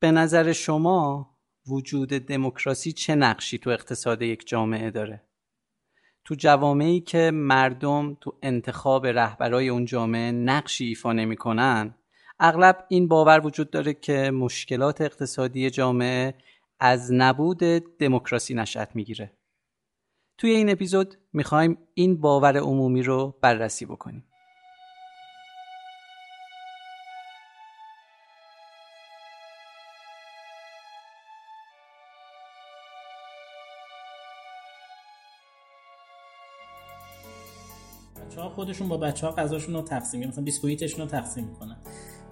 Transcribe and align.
به 0.00 0.10
نظر 0.10 0.52
شما 0.52 1.30
وجود 1.66 2.08
دموکراسی 2.08 2.92
چه 2.92 3.14
نقشی 3.14 3.58
تو 3.58 3.70
اقتصاد 3.70 4.22
یک 4.22 4.48
جامعه 4.48 4.90
داره؟ 4.90 5.24
تو 6.24 6.34
جوامعی 6.34 7.00
که 7.00 7.30
مردم 7.34 8.16
تو 8.20 8.38
انتخاب 8.42 9.06
رهبرای 9.06 9.68
اون 9.68 9.84
جامعه 9.84 10.32
نقشی 10.32 10.84
ایفا 10.84 11.12
نمی‌کنن 11.12 11.94
اغلب 12.40 12.84
این 12.88 13.08
باور 13.08 13.46
وجود 13.46 13.70
داره 13.70 13.94
که 13.94 14.30
مشکلات 14.30 15.00
اقتصادی 15.00 15.70
جامعه 15.70 16.34
از 16.80 17.12
نبود 17.12 17.58
دموکراسی 17.98 18.54
نشأت 18.54 18.96
می‌گیره. 18.96 19.32
توی 20.38 20.50
این 20.50 20.70
اپیزود 20.70 21.14
می‌خوایم 21.32 21.78
این 21.94 22.20
باور 22.20 22.56
عمومی 22.56 23.02
رو 23.02 23.38
بررسی 23.42 23.86
بکنیم. 23.86 24.24
خودشون 38.58 38.88
با 38.88 38.96
بچه 38.96 39.26
ها 39.26 39.32
غذاشون 39.32 39.74
رو 39.74 39.82
تقسیم 39.82 40.28
مثلا 40.28 40.44
بیسکویتشون 40.44 41.00
رو 41.00 41.06
تقسیم 41.06 41.44
می‌کنن. 41.44 41.76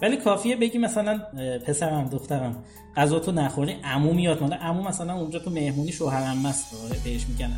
ولی 0.03 0.17
کافیه 0.17 0.57
بگی 0.57 0.79
مثلا 0.79 1.19
پسرم 1.67 2.09
دخترم 2.09 2.65
غذا 2.97 3.19
تو 3.19 3.33
نخوری 3.33 3.73
عمو 3.85 4.13
میاد 4.13 4.41
مال 4.43 4.53
عمو 4.53 4.83
مثلا 4.83 5.15
اونجا 5.15 5.39
تو 5.39 5.51
مهمونی 5.51 5.93
شوهرم 5.93 6.47
مست 6.47 6.93
بهش 7.05 7.27
میگن 7.29 7.51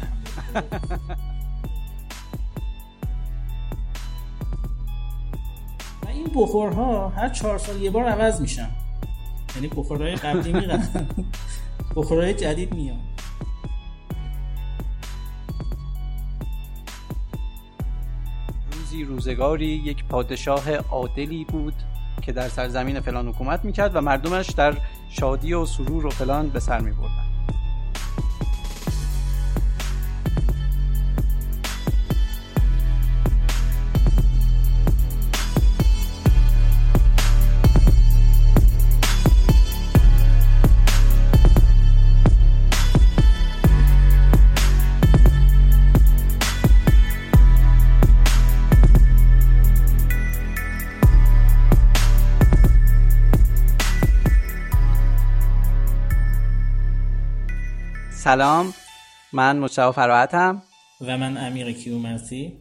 و 6.02 6.08
این 6.08 6.26
بخورها 6.34 7.08
هر 7.08 7.28
چهار 7.28 7.58
سال 7.58 7.82
یه 7.82 7.90
بار 7.90 8.04
عوض 8.04 8.40
میشن. 8.40 8.68
یعنی 9.54 9.68
بخورهای 9.68 10.14
قبلی 10.14 10.52
میرن. 10.52 10.88
بخورهای 11.96 12.34
جدید 12.34 12.74
میان 12.74 13.07
روزی 19.04 19.34
روزگاری 19.34 19.66
یک 19.66 20.04
پادشاه 20.04 20.74
عادلی 20.74 21.44
بود 21.44 21.74
که 22.22 22.32
در 22.32 22.48
سرزمین 22.48 23.00
فلان 23.00 23.28
حکومت 23.28 23.64
می‌کرد 23.64 23.96
و 23.96 24.00
مردمش 24.00 24.50
در 24.50 24.74
شادی 25.08 25.52
و 25.52 25.66
سرور 25.66 26.06
و 26.06 26.10
فلان 26.10 26.48
به 26.48 26.60
سر 26.60 26.80
میبردن. 26.80 27.27
سلام. 58.28 58.74
من 59.32 59.58
مجتبی 59.58 59.92
فراحتم 59.92 60.62
و 61.00 61.18
من 61.18 61.36
امیر 61.36 61.72
کیومرثی 61.72 62.60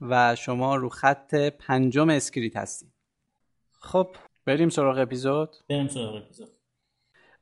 و 0.00 0.36
شما 0.36 0.76
رو 0.76 0.88
خط 0.88 1.34
پنجم 1.34 2.10
اسکریت 2.10 2.56
هستیم. 2.56 2.92
خب. 3.80 4.08
بریم 4.46 4.68
سراغ 4.68 4.98
اپیزود؟ 4.98 5.56
بریم 5.68 5.88
سراغ 5.88 6.14
اپیزود. 6.14 6.48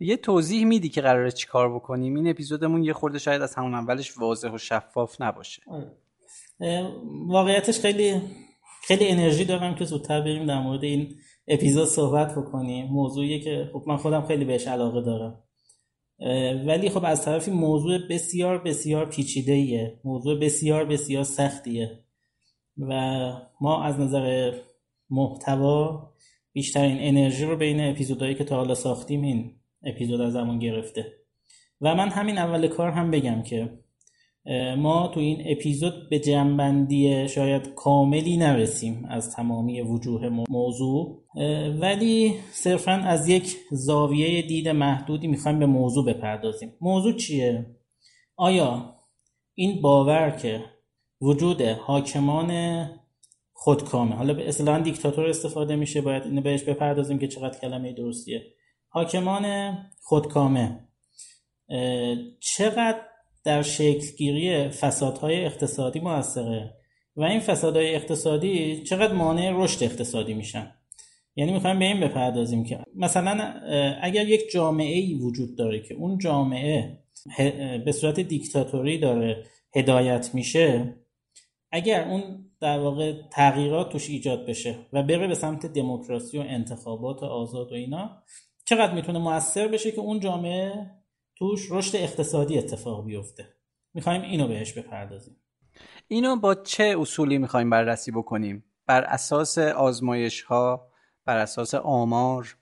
یه 0.01 0.17
توضیح 0.17 0.65
میدی 0.65 0.89
که 0.89 1.01
قراره 1.01 1.31
چیکار 1.31 1.75
بکنیم. 1.75 2.17
این 2.17 2.31
اپیزودمون 2.31 2.85
یه 2.85 2.93
خورده 2.93 3.19
شاید 3.19 3.43
از 3.43 3.55
همون 3.55 3.75
اولش 3.75 4.19
واضح 4.19 4.51
و 4.51 4.59
شفاف 4.59 5.21
نباشه. 5.21 5.63
واقعیتش 7.27 7.81
خیلی 7.81 8.23
خیلی 8.83 9.09
انرژی 9.09 9.45
دارم 9.45 9.75
که 9.75 9.85
زودتر 9.85 10.21
بریم 10.21 10.47
در 10.47 10.61
مورد 10.61 10.85
این 10.85 11.15
اپیزود 11.49 11.89
صحبت 11.89 12.35
بکنیم. 12.35 12.87
موضوعیه 12.87 13.41
که 13.41 13.71
خب 13.73 13.85
من 13.87 13.97
خودم 13.97 14.27
خیلی 14.27 14.45
بهش 14.45 14.67
علاقه 14.67 15.03
دارم. 15.03 15.43
ولی 16.67 16.91
خب 16.91 17.05
از 17.05 17.25
طرفی 17.25 17.51
موضوع 17.51 17.99
بسیار 18.11 18.59
بسیار 18.59 19.07
پیچیده 19.07 19.53
ایه 19.53 20.01
موضوع 20.05 20.39
بسیار 20.41 20.85
بسیار 20.85 21.25
سختیه. 21.25 21.99
و 22.79 22.93
ما 23.61 23.83
از 23.85 24.01
نظر 24.01 24.53
محتوا 25.11 26.11
بیشترین 26.53 26.97
انرژی 27.01 27.45
رو 27.45 27.57
بین 27.57 27.81
اپیزودهایی 27.81 28.35
که 28.35 28.45
تا 28.45 28.57
حالا 28.57 28.75
ساختیم 28.75 29.23
این 29.23 29.55
اپیزود 29.83 30.21
از 30.21 30.33
زمان 30.33 30.59
گرفته. 30.59 31.13
و 31.81 31.95
من 31.95 32.09
همین 32.09 32.39
اول 32.39 32.69
کار 32.69 32.91
هم 32.91 33.11
بگم 33.11 33.43
که 33.43 33.79
ما 34.79 35.09
تو 35.09 35.21
این 35.21 35.43
اپیزود 35.47 36.09
به 36.11 36.19
جنبندی 36.19 37.29
شاید 37.29 37.75
کاملی 37.75 38.37
نرسیم 38.37 39.07
از 39.09 39.37
تمامی 39.37 39.81
وجوه 39.81 40.45
موضوع. 40.49 41.23
ولی 41.81 42.35
صرفا 42.53 42.93
از 42.93 43.29
یک 43.29 43.57
زاویه 43.71 44.43
دید 44.43 44.69
محدودی 44.69 45.27
می‌خوایم 45.27 45.59
به 45.59 45.67
موضوع 45.67 46.05
بپردازیم. 46.05 46.73
موضوع 46.81 47.17
چیه؟ 47.17 47.67
آیا 48.37 48.97
این 49.55 49.83
باور 49.83 50.31
که 50.31 50.65
وجود 51.21 51.63
حاکمان 51.63 52.51
خودکامه 53.53 54.15
حالا 54.15 54.35
به 54.35 54.49
اصطلاحا 54.49 54.79
دیکتاتور 54.79 55.27
استفاده 55.27 55.77
میشه 55.77 56.01
باید 56.01 56.23
اینو 56.23 56.41
بهش 56.41 56.63
بپردازیم 56.63 57.19
که 57.19 57.29
چقدر 57.29 57.59
کلمه 57.59 57.93
درستیه. 57.93 58.43
حاکمان 58.89 59.75
خودکامه 60.03 60.81
چقدر 62.41 63.01
در 63.45 63.63
شکلگیری 63.63 64.69
فسادهای 64.69 65.45
اقتصادی 65.45 66.01
موثره. 66.01 66.75
و 67.17 67.23
این 67.23 67.41
فسادهای 67.41 67.95
اقتصادی 67.95 68.83
چقدر 68.83 69.13
مانع 69.13 69.51
رشد 69.55 69.85
اقتصادی 69.85 70.35
میشن؟ 70.35 70.73
یعنی 71.37 71.53
می‌خوایم 71.53 71.79
به 71.79 71.85
این 71.85 72.01
بپردازیم 72.01 72.65
که 72.65 72.79
مثلا 72.95 73.55
اگر 74.03 74.29
یک 74.29 74.51
جامعه 74.53 74.99
ای 74.99 75.15
وجود 75.15 75.57
داره 75.57 75.81
که 75.83 75.95
اون 75.95 76.19
جامعه 76.19 76.99
به 77.85 77.93
صورت 77.93 78.21
دیکتاتوری 78.21 78.99
داره 78.99 79.45
هدایت 79.77 80.31
میشه 80.35 80.95
اگر 81.73 82.09
اون 82.09 82.51
در 82.61 82.79
واقع 82.79 83.15
تغییرات 83.31 83.93
توش 83.93 84.09
ایجاد 84.09 84.47
بشه 84.47 84.77
و 84.93 85.03
بره 85.03 85.29
به 85.29 85.35
سمت 85.35 85.67
دموکراسی 85.67 86.39
و 86.39 86.41
انتخابات 86.41 87.23
آزاد 87.23 87.73
و 87.73 87.75
اینا 87.75 88.23
چقدر 88.65 88.95
می‌تونه 88.95 89.19
موثر 89.19 89.69
بشه 89.69 89.91
که 89.91 90.01
اون 90.01 90.21
جامعه 90.21 90.91
توش 91.41 91.71
رشد 91.71 91.97
اقتصادی 91.97 92.59
اتفاق 92.59 93.05
بیفته. 93.05 93.49
می‌خوایم 93.95 94.23
اینو 94.23 94.49
بهش 94.49 94.73
بپردازیم. 94.73 95.37
اینو 96.09 96.37
با 96.37 96.55
چه 96.55 96.97
اصولی 96.99 97.39
می‌خوایم 97.39 97.71
بررسی 97.71 98.11
بکنیم؟ 98.11 98.65
بر 98.87 99.05
اساس 99.05 99.59
آزمایش 99.59 100.43
ها 100.43 100.91
بر 101.25 101.37
اساس 101.37 101.75
آمار؟ 101.75 102.57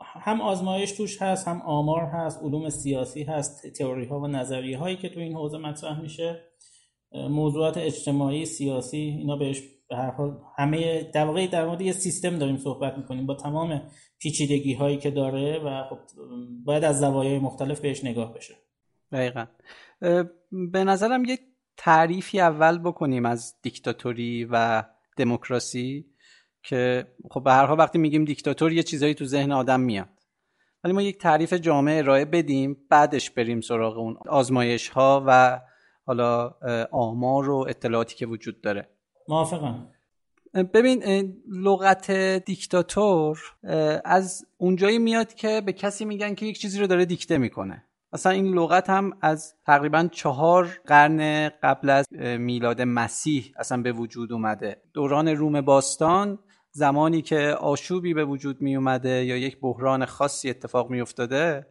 هم 0.00 0.40
آزمایش 0.40 0.92
توش 0.92 1.22
هست 1.22 1.48
هم 1.48 1.62
آمار 1.62 2.02
هست 2.02 2.42
علوم 2.42 2.68
سیاسی 2.68 3.22
هست 3.22 3.66
تئوری 3.66 4.06
ها 4.06 4.20
و 4.20 4.26
نظریه 4.26 4.78
هایی 4.78 4.96
که 4.96 5.08
تو 5.08 5.20
این 5.20 5.34
حوزه 5.34 5.58
مطرح 5.58 6.00
میشه. 6.00 6.42
موضوعات 7.12 7.76
اجتماعی 7.76 8.46
سیاسی 8.46 8.96
اینا 8.96 9.36
بهش 9.36 9.62
به 9.88 9.96
همه 10.58 11.10
در 11.14 11.24
واقع 11.24 11.46
در 11.46 11.66
مورد 11.66 11.80
یه 11.80 11.92
سیستم 11.92 12.38
داریم 12.38 12.56
صحبت 12.56 12.98
می‌کنیم. 12.98 13.26
با 13.26 13.34
تمام 13.34 13.82
پیچیدگی 14.18 14.74
هایی 14.74 14.96
که 14.96 15.10
داره 15.10 15.58
و 15.58 15.84
خب 15.90 15.98
باید 16.64 16.84
از 16.84 17.00
زوایای 17.00 17.38
مختلف 17.38 17.80
بهش 17.80 18.04
نگاه 18.04 18.34
بشه. 18.34 18.54
دقیقا. 19.12 19.46
به 20.50 20.84
نظرم 20.84 21.24
یک 21.24 21.40
تعریفی 21.76 22.40
اول 22.40 22.78
بکنیم 22.78 23.26
از 23.26 23.54
دیکتاتوری 23.62 24.48
و 24.50 24.84
دموکراسی 25.16 26.06
که 26.62 27.06
خب 27.30 27.42
به 27.42 27.52
هر 27.52 27.66
حال 27.66 27.78
وقتی 27.78 27.98
میگیم 27.98 28.24
دیکتاتور 28.24 28.72
یه 28.72 28.82
چیزایی 28.82 29.14
تو 29.14 29.24
ذهن 29.24 29.52
آدم 29.52 29.80
میاد. 29.80 30.08
ولی 30.84 30.92
ما 30.92 31.02
یک 31.02 31.18
تعریف 31.18 31.52
جامعه 31.52 31.98
ارائه 31.98 32.24
بدیم 32.24 32.76
بعدش 32.90 33.30
بریم 33.30 33.60
سراغ 33.60 33.98
اون 33.98 34.16
آزمایش 34.28 34.88
ها 34.88 35.24
و 35.26 35.60
حالا 36.06 36.54
آمار 36.92 37.50
و 37.50 37.66
اطلاعاتی 37.68 38.16
که 38.16 38.26
وجود 38.26 38.60
داره. 38.60 38.95
موافقم. 39.28 39.88
ببین 40.74 41.02
لغت 41.48 42.10
دیکتاتور 42.44 43.38
از 44.04 44.46
اونجایی 44.58 44.98
میاد 44.98 45.34
که 45.34 45.62
به 45.66 45.72
کسی 45.72 46.04
میگن 46.04 46.34
که 46.34 46.46
یک 46.46 46.58
چیزی 46.58 46.80
رو 46.80 46.86
داره 46.86 47.04
دیکته 47.04 47.38
می‌کنه. 47.38 47.84
اصلا 48.12 48.32
این 48.32 48.54
لغت 48.54 48.90
هم 48.90 49.18
از 49.20 49.54
تقریبا 49.66 50.08
چهار 50.12 50.80
قرن 50.86 51.48
قبل 51.48 51.90
از 51.90 52.06
میلاد 52.38 52.82
مسیح 52.82 53.52
اصلا 53.56 53.82
به 53.82 53.92
وجود 53.92 54.32
اومده. 54.32 54.82
دوران 54.94 55.28
روم 55.28 55.60
باستان 55.60 56.38
زمانی 56.70 57.22
که 57.22 57.38
آشوبی 57.60 58.14
به 58.14 58.24
وجود 58.24 58.62
می 58.62 58.76
اومده 58.76 59.24
یا 59.24 59.36
یک 59.36 59.60
بحران 59.60 60.04
خاصی 60.04 60.50
اتفاق 60.50 60.90
می 60.90 61.00
افتاده 61.00 61.66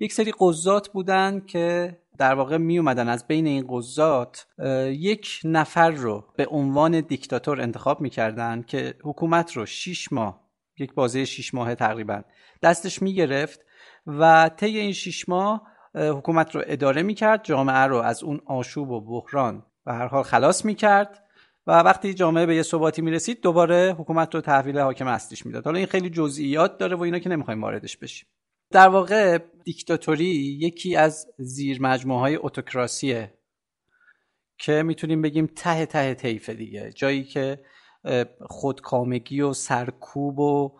یک 0.00 0.12
سری 0.12 0.32
قضات 0.40 0.88
بودن 0.88 1.40
که 1.40 1.96
در 2.18 2.34
واقع 2.34 2.56
می 2.56 2.78
اومدن 2.78 3.08
از 3.08 3.26
بین 3.26 3.46
این 3.46 3.66
قضات 3.68 4.46
یک 4.86 5.40
نفر 5.44 5.90
رو 5.90 6.24
به 6.36 6.46
عنوان 6.46 7.00
دیکتاتور 7.00 7.60
انتخاب 7.60 8.00
می‌کردن 8.00 8.62
که 8.62 8.94
حکومت 9.02 9.52
رو 9.52 9.66
شیش 9.66 10.12
ماه 10.12 10.40
یک 10.78 10.94
بازه 10.94 11.24
شیش 11.24 11.54
ماه 11.54 11.74
تقریبا 11.74 12.22
دستش 12.62 13.02
می 13.02 13.14
گرفت 13.14 13.60
و 14.06 14.50
طی 14.56 14.78
این 14.78 14.92
شیش 14.92 15.28
ماه 15.28 15.62
حکومت 15.94 16.54
رو 16.54 16.62
اداره 16.66 17.02
می‌کرد 17.02 17.44
جامعه 17.44 17.76
رو 17.76 17.96
از 17.96 18.22
اون 18.22 18.40
آشوب 18.46 18.90
و 18.90 19.00
بحران 19.00 19.66
به 19.84 19.92
هر 19.92 20.06
حال 20.06 20.22
خلاص 20.22 20.64
می‌کرد 20.64 21.24
و 21.66 21.72
وقتی 21.72 22.14
جامعه 22.14 22.46
به 22.46 22.56
یه 22.56 22.62
ثباتی 22.62 23.02
می‌رسید 23.02 23.40
دوباره 23.40 23.96
حکومت 23.98 24.34
رو 24.34 24.40
تحویل 24.40 24.78
حاکم 24.78 25.06
اصلیش 25.06 25.46
می‌داد. 25.46 25.64
حالا 25.64 25.78
این 25.78 25.86
خیلی 25.86 26.10
جزئیات 26.10 26.78
داره 26.78 26.96
و 26.96 27.02
اینا 27.02 27.18
که 27.18 27.28
نمی‌خوایم 27.28 27.62
واردش 27.62 27.96
بشیم. 27.96 28.28
در 28.70 28.88
واقع 28.88 29.38
دیکتاتوری 29.64 30.58
یکی 30.60 30.96
از 30.96 31.26
زیر 31.38 31.82
مجموعه 31.82 32.20
های 32.20 32.36
اتوکراسیه 32.36 33.34
که 34.58 34.82
می‌تونیم 34.82 35.22
بگیم 35.22 35.46
ته 35.46 35.86
ته 35.86 36.14
طیف 36.14 36.50
دیگه. 36.50 36.92
جایی 36.92 37.24
که 37.24 37.60
خودکامگی 38.40 39.40
و 39.40 39.52
سرکوب 39.52 40.38
و 40.38 40.78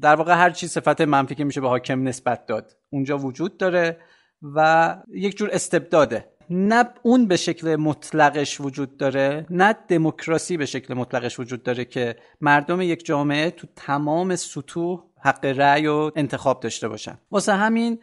در 0.00 0.14
واقع 0.14 0.34
هر 0.34 0.50
چی 0.50 0.66
صفت 0.66 1.00
منفی 1.00 1.34
که 1.34 1.44
میشه 1.44 1.60
به 1.60 1.68
حاکم 1.68 2.08
نسبت 2.08 2.46
داد. 2.46 2.76
اونجا 2.90 3.18
وجود 3.18 3.56
داره 3.56 4.00
و 4.42 4.96
یک 5.14 5.36
جور 5.36 5.50
استبداده. 5.52 6.32
نه 6.50 6.84
اون 7.02 7.26
به 7.26 7.36
شکل 7.36 7.76
مطلقش 7.76 8.60
وجود 8.60 8.96
داره 8.96 9.46
نه 9.50 9.72
دموکراسی 9.88 10.56
به 10.56 10.66
شکل 10.66 10.94
مطلقش 10.94 11.40
وجود 11.40 11.62
داره 11.62 11.84
که 11.84 12.16
مردم 12.40 12.80
یک 12.80 13.04
جامعه 13.04 13.50
تو 13.50 13.66
تمام 13.76 14.36
سطوح 14.36 15.02
حق 15.22 15.44
رأی 15.44 15.86
و 15.86 16.10
انتخاب 16.16 16.60
داشته 16.60 16.88
باشن. 16.88 17.18
واسه 17.30 17.52
همین 17.52 17.98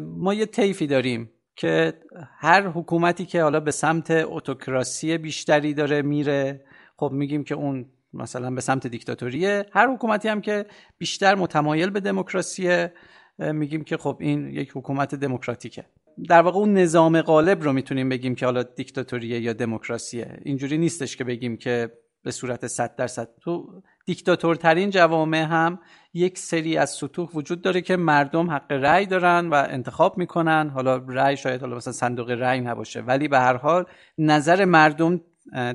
ما 0.00 0.34
یه 0.34 0.46
طیفی 0.46 0.86
داریم 0.86 1.30
که 1.56 1.94
هر 2.38 2.68
حکومتی 2.68 3.26
که 3.26 3.42
حالا 3.42 3.60
به 3.60 3.70
سمت 3.70 4.10
اتوکراسی 4.10 5.18
بیشتری 5.18 5.74
داره 5.74 6.02
میره 6.02 6.64
خب 6.96 7.10
میگیم 7.12 7.44
که 7.44 7.54
اون 7.54 7.86
مثلا 8.12 8.50
به 8.50 8.60
سمت 8.60 8.86
دیکتاتوریه. 8.86 9.66
هر 9.72 9.86
حکومتی 9.94 10.28
هم 10.28 10.40
که 10.40 10.66
بیشتر 10.98 11.34
متمایل 11.34 11.90
به 11.90 12.00
دموکراسیه 12.00 12.92
میگیم 13.38 13.84
که 13.84 13.96
خب 13.96 14.16
این 14.20 14.48
یک 14.48 14.70
حکومت 14.74 15.14
دموکراتیکه. 15.14 15.84
در 16.28 16.42
واقع 16.42 16.58
اون 16.58 16.74
نظام 16.74 17.22
غالب 17.22 17.62
رو 17.62 17.72
می‌تونیم 17.72 18.08
بگیم 18.08 18.34
که 18.34 18.46
حالا 18.46 18.62
دیکتاتوریه 18.62 19.40
یا 19.40 19.52
دموکراسیه. 19.52 20.38
اینجوری 20.44 20.78
نیستش 20.78 21.16
که 21.16 21.24
بگیم 21.24 21.56
که 21.56 21.92
به 22.22 22.30
صورت 22.30 22.66
100 22.66 22.96
درصد. 22.96 23.28
تو 23.40 23.82
دیکتاتورترین 24.06 24.90
جوامع 24.90 25.42
هم 25.42 25.78
یک 26.14 26.38
سری 26.38 26.76
از 26.76 26.90
سطوح 26.90 27.30
وجود 27.34 27.62
داره 27.62 27.80
که 27.80 27.96
مردم 27.96 28.50
حق 28.50 28.72
رأی 28.72 29.06
دارن 29.06 29.48
و 29.48 29.54
انتخاب 29.54 30.18
می‌کنن. 30.18 30.70
حالا 30.74 30.96
رأی 30.96 31.36
شاید 31.36 31.60
حالا 31.60 31.76
مثلا 31.76 31.92
صندوق 31.92 32.30
رأی 32.30 32.60
نباشه 32.60 33.00
ولی 33.00 33.28
به 33.28 33.38
هر 33.38 33.56
حال 33.56 33.84
نظر 34.18 34.64
مردم 34.64 35.20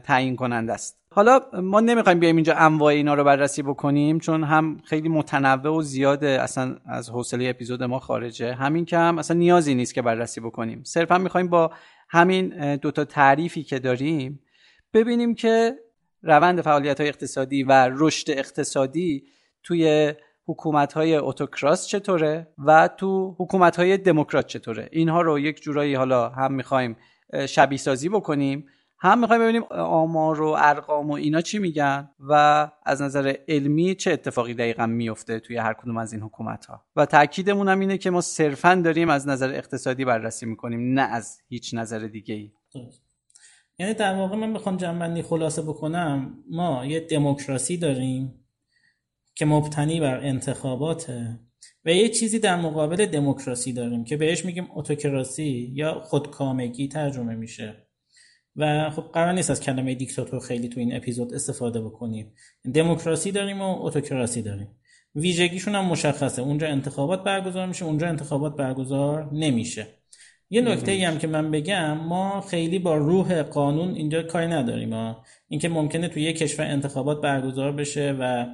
تعیین 0.04 0.36
کننده 0.36 0.74
است. 0.74 1.03
حالا 1.16 1.40
ما 1.54 1.80
نمی‌خوایم 1.80 2.20
بیایم 2.20 2.36
اینجا 2.36 2.54
انواع 2.54 2.94
اینا 2.94 3.14
رو 3.14 3.24
بررسی 3.24 3.62
بکنیم 3.62 4.20
چون 4.20 4.44
هم 4.44 4.82
خیلی 4.86 5.10
متنوع 5.10 5.78
و 5.78 5.82
زیاده. 5.82 6.28
اصلا 6.28 6.76
از 6.86 7.10
حوصله 7.10 7.50
اپیزود 7.50 7.84
ما 7.84 8.00
خارجه. 8.00 8.54
همین 8.54 8.86
که 8.86 8.98
هم 8.98 9.18
اصلا 9.18 9.38
نیازی 9.38 9.76
نیست 9.76 9.94
که 9.94 10.02
بررسی 10.02 10.42
بکنیم. 10.42 10.84
صرفا 10.84 11.18
می‌خوایم 11.18 11.48
با 11.48 11.72
همین 12.10 12.76
دوتا 12.76 13.06
تعریفی 13.06 13.64
که 13.64 13.80
داریم 13.80 14.40
ببینیم 14.94 15.36
که 15.36 15.76
روند 16.22 16.62
فعالیت 16.62 17.00
های 17.00 17.10
اقتصادی 17.10 17.64
و 17.64 17.90
رشد 17.92 18.32
اقتصادی 18.32 19.24
توی 19.64 20.14
حکومت 20.46 20.94
های 20.94 21.16
اتوکراس 21.16 21.88
چطوره 21.88 22.48
و 22.58 22.90
تو 22.98 23.36
حکومت 23.40 23.76
های 23.76 23.98
دموکرات 23.98 24.48
چطوره. 24.48 24.90
اینها 24.92 25.22
رو 25.22 25.40
یک 25.40 25.62
جورایی 25.62 25.96
حالا 25.96 26.30
هم 26.30 26.54
می‌خوایم 26.54 26.98
شبیه 27.48 27.78
سازی 27.78 28.10
بکنیم. 28.10 28.66
هم 29.04 29.20
می‌خوایم 29.20 29.42
ببینیم 29.42 29.64
آمار 29.72 30.42
و 30.42 30.56
ارقام 30.58 31.10
و 31.10 31.14
اینا 31.14 31.42
چی 31.42 31.60
میگن 31.60 32.10
و 32.20 32.72
از 32.86 33.02
نظر 33.02 33.34
علمی 33.48 33.96
چه 33.96 34.12
اتفاقی 34.12 34.54
دقیقا 34.54 34.86
میفته 34.86 35.40
توی 35.40 35.58
هر 35.58 35.74
کدوم 35.74 35.98
از 35.98 36.14
این 36.14 36.22
حکومت 36.22 36.66
ها 36.66 36.86
و 36.96 37.06
تاکیدمون 37.06 37.70
هم 37.70 37.80
اینه 37.80 37.98
که 37.98 38.10
ما 38.10 38.22
صرفا 38.22 38.76
داریم 38.76 39.10
از 39.10 39.28
نظر 39.28 39.50
اقتصادی 39.50 40.06
بررسی 40.06 40.46
می‌کنیم 40.46 40.94
نه 40.94 41.02
از 41.02 41.42
هیچ 41.50 41.74
نظر 41.74 42.00
دیگه 42.00 42.36
ای 42.36 42.52
یعنی 43.80 43.94
در 43.94 44.16
واقع 44.16 44.36
من 44.36 44.50
می‌خوام 44.50 44.78
جنبندی 44.78 45.22
خلاصه 45.22 45.62
بکنم. 45.62 46.44
ما 46.52 46.86
یه 46.86 47.00
دموکراسی 47.00 47.78
داریم 47.78 48.34
که 49.36 49.46
مبتنی 49.46 50.00
بر 50.00 50.20
انتخاباته 50.20 51.40
و 51.86 51.90
یه 51.90 52.10
چیزی 52.10 52.40
در 52.40 52.56
مقابل 52.56 53.06
دموکراسی 53.06 53.74
داریم 53.74 54.04
که 54.04 54.18
بهش 54.18 54.46
میگیم 54.46 54.68
اتوکراسی 54.76 55.72
یا 55.74 56.00
خودکامگی 56.00 56.88
ترجمه 56.88 57.36
میشه. 57.36 57.88
و 58.56 58.90
خب 58.90 59.02
قرار 59.14 59.34
نیست 59.34 59.50
از 59.52 59.62
کلمه 59.62 59.96
دیکتاتور 59.96 60.40
خیلی 60.40 60.68
تو 60.68 60.80
این 60.80 60.96
اپیزود 60.96 61.34
استفاده 61.34 61.82
بکنیم. 61.82 62.34
دموکراسی 62.74 63.32
داریم 63.32 63.62
و 63.62 63.86
اتوکراسی 63.86 64.42
داریم. 64.42 64.68
ویژگیشون 65.16 65.76
هم 65.76 65.86
مشخصه. 65.86 66.42
اونجا 66.42 66.68
انتخابات 66.68 67.24
برگزار 67.24 67.68
میشه 67.68 67.86
اونجا 67.86 68.08
انتخابات 68.08 68.56
برگزار 68.56 69.30
نمیشه. 69.34 69.88
یه 70.50 70.62
نکته 70.62 70.92
ای 70.92 71.04
هم 71.04 71.18
که 71.18 71.28
من 71.28 71.52
بگم 71.52 71.98
ما 71.98 72.42
خیلی 72.42 72.80
با 72.80 72.96
روح 72.96 73.42
قانون 73.42 73.96
اینجا 73.96 74.24
کاری 74.24 74.48
نداریم. 74.48 75.16
اینکه 75.48 75.70
ممکنه 75.70 76.08
تو 76.08 76.20
یه 76.20 76.34
کشور 76.34 76.66
انتخابات 76.66 77.22
برگزار 77.22 77.72
بشه 77.72 78.16
و 78.20 78.46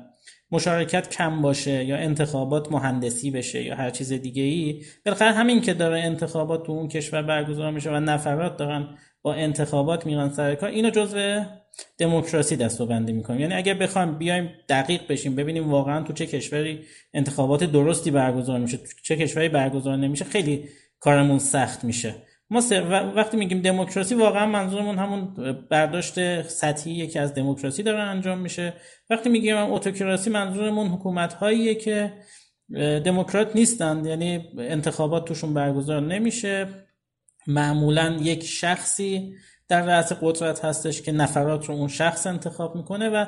مشارکت 0.52 1.10
کم 1.10 1.42
باشه 1.42 1.86
یا 1.86 1.98
انتخابات 1.98 2.72
مهندسی 2.72 3.32
بشه 3.32 3.64
یا 3.64 3.76
هر 3.76 3.90
چیز 3.90 4.14
دیگه 4.14 4.44
ای 4.44 4.82
بالاخره 5.06 5.32
همین 5.32 5.62
که 5.62 5.74
داره 5.74 6.00
انتخابات 6.00 6.66
تو 6.66 6.72
اون 6.72 6.88
کشور 6.88 7.22
برگزار 7.22 7.72
میشه 7.72 7.92
و 7.92 8.00
نفرات 8.00 8.58
دارن 8.58 8.98
با 9.22 9.34
انتخابات 9.34 10.06
میرن 10.06 10.30
سر 10.30 10.56
کار. 10.56 10.70
اینو 10.70 10.90
جزء 10.90 11.44
دموکراسی 11.98 12.56
دستبندی 12.56 13.14
می‌کنیم. 13.14 13.40
یعنی 13.40 13.54
اگر 13.54 13.74
بخوایم 13.74 14.18
بیایم 14.18 14.50
دقیق 14.70 15.02
بشیم 15.10 15.36
ببینیم 15.36 15.70
واقعا 15.70 16.04
تو 16.04 16.14
چه 16.14 16.26
کشوری 16.26 16.80
انتخابات 17.14 17.64
درستی 17.64 18.12
برگزار 18.12 18.60
میشه 18.60 18.78
تو 18.78 18.84
چه 19.04 19.16
کشوری 19.16 19.50
برگزار 19.50 19.98
نمیشه 19.98 20.26
خیلی 20.26 20.70
کارمون 21.00 21.40
سخت 21.40 21.84
میشه. 21.84 22.16
ما 22.50 22.62
وقتی 23.16 23.38
میگیم 23.38 23.62
دموکراسی 23.62 24.16
واقعا 24.16 24.46
منظورمون 24.46 24.98
همون 24.98 25.34
برداشت 25.70 26.42
سطحیه 26.42 27.08
که 27.08 27.22
از 27.22 27.34
دموکراسی 27.34 27.84
داره 27.84 28.00
انجام 28.00 28.38
میشه. 28.38 28.74
وقتی 29.10 29.30
میگیم 29.30 29.58
اتوکراسی 29.58 30.30
منظورمون 30.30 30.88
حکومت 30.88 31.34
هاییه 31.34 31.76
که 31.76 32.14
دموکرات 33.06 33.56
نیستند 33.56 34.06
یعنی 34.06 34.50
انتخابات 34.58 35.26
توشون 35.26 35.54
برگزار 35.54 36.02
نمیشه. 36.02 36.68
معمولا 37.48 38.18
یک 38.22 38.44
شخصی 38.44 39.36
در 39.68 39.82
رأس 39.82 40.14
قدرت 40.22 40.66
هستش 40.66 41.02
که 41.02 41.12
نفرات 41.12 41.66
رو 41.66 41.76
اون 41.76 41.88
شخص 41.88 42.28
انتخاب 42.28 42.76
می‌کنه 42.76 43.10
و 43.10 43.26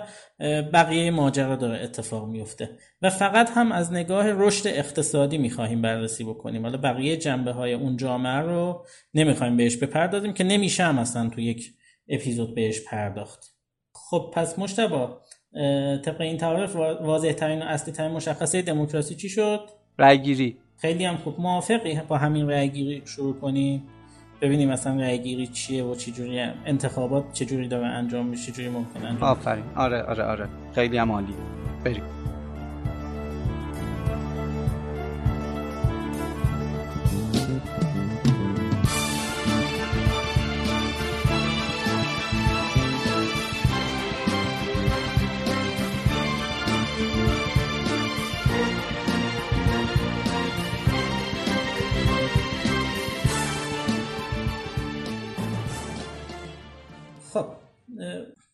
بقیه 0.73 1.11
ماجرا 1.11 1.55
داره 1.55 1.83
اتفاق 1.83 2.27
میفته 2.27 2.69
و 3.01 3.09
فقط 3.09 3.49
هم 3.55 3.71
از 3.71 3.93
نگاه 3.93 4.31
رشد 4.31 4.67
اقتصادی 4.67 5.37
می‌خواهیم 5.37 5.81
بررسی 5.81 6.23
بکنیم. 6.23 6.61
حالا 6.61 6.77
بقیه 6.77 7.17
جنبه 7.17 7.51
های 7.51 7.73
اون 7.73 7.97
جامعه 7.97 8.39
رو 8.39 8.85
نمی‌خوایم 9.13 9.57
بهش 9.57 9.77
بپردازیم 9.77 10.33
که 10.33 10.43
نمیشه 10.43 10.83
هم 10.83 10.99
اصلا 10.99 11.29
تو 11.29 11.41
یک 11.41 11.73
اپیزود 12.09 12.55
بهش 12.55 12.81
پرداخت. 12.81 13.55
خب 13.93 14.31
پس 14.33 14.59
مشتبا 14.59 15.21
طبق 16.05 16.21
این 16.21 16.37
تعارف 16.37 16.75
واضح 16.75 17.31
ترین 17.31 17.61
و 17.61 17.65
اصلی 17.65 17.93
ترین 17.93 18.11
مشخصه 18.11 18.61
دموکراسی 18.61 19.15
چی 19.15 19.29
شد؟ 19.29 19.69
رأیگیری. 19.99 20.57
خیلی 20.77 21.05
هم 21.05 21.17
خوب. 21.17 21.39
موافقی؟ 21.39 22.01
با 22.07 22.17
همین 22.17 22.49
رأیگیری 22.49 23.01
شروع 23.05 23.39
کنیم. 23.39 23.87
ببینیم 24.41 24.69
مثلا 24.69 24.95
رأیگیری 25.01 25.47
چیه 25.47 25.83
و 25.83 25.95
چجوری 25.95 26.39
انتخابات 26.65 27.33
چجوری 27.33 27.67
داره 27.67 27.87
انجام 27.87 28.25
میشه 28.25 28.51
چجوری 28.51 28.69
ممکنه 28.69 29.05
انجام 29.05 29.29
آفرین. 29.29 29.63
آره 29.75 30.01
آره 30.01 30.23
آره. 30.23 30.47
خیلی 30.75 30.97
هم 30.97 31.11
عالی 31.11 31.33
بریم. 31.83 32.03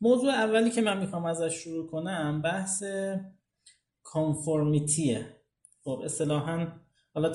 موضوع 0.02 0.30
اولی 0.30 0.70
که 0.70 0.82
من 0.82 0.98
می‌خوام 0.98 1.26
ازش 1.26 1.54
شروع 1.54 1.88
کنم 1.88 2.42
بحث 2.42 2.84
کانفورمیتیه. 4.04 5.26
خب 5.84 6.02
اصطلاحا 6.06 6.68
حالا 7.14 7.30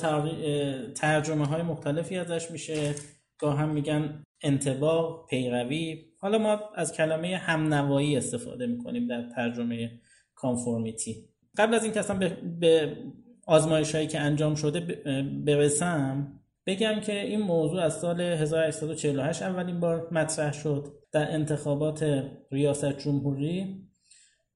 ترجمه 0.95 1.47
های 1.47 1.63
مختلفی 1.63 2.19
ازش 2.19 2.51
میشه. 2.51 2.95
گاه 3.39 3.59
هم 3.59 3.69
میگن 3.69 4.25
انتباه 4.43 5.27
پیروی. 5.27 6.05
حالا 6.19 6.39
ما 6.39 6.61
از 6.75 6.93
کلمه 6.93 7.37
همنوایی 7.37 8.17
استفاده 8.17 8.67
می‌کنیم 8.67 9.07
در 9.07 9.29
ترجمه 9.37 10.01
کانفورمیتی. 10.35 11.29
قبل 11.57 11.75
از 11.75 11.85
این 11.85 11.93
که 11.93 12.01
اصلا 12.01 12.19
به, 12.19 12.29
به 12.61 12.97
آزمایش 13.47 13.95
هایی 13.95 14.07
که 14.07 14.21
انجام 14.21 14.55
شده 14.55 14.81
برسم 15.47 16.33
بگم 16.67 17.01
که 17.01 17.21
این 17.21 17.41
موضوع 17.41 17.81
از 17.81 18.01
سال 18.01 18.21
1848 18.21 19.43
اولین 19.43 19.81
بار 19.81 20.09
مطرح 20.13 20.53
شد. 20.53 21.02
در 21.13 21.33
انتخابات 21.33 22.25
ریاست 22.51 22.99
جمهوری 22.99 23.83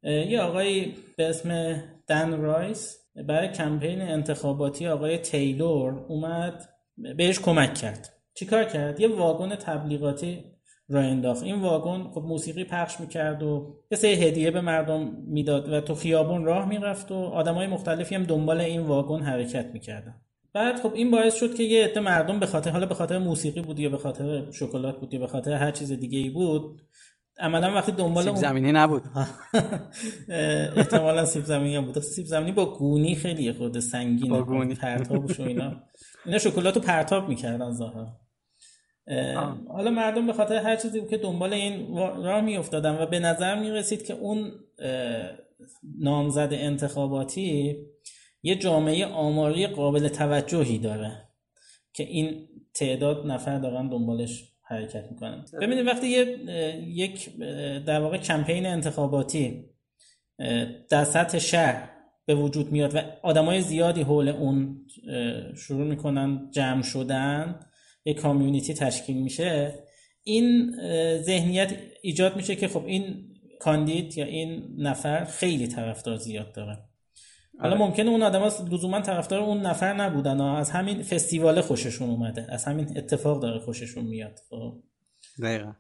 یه 0.03 0.41
آقای 0.41 0.93
به 1.17 1.29
اسم 1.29 1.77
دن 2.07 2.41
رایس 2.41 2.99
برای 3.29 3.49
کمپین 3.49 4.03
انتخاباتی 4.03 4.87
آقای 4.87 5.19
تیلور 5.19 6.05
اومد 6.09 6.69
بهش 7.17 7.39
کمک 7.39 7.75
کرد. 7.75 8.13
چیکار 8.35 8.65
کرد؟ 8.65 9.01
یه 9.01 9.09
واگن 9.09 9.55
تبلیغاتی 9.55 10.45
را 10.89 11.01
انداخت. 11.01 11.43
این 11.43 11.61
واگن 11.61 12.11
خب 12.11 12.21
موسیقی 12.21 12.65
پخش 12.65 13.01
می‌کرد 13.01 13.43
و 13.43 13.77
یه 13.91 13.99
سری 13.99 14.15
هدیه 14.15 14.51
به 14.51 14.61
مردم 14.61 15.25
می‌داد 15.27 15.73
و 15.73 15.81
تو 15.81 15.95
خیابون 15.95 16.45
راه 16.45 16.69
می‌رفت 16.69 17.13
و 17.13 17.15
آدمای 17.15 17.67
مختلفی 17.67 18.15
هم 18.15 18.25
دنبال 18.25 18.61
این 18.61 18.81
واگن 18.81 19.23
حرکت 19.23 19.67
می‌کردن. 19.67 20.21
بعد 20.57 20.81
خب 20.81 20.95
این 20.95 21.11
باعث 21.11 21.35
شد 21.35 21.55
که 21.55 21.63
یه 21.63 21.85
عده 21.85 22.01
مردم 22.01 22.41
به 22.41 22.47
خاطر 22.47 22.71
حالا 22.71 22.87
به 22.87 22.95
خاطر 22.95 23.19
موسیقی 23.19 23.61
بود 23.61 23.79
یا 23.79 23.89
به 23.89 23.97
خاطر 23.97 24.51
شکلات 24.51 25.01
بود 25.01 25.15
یا 25.15 25.21
به 25.21 25.27
خاطر 25.27 25.53
هر 25.53 25.71
چیز 25.71 25.93
دیگه 25.93 26.19
ای 26.19 26.31
بود 26.31 26.83
عملا 27.39 27.75
وقتی 27.75 27.93
دنبال 27.93 28.25
سیب 28.25 28.35
زمینی 28.35 28.73
نبود. 28.73 29.03
احتمالا 30.77 31.25
سیب 31.25 31.45
زمینی 31.45 31.81
بود. 31.81 32.01
سیب 32.01 32.27
زمینی 32.27 32.53
با 32.53 32.79
گونی 32.79 33.15
خیلی 33.15 33.53
خود 33.53 33.79
سنگین 33.79 34.31
با 34.31 34.43
گونی. 34.43 34.75
پرتابش 34.75 35.41
و 35.41 35.43
اینا. 35.43 35.73
اینا 36.27 36.39
شکلاتو 36.39 36.81
پرتاب 36.81 37.29
می‌کردن 37.29 37.73
ظاهرا. 37.73 38.07
حالا 39.69 39.91
مردم 39.91 40.27
به 40.27 40.33
خاطر 40.33 40.57
هر 40.57 40.77
چیزی 40.77 41.07
که 41.11 41.17
دنبال 41.17 41.53
این 41.53 41.97
راه 41.97 42.41
میافتادن 42.41 43.03
و 43.03 43.07
به 43.07 43.19
نظر 43.19 43.61
می‌رسید 43.61 44.07
که 44.07 44.15
اون 44.15 44.53
نامزد 45.99 46.49
انتخاباتی 46.53 47.77
یه 48.47 48.57
جامعه 48.57 49.07
آماری 49.07 49.67
قابل 49.67 50.09
توجهی 50.09 50.79
داره 50.79 51.29
که 51.93 52.03
این 52.03 52.49
تعداد 52.75 53.27
نفر 53.27 53.59
دارن 53.59 53.89
دنبالش 53.89 54.45
حرکت 54.63 55.11
می‌کنن. 55.11 55.45
ببینید 55.63 55.87
وقتی 55.87 56.07
یه 56.09 56.39
یک 56.89 57.37
در 57.87 58.01
واقع 58.01 58.19
کمپین 58.19 58.67
انتخاباتی 58.67 59.65
در 60.91 61.05
سطح 61.05 61.39
شهر 61.39 61.91
به 62.27 62.35
وجود 62.35 62.73
میاد 62.73 62.95
و 62.95 62.99
آدمای 63.23 63.61
زیادی 63.61 64.03
حول 64.03 64.29
اون 64.29 64.87
شروع 65.57 65.87
می‌کنن 65.87 66.51
جمع 66.51 66.83
شدن 66.83 67.61
یک 68.05 68.17
کامیونیتی 68.17 68.75
تشکیل 68.75 69.17
میشه 69.17 69.75
این 70.23 70.77
ذهنیت 71.23 71.73
ایجاد 72.03 72.37
میشه 72.37 72.57
که 72.57 72.69
خب 72.69 72.85
این 72.87 73.29
کاندید 73.61 74.19
یا 74.19 74.25
این 74.25 74.77
نفر 74.79 75.25
خیلی 75.25 75.67
طرفدار 75.67 76.17
زیاد 76.17 76.53
داره. 76.53 76.79
حالا 77.61 77.75
آره. 77.75 77.85
ممکنه 77.85 78.11
اون 78.11 78.23
آدما 78.23 78.51
لزوما 78.71 79.01
طرفدار 79.01 79.41
اون 79.41 79.61
نفر 79.61 79.95
نبودن. 79.95 80.41
از 80.41 80.71
همین 80.71 81.03
فستیوال 81.03 81.61
خوششون 81.61 82.11
اومده. 82.11 82.47
از 82.49 82.65
همین 82.65 82.99
اتفاق 82.99 83.43
داره 83.43 83.59
خوششون 83.59 84.05
میاد. 84.05 84.41
خب. 84.51 84.83
دقیقا. 85.43 85.73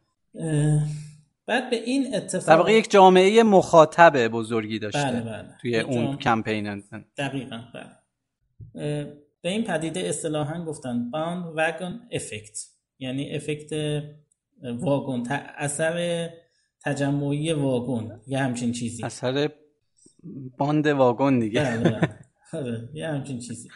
بعد 1.47 1.71
به 1.71 1.76
این 1.76 2.14
اتفاق 2.14 2.49
در 2.49 2.56
واقع 2.56 2.73
یک 2.73 2.90
جامعه 2.90 3.42
مخاطب 3.42 4.28
بزرگی 4.28 4.78
داشته 4.78 5.02
بله 5.02 5.21
بله. 5.21 5.49
توی 5.61 5.80
اون 5.80 5.95
جامعه... 5.95 6.16
کمپین. 6.16 6.83
دقیقا 7.16 7.61
بله. 7.75 9.12
به 9.42 9.49
این 9.49 9.64
پدیده 9.64 10.00
اصطلاحا 10.00 10.64
گفتن 10.64 11.11
باند 11.11 11.45
وگن 11.56 12.00
افکت. 12.12 12.59
یعنی 12.99 13.37
افکت 13.37 14.02
واگن. 14.62 15.23
اثر 15.56 16.28
تجمعی 16.85 17.52
واگن. 17.52 18.21
یه 18.26 18.38
همچین 18.38 18.73
چیزی. 18.73 19.04
اثر 19.04 19.50
باند 20.58 20.87
واگن 20.87 21.38
دیگه. 21.38 21.82
آره، 22.52 22.88
یه 22.94 23.08
همچین 23.08 23.38
چیزی. 23.38 23.68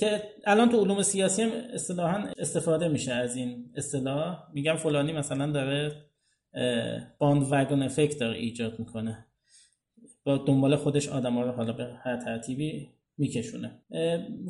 که 0.00 0.22
الان 0.46 0.68
تو 0.68 0.80
علوم 0.80 1.02
سیاسی 1.02 1.42
هم 1.42 1.50
اصطلاحا 1.74 2.28
استفاده 2.38 2.88
میشه 2.88 3.12
از 3.12 3.36
این 3.36 3.70
اصطلاح. 3.76 4.38
میگم 4.52 4.76
فلانی 4.76 5.12
مثلا 5.12 5.52
داره 5.52 5.92
باند 7.18 7.46
وگن 7.50 7.82
افکت 7.82 8.18
داره 8.20 8.38
ایجاد 8.38 8.78
می‌کنه. 8.78 9.26
با 10.24 10.36
دنبال 10.36 10.76
خودش 10.76 11.08
آدم 11.08 11.34
ها 11.34 11.42
رو 11.42 11.52
حالا 11.52 11.72
به 11.72 11.84
هر 12.02 12.16
ترتیبی 12.16 12.88
میکشونه. 13.18 13.82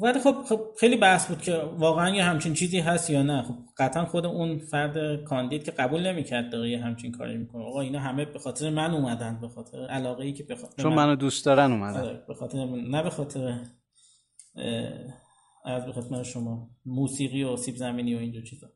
ولی 0.03 0.21
خب, 0.21 0.35
خب 0.49 0.61
خیلی 0.81 0.97
بحث 0.97 1.29
بود 1.29 1.43
که 1.43 1.55
واقعا 1.57 2.17
یه 2.17 2.25
همچین 2.25 2.55
چیزی 2.55 2.79
هست 2.79 3.11
یا 3.11 3.23
نه. 3.23 3.43
خب 3.43 3.55
قطعا 3.79 4.05
خود 4.05 4.27
اون 4.27 4.59
فرد 4.59 5.25
کاندید 5.25 5.65
که 5.65 5.71
قبول 5.71 6.07
نمی‌کرد 6.07 6.53
داره 6.53 6.71
یه 6.71 6.85
همچین 6.85 7.13
کاری 7.13 7.37
می‌کنه. 7.37 7.65
آقا 7.65 7.81
اینا 7.81 8.01
همه 8.01 8.25
به 8.25 8.39
خاطر 8.39 8.71
من 8.71 8.95
اومدن 8.95 9.41
به 9.41 9.49
خاطر 9.49 9.87
علاقه 9.87 10.25
ای 10.25 10.33
که 10.33 10.45
به 10.45 10.57
خاطر 10.57 10.83
چون 10.83 10.93
من... 10.93 11.07
منو 11.07 11.17
دوست 11.17 11.45
دارن 11.45 11.73
اومدن. 11.73 12.01
آره، 12.01 12.25
به 12.29 12.35
خاطر. 12.35 12.65
نه 12.65 13.03
به 13.03 13.11
خاطر 13.11 13.61
از 15.65 15.87
به 15.87 15.93
خاطر 15.93 16.23
شما. 16.23 16.71
موسیقی 16.87 17.43
و 17.43 17.57
سیب 17.57 17.77
زمینی 17.77 18.15
و 18.15 18.19
اینجور 18.19 18.43
چیزا. 18.43 18.67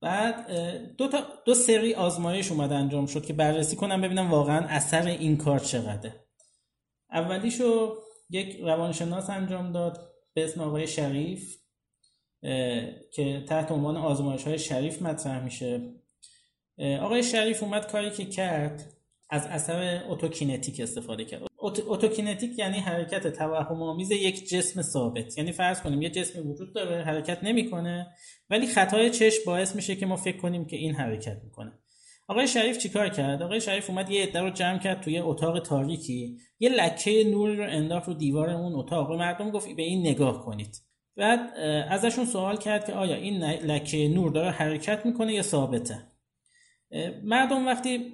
بعد 0.00 0.50
دو 0.98 1.08
تا 1.08 1.18
دو 1.46 1.54
سری 1.54 1.94
آزمایش 1.94 2.52
اومد 2.52 2.72
انجام 2.72 3.06
شد 3.06 3.26
که 3.26 3.32
بررسی 3.32 3.76
کنم 3.76 4.00
ببینم 4.00 4.30
واقعا 4.30 4.66
اثر 4.68 5.06
این 5.06 5.36
کار 5.36 5.58
چقدره. 5.58 6.26
اولیشو 7.10 7.94
یک 8.30 8.60
روانشناس 8.60 9.30
انجام 9.30 9.72
داد 9.72 10.12
به 10.34 10.44
اسم 10.44 10.60
آقای 10.60 10.86
شریف 10.86 11.56
که 13.12 13.44
تحت 13.48 13.70
عنوان 13.70 13.96
آزمایش 13.96 14.44
های 14.44 14.58
شریف 14.58 15.02
مطرح 15.02 15.44
میشه. 15.44 15.80
آقای 16.78 17.22
شریف 17.22 17.62
اومد 17.62 17.86
کاری 17.86 18.10
که 18.10 18.24
کرد 18.24 18.92
از 19.30 19.46
اثر 19.46 20.02
autokinetic 20.08 20.80
استفاده 20.80 21.24
کرد. 21.24 21.42
autokinetic 21.62 22.58
یعنی 22.58 22.78
حرکت 22.78 23.26
توهم 23.26 23.82
آمیز 23.82 24.10
یک 24.10 24.48
جسم 24.48 24.82
ثابت. 24.82 25.38
یعنی 25.38 25.52
فرض 25.52 25.80
کنیم 25.80 26.02
یه 26.02 26.10
جسمی 26.10 26.42
وجود 26.42 26.74
داره 26.74 27.04
حرکت 27.04 27.44
نمی‌کنه 27.44 28.06
ولی 28.50 28.66
خطای 28.66 29.10
چشم 29.10 29.42
باعث 29.46 29.76
میشه 29.76 29.96
که 29.96 30.06
ما 30.06 30.16
فکر 30.16 30.36
کنیم 30.36 30.64
که 30.64 30.76
این 30.76 30.94
حرکت 30.94 31.40
می‌کنه. 31.44 31.72
آقای 32.28 32.48
شریف 32.48 32.78
چیکار 32.78 33.08
کرد؟ 33.08 33.42
آقای 33.42 33.60
شریف 33.60 33.90
اومد 33.90 34.10
یه 34.10 34.22
عده 34.22 34.40
رو 34.40 34.50
جمع 34.50 34.78
کرد 34.78 35.00
توی 35.00 35.18
اتاق 35.18 35.58
تاریکی. 35.58 36.38
یه 36.58 36.68
لکه 36.68 37.24
نوری 37.24 37.56
رو 37.56 37.64
انداخت 37.68 38.08
رو 38.08 38.14
دیوار 38.14 38.50
اون 38.50 38.74
اتاق. 38.74 39.10
و 39.10 39.16
مردم 39.16 39.50
گفت 39.50 39.76
به 39.76 39.82
این 39.82 40.06
نگاه 40.06 40.44
کنید. 40.44 40.76
بعد 41.16 41.40
ازشون 41.90 42.24
سوال 42.24 42.56
کرد 42.56 42.86
که 42.86 42.92
آیا 42.92 43.16
این 43.16 43.44
لکه 43.44 44.08
نور 44.08 44.30
داره 44.30 44.50
حرکت 44.50 45.06
می‌کنه 45.06 45.32
یا 45.32 45.42
ثابته؟ 45.42 45.98
مردم 47.24 47.66
وقتی 47.66 48.12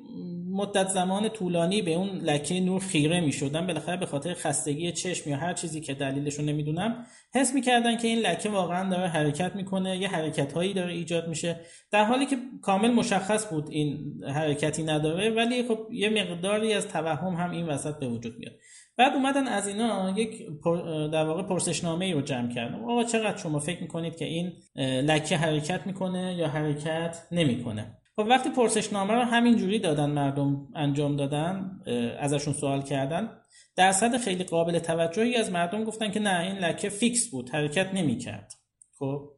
مدت 0.52 0.88
زمان 0.88 1.28
طولانی 1.28 1.82
به 1.82 1.94
اون 1.94 2.08
لکه 2.08 2.60
نور 2.60 2.80
خیره 2.80 3.20
می 3.20 3.32
شدن 3.32 3.66
بالاخره 3.66 3.96
به 3.96 4.06
خاطر 4.06 4.34
خستگی 4.34 4.92
چشم 4.92 5.30
یا 5.30 5.36
هر 5.36 5.52
چیزی 5.52 5.80
که 5.80 5.94
دلیلش 5.94 6.34
رو 6.34 6.44
نمی‌دونم 6.44 7.06
حس 7.34 7.54
می‌کردن 7.54 7.96
که 7.96 8.08
این 8.08 8.18
لکه 8.18 8.48
واقعا 8.48 8.90
داره 8.90 9.08
حرکت 9.08 9.56
می‌کنه 9.56 9.98
یه 9.98 10.08
حرکت 10.08 10.52
هایی 10.52 10.74
داره 10.74 10.92
ایجاد 10.92 11.28
میشه. 11.28 11.60
در 11.90 12.04
حالی 12.04 12.26
که 12.26 12.36
کامل 12.62 12.90
مشخص 12.90 13.46
بود 13.50 13.70
این 13.70 14.14
حرکتی 14.34 14.82
نداره 14.82 15.30
ولی 15.30 15.68
خب 15.68 15.78
یه 15.92 16.10
مقداری 16.10 16.74
از 16.74 16.88
توهم 16.88 17.34
هم 17.34 17.50
این 17.50 17.66
وسط 17.66 17.98
به 17.98 18.08
وجود 18.08 18.38
میاد. 18.38 18.52
بعد 18.96 19.12
اومدن 19.12 19.46
از 19.48 19.68
اینا 19.68 20.14
یک 20.16 20.46
در 21.12 21.24
واقع 21.24 21.42
پرسشنامه 21.42 22.04
ای 22.04 22.12
رو 22.12 22.20
جمع 22.20 22.54
کردن. 22.54 22.84
آقا 22.84 23.04
چقدر 23.04 23.36
شما 23.36 23.58
فکر 23.58 23.82
می‌کنید 23.82 24.16
که 24.16 24.24
این 24.24 24.52
لکه 25.00 25.36
حرکت 25.36 25.86
می‌کنه 25.86 26.34
یا 26.38 26.48
حرکت 26.48 27.16
نمی‌کنه؟ 27.32 27.98
خب 28.16 28.26
وقتی 28.28 28.50
پرسشنامه 28.50 29.14
رو 29.14 29.20
همینجوری 29.20 29.78
دادن 29.78 30.10
مردم 30.10 30.68
انجام 30.74 31.16
دادن 31.16 31.80
ازشون 32.20 32.54
سوال 32.54 32.82
کردن 32.82 33.30
درصد 33.76 34.16
خیلی 34.16 34.44
قابل 34.44 34.78
توجهی 34.78 35.36
از 35.36 35.52
مردم 35.52 35.84
گفتن 35.84 36.10
که 36.10 36.20
نه 36.20 36.40
این 36.40 36.58
لکه 36.58 36.88
فیکس 36.88 37.30
بود 37.30 37.50
حرکت 37.50 37.94
نمی‌کرد. 37.94 38.52
خب 38.98 39.30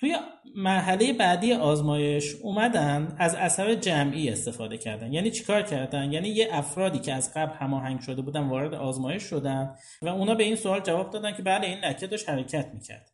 توی 0.00 0.16
مرحله 0.56 1.12
بعدی 1.12 1.52
آزمایش 1.52 2.34
اومدن 2.42 3.16
از 3.18 3.34
اثر 3.34 3.74
جمعی 3.74 4.30
استفاده 4.30 4.78
کردن. 4.78 5.12
یعنی 5.12 5.30
چیکار 5.30 5.62
کردن؟ 5.62 6.12
یعنی 6.12 6.28
یه 6.28 6.48
افرادی 6.52 6.98
که 6.98 7.12
از 7.12 7.34
قبل 7.34 7.52
هماهنگ 7.52 8.00
شده 8.00 8.22
بودن 8.22 8.48
وارد 8.48 8.74
آزمایش 8.74 9.22
شدن 9.22 9.74
و 10.02 10.08
اونا 10.08 10.34
به 10.34 10.44
این 10.44 10.56
سوال 10.56 10.80
جواب 10.80 11.10
دادن 11.10 11.32
که 11.32 11.42
بله 11.42 11.66
این 11.66 11.78
لکه 11.78 12.06
داشت 12.06 12.28
حرکت 12.28 12.66
می‌کرد. 12.74 13.13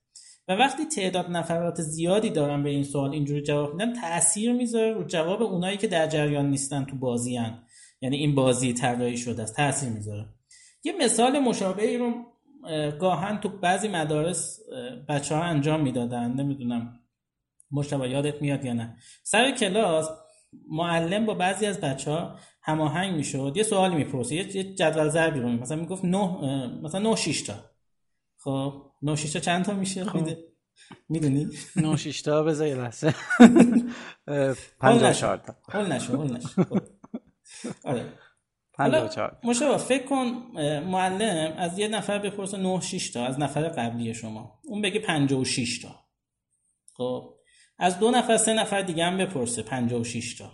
و 0.50 0.52
وقتی 0.52 0.84
تعداد 0.84 1.30
نفرات 1.30 1.80
زیادی 1.80 2.30
دارن 2.30 2.62
به 2.62 2.70
این 2.70 2.84
سوال 2.84 3.10
اینجوری 3.10 3.42
جواب 3.42 3.72
میدن 3.72 3.92
تاثیر 4.00 4.52
می‌ذاره 4.52 4.92
رو 4.92 5.04
جواب 5.04 5.42
اونایی 5.42 5.76
که 5.76 5.86
در 5.86 6.06
جریان 6.06 6.50
نیستن 6.50 6.84
تو 6.84 6.96
بازیان 6.96 7.62
یعنی 8.00 8.16
این 8.16 8.34
بازی 8.34 8.72
طراحی 8.72 9.16
شده 9.16 9.42
است. 9.42 9.56
تاثیر 9.56 9.88
می‌ذاره. 9.88 10.26
یه 10.84 10.92
مثال 11.00 11.38
مشابهی 11.38 11.96
رو 11.98 12.12
گاهن 13.00 13.40
تو 13.40 13.48
بعضی 13.48 13.88
مدارس 13.88 14.60
بچه 15.08 15.34
ها 15.34 15.42
انجام 15.42 15.80
می‌دادن. 15.80 16.32
نمی‌دونم 16.32 17.00
مشتبه 17.70 18.10
یادت 18.10 18.42
میاد 18.42 18.64
یا 18.64 18.72
نه. 18.72 18.96
سر 19.22 19.50
کلاس 19.50 20.08
معلم 20.70 21.26
با 21.26 21.34
بعضی 21.34 21.66
از 21.66 21.80
بچه 21.80 22.10
ها 22.10 22.34
هماهنگ 22.62 23.16
می‌شد. 23.16 23.52
یه 23.56 23.62
سوالی 23.62 23.94
می‌پرسید. 23.94 24.54
یه 24.56 24.74
جدول 24.74 25.08
ضربی 25.08 25.40
رو 25.40 25.48
مثلا 25.48 25.76
می‌گفت 25.76 26.04
نه 26.04 26.36
مثلا 26.82 27.00
9 27.00 27.16
6 27.16 27.42
تا. 27.42 27.54
خب 28.36 28.89
9 29.02 29.16
6 29.16 29.32
تا 29.32 29.38
چند 29.40 29.64
تا 29.64 29.72
میشه؟ 29.72 30.04
خب. 30.04 30.28
می‌دونی؟ 31.08 31.48
9 31.76 31.96
6 31.96 32.22
تا 32.22 32.42
بذار 32.42 32.66
یه 32.66 32.74
لحظه. 32.74 33.14
54 34.80 35.36
تا. 35.36 35.54
اون 35.74 35.92
نشو 35.92 36.16
اون 36.16 36.36
نشو 36.36 36.64
خب. 36.64 36.78
آره. 37.84 38.12
مشابه 39.44 39.76
فکر 39.76 40.06
کن 40.06 40.24
معلم 40.86 41.54
از 41.58 41.78
یه 41.78 41.88
نفر 41.88 42.18
بپرسه 42.18 42.56
9 42.56 42.80
6 42.80 43.10
تا 43.10 43.26
از 43.26 43.38
نفر 43.38 43.68
قبلی 43.68 44.14
شما. 44.14 44.60
اون 44.64 44.82
بگه 44.82 45.00
56 45.00 45.78
تا 45.78 46.04
خب. 46.94 47.34
از 47.78 47.98
دو 47.98 48.10
نفر 48.10 48.36
سه 48.36 48.52
نفر 48.52 48.82
دیگه 48.82 49.04
هم 49.04 49.18
بپرسه 49.18 49.62
56 49.62 50.34
تا 50.34 50.52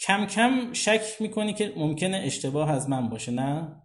کم 0.00 0.26
کم 0.26 0.72
شک 0.72 1.00
می‌کنی 1.20 1.54
که 1.54 1.72
ممکنه 1.76 2.16
اشتباه 2.16 2.70
از 2.70 2.88
من 2.88 3.08
باشه 3.08 3.32
نه؟ 3.32 3.82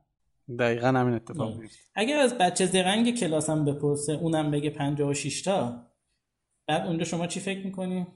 دقیقا 0.59 0.87
همین 0.87 1.13
اتفاق 1.13 1.57
میفته 1.57 1.79
اگر 1.95 2.19
از 2.19 2.37
بچه 2.37 2.65
زرنگ 2.65 3.19
کلاسم 3.19 3.65
بپرسه 3.65 4.13
اونم 4.13 4.51
بگه 4.51 4.69
56 4.69 5.41
تا 5.41 5.87
بعد 6.67 6.87
اونجا 6.87 7.05
شما 7.05 7.27
چی 7.27 7.39
فکر 7.39 7.65
می‌کنی؟ 7.65 8.07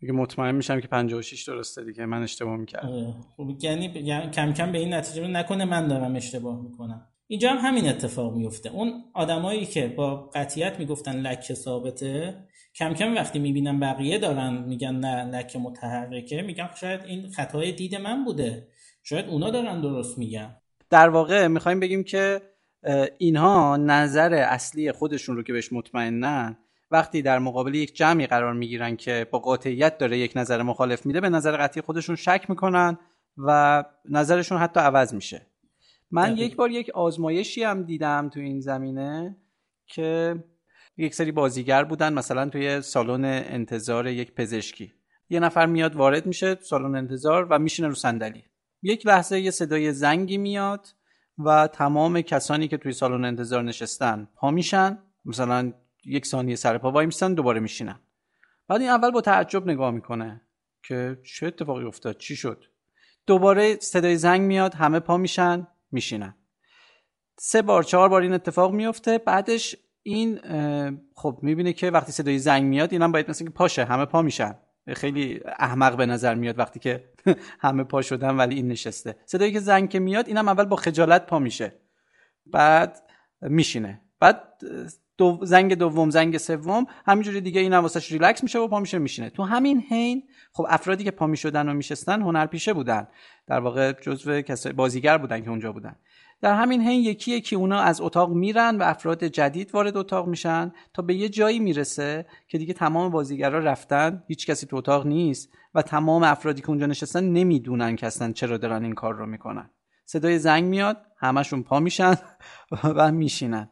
دیگه 0.00 0.12
مطمئن 0.12 0.54
میشم 0.54 0.80
که 0.80 0.88
56 0.88 1.48
درسته 1.48 1.84
دیگه 1.84 2.06
من 2.06 2.22
اشتباه 2.22 2.56
می‌کردم. 2.56 3.24
خب 3.36 3.50
یعنی 3.62 3.88
کم 4.30 4.52
کم 4.52 4.72
به 4.72 4.78
این 4.78 4.94
نتیجه 4.94 5.26
نکنه 5.26 5.64
من 5.64 5.88
دارم 5.88 6.16
اشتباه 6.16 6.62
می‌کنم. 6.62 7.06
اینجا 7.26 7.50
هم 7.50 7.68
همین 7.68 7.88
اتفاق 7.88 8.34
میفته 8.34 8.70
اون 8.70 9.04
آدمایی 9.14 9.66
که 9.66 9.88
با 9.88 10.30
قطیت 10.34 10.78
می‌گفتن 10.78 11.16
لکه 11.20 11.54
ثابته 11.54 12.34
کم 12.74 12.94
کم 12.94 13.14
وقتی 13.14 13.38
می‌بینن 13.38 13.80
بقیه 13.80 14.18
دارن 14.18 14.64
میگن 14.64 14.94
نه 14.94 15.24
لکه 15.24 15.58
متحرکه 15.58 16.42
میگن 16.42 16.68
شاید 16.80 17.00
این 17.04 17.30
خطای 17.30 17.72
دید 17.72 17.94
من 17.94 18.24
بوده. 18.24 18.68
شاید 19.02 19.26
اونا 19.26 19.50
دارن 19.50 19.80
درست 19.80 20.18
میگن. 20.18 20.56
در 20.90 21.08
واقع 21.08 21.46
می‌خوایم 21.46 21.80
بگیم 21.80 22.04
که 22.04 22.42
اینها 23.18 23.76
نظر 23.76 24.34
اصلی 24.34 24.92
خودشون 24.92 25.36
رو 25.36 25.42
که 25.42 25.52
بهش 25.52 25.72
مطمئنن 25.72 26.56
وقتی 26.90 27.22
در 27.22 27.38
مقابل 27.38 27.74
یک 27.74 27.96
جمعی 27.96 28.26
قرار 28.26 28.52
می‌گیرن 28.52 28.96
که 28.96 29.26
با 29.30 29.38
قاطعیت 29.38 29.98
داره 29.98 30.18
یک 30.18 30.32
نظر 30.36 30.62
مخالف 30.62 31.06
میده 31.06 31.20
به 31.20 31.28
نظر 31.28 31.56
قطعی 31.56 31.82
خودشون 31.82 32.16
شک 32.16 32.46
می‌کنن 32.48 32.98
و 33.36 33.84
نظرشون 34.10 34.58
حتی 34.58 34.80
عوض 34.80 35.14
میشه. 35.14 35.46
من 36.10 36.36
یک 36.36 36.56
بار 36.56 36.70
یک 36.70 36.90
آزمایشی 36.90 37.62
هم 37.62 37.82
دیدم 37.82 38.28
تو 38.28 38.40
این 38.40 38.60
زمینه 38.60 39.36
که 39.86 40.36
یک 40.96 41.14
سری 41.14 41.32
بازیگر 41.32 41.84
بودن 41.84 42.12
مثلا 42.12 42.48
توی 42.48 42.80
سالن 42.80 43.24
انتظار 43.24 44.06
یک 44.06 44.34
پزشکی. 44.34 44.92
یه 45.28 45.40
نفر 45.40 45.66
میاد 45.66 45.96
وارد 45.96 46.26
میشه 46.26 46.54
سالن 46.60 46.96
انتظار 46.96 47.46
و 47.50 47.58
میشینه 47.58 47.88
رو 47.88 47.94
صندلی. 47.94 48.44
یک 48.86 49.06
لحظه 49.06 49.40
یه 49.40 49.50
صدای 49.50 49.92
زنگی 49.92 50.38
میاد 50.38 50.88
و 51.38 51.66
تمام 51.66 52.20
کسانی 52.20 52.68
که 52.68 52.76
توی 52.76 52.92
سالن 52.92 53.24
انتظار 53.24 53.62
نشستن 53.62 54.28
پا 54.36 54.50
میشن. 54.50 54.98
مثلا 55.24 55.72
یک 56.04 56.26
ثانیه 56.26 56.56
سر 56.56 56.78
پا 56.78 56.90
وای 56.90 57.06
میستن 57.06 57.34
دوباره 57.34 57.60
میشینن. 57.60 58.00
بعد 58.68 58.80
این 58.80 58.90
اول 58.90 59.10
با 59.10 59.20
تعجب 59.20 59.66
نگاه 59.66 59.90
می‌کنه 59.90 60.40
که 60.82 61.18
چه 61.24 61.46
اتفاقی 61.46 61.84
افتاد؟ 61.84 62.18
چی 62.18 62.36
شد؟ 62.36 62.64
دوباره 63.26 63.76
صدای 63.80 64.16
زنگ 64.16 64.40
میاد 64.40 64.74
همه 64.74 65.00
پا 65.00 65.16
میشن 65.16 65.66
میشینن. 65.92 66.34
سه 67.38 67.62
بار 67.62 67.82
چهار 67.82 68.08
بار 68.08 68.22
این 68.22 68.32
اتفاق 68.32 68.72
میفته. 68.72 69.18
بعدش 69.18 69.76
این 70.02 70.40
خب 71.14 71.38
می‌بینه 71.42 71.72
که 71.72 71.90
وقتی 71.90 72.12
صدای 72.12 72.38
زنگ 72.38 72.64
میاد 72.64 72.92
اینم 72.92 73.12
باید 73.12 73.30
مثل 73.30 73.44
که 73.44 73.50
پاشه 73.50 73.84
همه 73.84 74.04
پا 74.04 74.22
میشن. 74.22 74.54
خیلی 74.94 75.40
احمق 75.58 75.96
به 75.96 76.06
نظر 76.06 76.34
میاد 76.34 76.58
وقتی 76.58 76.80
که 76.80 77.04
همه 77.64 77.84
پا 77.84 78.02
شدن 78.02 78.36
ولی 78.36 78.54
این 78.54 78.68
نشسته. 78.68 79.16
صدایی 79.26 79.52
که 79.52 79.60
زنگ 79.60 79.90
که 79.90 79.98
میاد 79.98 80.28
اینم 80.28 80.48
اول 80.48 80.64
با 80.64 80.76
خجالت 80.76 81.26
پا 81.26 81.38
میشه. 81.38 81.72
بعد 82.46 83.02
میشینه. 83.40 84.00
بعد 84.20 84.42
دو 85.18 85.38
زنگ 85.42 85.74
دوم 85.74 86.10
زنگ 86.10 86.38
سوم 86.38 86.86
همینجوری 87.06 87.40
دیگه 87.40 87.60
این 87.60 87.76
واسش 87.76 88.12
ریلکس 88.12 88.42
میشه 88.42 88.58
و 88.58 88.68
پا 88.68 88.80
میشه 88.80 88.98
میشینه. 88.98 89.30
تو 89.30 89.42
همین 89.42 89.80
حین 89.80 90.22
خب 90.52 90.66
افرادی 90.68 91.04
که 91.04 91.10
پا 91.10 91.26
می‌شدن 91.26 91.68
و 91.68 91.74
میشستن 91.74 92.22
هنرپیشه 92.22 92.72
بودن. 92.72 93.08
در 93.46 93.60
واقع 93.60 93.92
جزو 93.92 94.40
کسای 94.40 94.72
بازیگر 94.72 95.18
بودن 95.18 95.42
که 95.42 95.50
اونجا 95.50 95.72
بودن. 95.72 95.96
در 96.40 96.54
همین 96.54 96.80
حین 96.80 97.00
یکی 97.00 97.32
یکی 97.32 97.56
اونا 97.56 97.80
از 97.80 98.00
اتاق 98.00 98.32
میرن 98.32 98.76
و 98.78 98.82
افراد 98.82 99.24
جدید 99.24 99.74
وارد 99.74 99.96
اتاق 99.96 100.26
میشن 100.26 100.72
تا 100.94 101.02
به 101.02 101.14
یه 101.14 101.28
جایی 101.28 101.58
می‌رسه 101.58 102.26
که 102.48 102.58
دیگه 102.58 102.74
تمام 102.74 103.10
بازیگرا 103.10 103.58
رفتن 103.58 104.22
هیچ 104.28 104.46
کسی 104.46 104.66
تو 104.66 104.76
اتاق 104.76 105.06
نیست 105.06 105.48
و 105.74 105.82
تمام 105.82 106.22
افرادی 106.22 106.60
که 106.60 106.68
اونجا 106.68 106.86
نشستن 106.86 107.24
نمی‌دونن 107.24 107.96
که 107.96 108.06
اصلا 108.06 108.32
چرا 108.32 108.56
دارن 108.56 108.84
این 108.84 108.94
کار 108.94 109.14
رو 109.14 109.26
می‌کنن. 109.26 109.70
صدای 110.04 110.38
زنگ 110.38 110.64
میاد 110.64 111.06
همشون 111.18 111.62
پا 111.62 111.80
میشن 111.80 112.14
و 112.96 113.12
میشینن. 113.12 113.70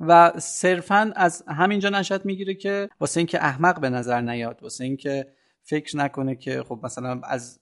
و 0.00 0.32
صرفا 0.38 1.12
از 1.16 1.44
همینجا 1.48 1.88
نشد 1.88 2.24
می‌گیره 2.24 2.54
که 2.54 2.88
واسه 3.00 3.20
اینکه 3.20 3.44
احمق 3.44 3.80
به 3.80 3.90
نظر 3.90 4.20
نیاد 4.20 4.62
واسه 4.62 4.84
اینکه 4.84 5.26
فکر 5.62 5.96
نکنه 5.96 6.36
که 6.36 6.62
خب 6.62 6.80
مثلا 6.82 7.20
از 7.24 7.60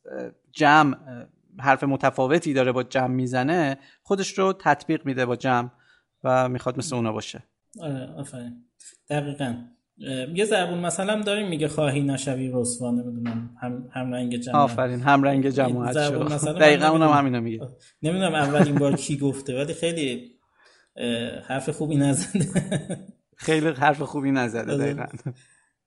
جمع 0.53 0.97
حرف 1.61 1.85
متفاوتی 1.85 2.53
داره 2.53 2.73
با 2.73 2.83
جمع 2.83 3.15
می‌زنه 3.15 3.79
خودش 4.03 4.39
رو 4.39 4.53
تطبیق 4.53 5.07
میده 5.07 5.27
با 5.27 5.37
جمع 5.37 5.71
و 6.25 6.49
می‌خواد 6.49 6.79
مثل 6.79 6.97
اونا 6.97 7.13
باشه. 7.13 7.43
آره 7.81 8.07
آفرین. 8.17 8.65
دقیقا. 9.11 9.55
یه 10.35 10.45
زربون 10.45 10.79
مثلا 10.79 11.23
داریم 11.23 11.49
میگه 11.49 11.69
خواهی 11.69 12.03
نشوی 12.03 12.51
رسوا 12.55 12.91
نمی‌دونم 12.91 13.57
هم, 13.63 13.89
هم 13.93 14.13
رنگ 14.13 14.37
جماعت 14.37 14.71
آفرین 14.71 15.01
هم 15.01 15.23
رنگ 15.23 15.49
جماعت 15.49 15.93
شد 16.09 16.59
دقیقا 16.59 16.87
اونم 16.87 17.09
همینو 17.09 17.41
میگه. 17.41 17.69
نمی‌دونم 18.03 18.35
اولین 18.35 18.75
بار 18.75 18.97
کی 18.97 19.17
گفته 19.27 19.57
ولی 19.57 19.75
خیلی 19.75 20.31
حرف 21.49 21.71
خوبی 21.71 21.97
نزده. 21.97 22.49
خیلی 23.37 23.69
حرف 23.69 24.03
خوبی 24.03 24.31
نزده 24.31 24.73
آره. 24.73 24.85
دقیقا. 24.85 25.07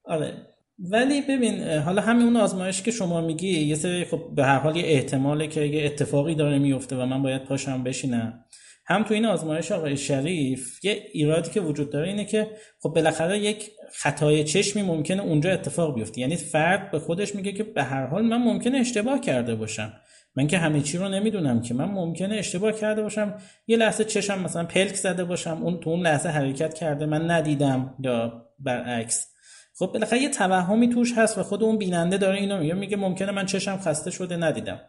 آره. 0.06 0.53
ولی 0.80 1.22
ببین 1.22 1.64
حالا 1.64 2.02
همین 2.02 2.26
اون 2.26 2.36
آزمایش 2.36 2.82
که 2.82 2.92
شما 2.92 3.22
میگی 3.22 3.60
یه 3.60 3.76
سری 3.76 4.06
خب 4.06 4.22
به 4.36 4.46
هر 4.46 4.60
حال 4.60 4.76
یه 4.76 4.84
احتماله 4.86 5.48
که 5.48 5.62
یه 5.62 5.86
اتفاقی 5.86 6.36
داره 6.36 6.60
میفته 6.60 6.96
و 6.96 7.06
من 7.06 7.24
باید 7.24 7.44
پاشم 7.44 7.84
بشینم. 7.84 8.46
هم 8.86 9.04
تو 9.04 9.14
این 9.14 9.26
آزمایش 9.26 9.72
آقای 9.72 9.98
شریف 9.98 10.86
یه 10.86 11.04
ایرادی 11.14 11.52
که 11.52 11.62
وجود 11.62 11.90
داره 11.90 12.08
اینه 12.08 12.26
که 12.26 12.48
خب 12.80 12.90
بالاخره 12.90 13.40
یک 13.40 13.72
خطای 13.94 14.44
چشمی 14.44 14.82
ممکنه 14.82 15.24
اونجا 15.24 15.52
اتفاق 15.52 15.96
بیفته. 15.96 16.22
یعنی 16.22 16.36
فرد 16.36 16.92
به 16.92 17.00
خودش 17.00 17.36
میگه 17.36 17.52
که 17.52 17.64
به 17.64 17.84
هر 17.84 18.06
حال 18.06 18.26
من 18.26 18.38
ممکنه 18.38 18.78
اشتباه 18.78 19.20
کرده 19.22 19.56
باشم. 19.56 19.94
من 20.36 20.48
که 20.48 20.58
همه 20.58 20.82
چی 20.82 20.98
رو 20.98 21.10
نمی‌دونم 21.10 21.62
که 21.62 21.74
من 21.74 21.86
ممکنه 21.86 22.36
اشتباه 22.36 22.72
کرده 22.72 23.02
باشم. 23.02 23.36
یه 23.68 23.78
لحظه 23.78 24.04
چشم 24.04 24.42
مثلا 24.42 24.66
پلک 24.66 24.96
زده 24.96 25.24
باشم 25.24 25.64
اون 25.64 25.80
تو 25.80 25.90
اون 25.90 26.00
لحظه 26.00 26.30
حرکت 26.30 26.74
کرده 26.74 27.06
من 27.06 27.32
ندیدم 27.32 27.96
یا 28.00 28.46
برعکس. 28.60 29.33
خب 29.80 29.86
بالاخره 29.86 30.22
یه 30.22 30.30
توهمی 30.30 30.90
توش 30.90 31.14
هست 31.18 31.38
و 31.38 31.44
خود 31.44 31.64
اون 31.64 31.78
بیننده 31.78 32.18
داره 32.18 32.40
اینو 32.40 32.60
میگه 32.60 32.74
میگه 32.74 32.98
ممکنه 32.98 33.32
من 33.32 33.46
چشم 33.46 33.78
خسته 33.78 34.12
شده 34.12 34.38
ندیدم. 34.38 34.82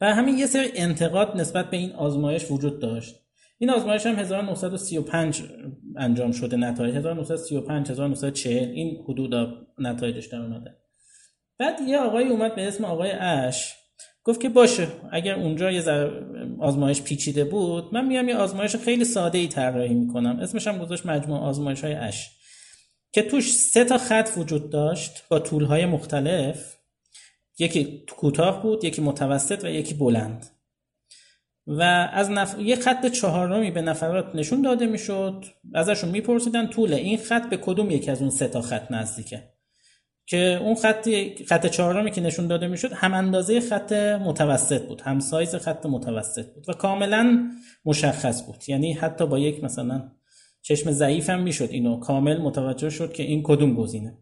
و 0.00 0.14
همین 0.14 0.38
یه 0.38 0.46
سری 0.46 0.70
انتقاد 0.74 1.36
نسبت 1.36 1.70
به 1.70 1.76
این 1.76 1.92
آزمایش 1.92 2.50
وجود 2.50 2.80
داشت. 2.80 3.14
این 3.58 3.70
آزمایش 3.70 4.06
هم 4.06 4.16
1935 4.16 5.42
انجام 5.96 6.32
شده 6.32 6.56
نتایج. 6.56 6.96
1935 6.96 7.90
1940 7.90 8.68
این 8.68 9.04
حدود 9.08 9.34
نتایجش 9.78 10.26
در 10.26 10.38
اومده. 10.38 10.76
بعد 11.58 11.80
یه 11.80 11.98
آقای 11.98 12.28
اومد 12.28 12.54
به 12.54 12.68
اسم 12.68 12.84
آقای 12.84 13.10
اش 13.10 13.74
گفت 14.24 14.40
که 14.40 14.48
باشه 14.48 14.88
اگر 15.12 15.34
اونجا 15.34 15.70
یه 15.70 15.82
آزمایش 16.60 17.02
پیچیده 17.02 17.44
بود 17.44 17.94
من 17.94 18.06
میام 18.06 18.28
یه 18.28 18.36
آزمایش 18.36 18.76
خیلی 18.76 19.04
ساده 19.04 19.38
ای 19.38 19.48
طراحی 19.48 19.94
می‌کنم. 19.94 20.38
اسمش 20.40 20.66
هم 20.66 20.78
گذاشت 20.78 21.06
مجموع 21.06 21.40
آزمایش 21.40 21.84
های 21.84 21.94
اش. 21.94 22.39
که 23.12 23.22
توش 23.22 23.52
سه 23.52 23.84
تا 23.84 23.98
خط 23.98 24.30
وجود 24.36 24.70
داشت 24.70 25.24
با 25.28 25.38
طول 25.38 25.64
های 25.64 25.86
مختلف. 25.86 26.76
یکی 27.58 28.04
کوتاه 28.16 28.62
بود 28.62 28.84
یکی 28.84 29.02
متوسط 29.02 29.64
و 29.64 29.70
یکی 29.70 29.94
بلند. 29.94 30.46
و 31.66 31.82
از 32.12 32.30
نف... 32.30 32.58
یه 32.58 32.76
خط 32.76 33.06
چهارمی 33.06 33.70
به 33.70 33.82
نفرات 33.82 34.34
نشون 34.34 34.62
داده 34.62 34.86
می‌شد. 34.86 35.44
ازشون 35.74 36.10
میپرسیدن 36.10 36.66
طول 36.66 36.94
این 36.94 37.18
خط 37.18 37.48
به 37.50 37.56
کدوم 37.56 37.90
یکی 37.90 38.10
از 38.10 38.20
اون 38.20 38.30
سه 38.30 38.48
تا 38.48 38.60
خط 38.60 38.90
نزدیکه؟ 38.90 39.42
که 40.26 40.58
اون 40.62 40.74
خط 40.74 41.08
خط 41.48 41.66
چهارمی 41.66 42.10
که 42.10 42.20
نشون 42.20 42.46
داده 42.46 42.68
می‌شد 42.68 42.92
هم 42.92 43.14
اندازه 43.14 43.60
خط 43.60 43.92
متوسط 43.92 44.86
بود 44.86 45.00
هم 45.00 45.20
سایز 45.20 45.54
خط 45.54 45.86
متوسط 45.86 46.54
بود 46.54 46.68
و 46.68 46.72
کاملا 46.72 47.50
مشخص 47.84 48.46
بود. 48.46 48.64
یعنی 48.68 48.92
حتی 48.92 49.26
با 49.26 49.38
یک 49.38 49.64
مثلا 49.64 50.12
چشم 50.62 50.90
ضعیف 50.90 51.30
هم 51.30 51.42
می‌شد 51.42 51.68
اینو. 51.70 52.00
کامل 52.00 52.38
متوجه 52.38 52.90
شد 52.90 53.12
که 53.12 53.22
این 53.22 53.42
کدوم 53.42 53.74
گزینه. 53.74 54.18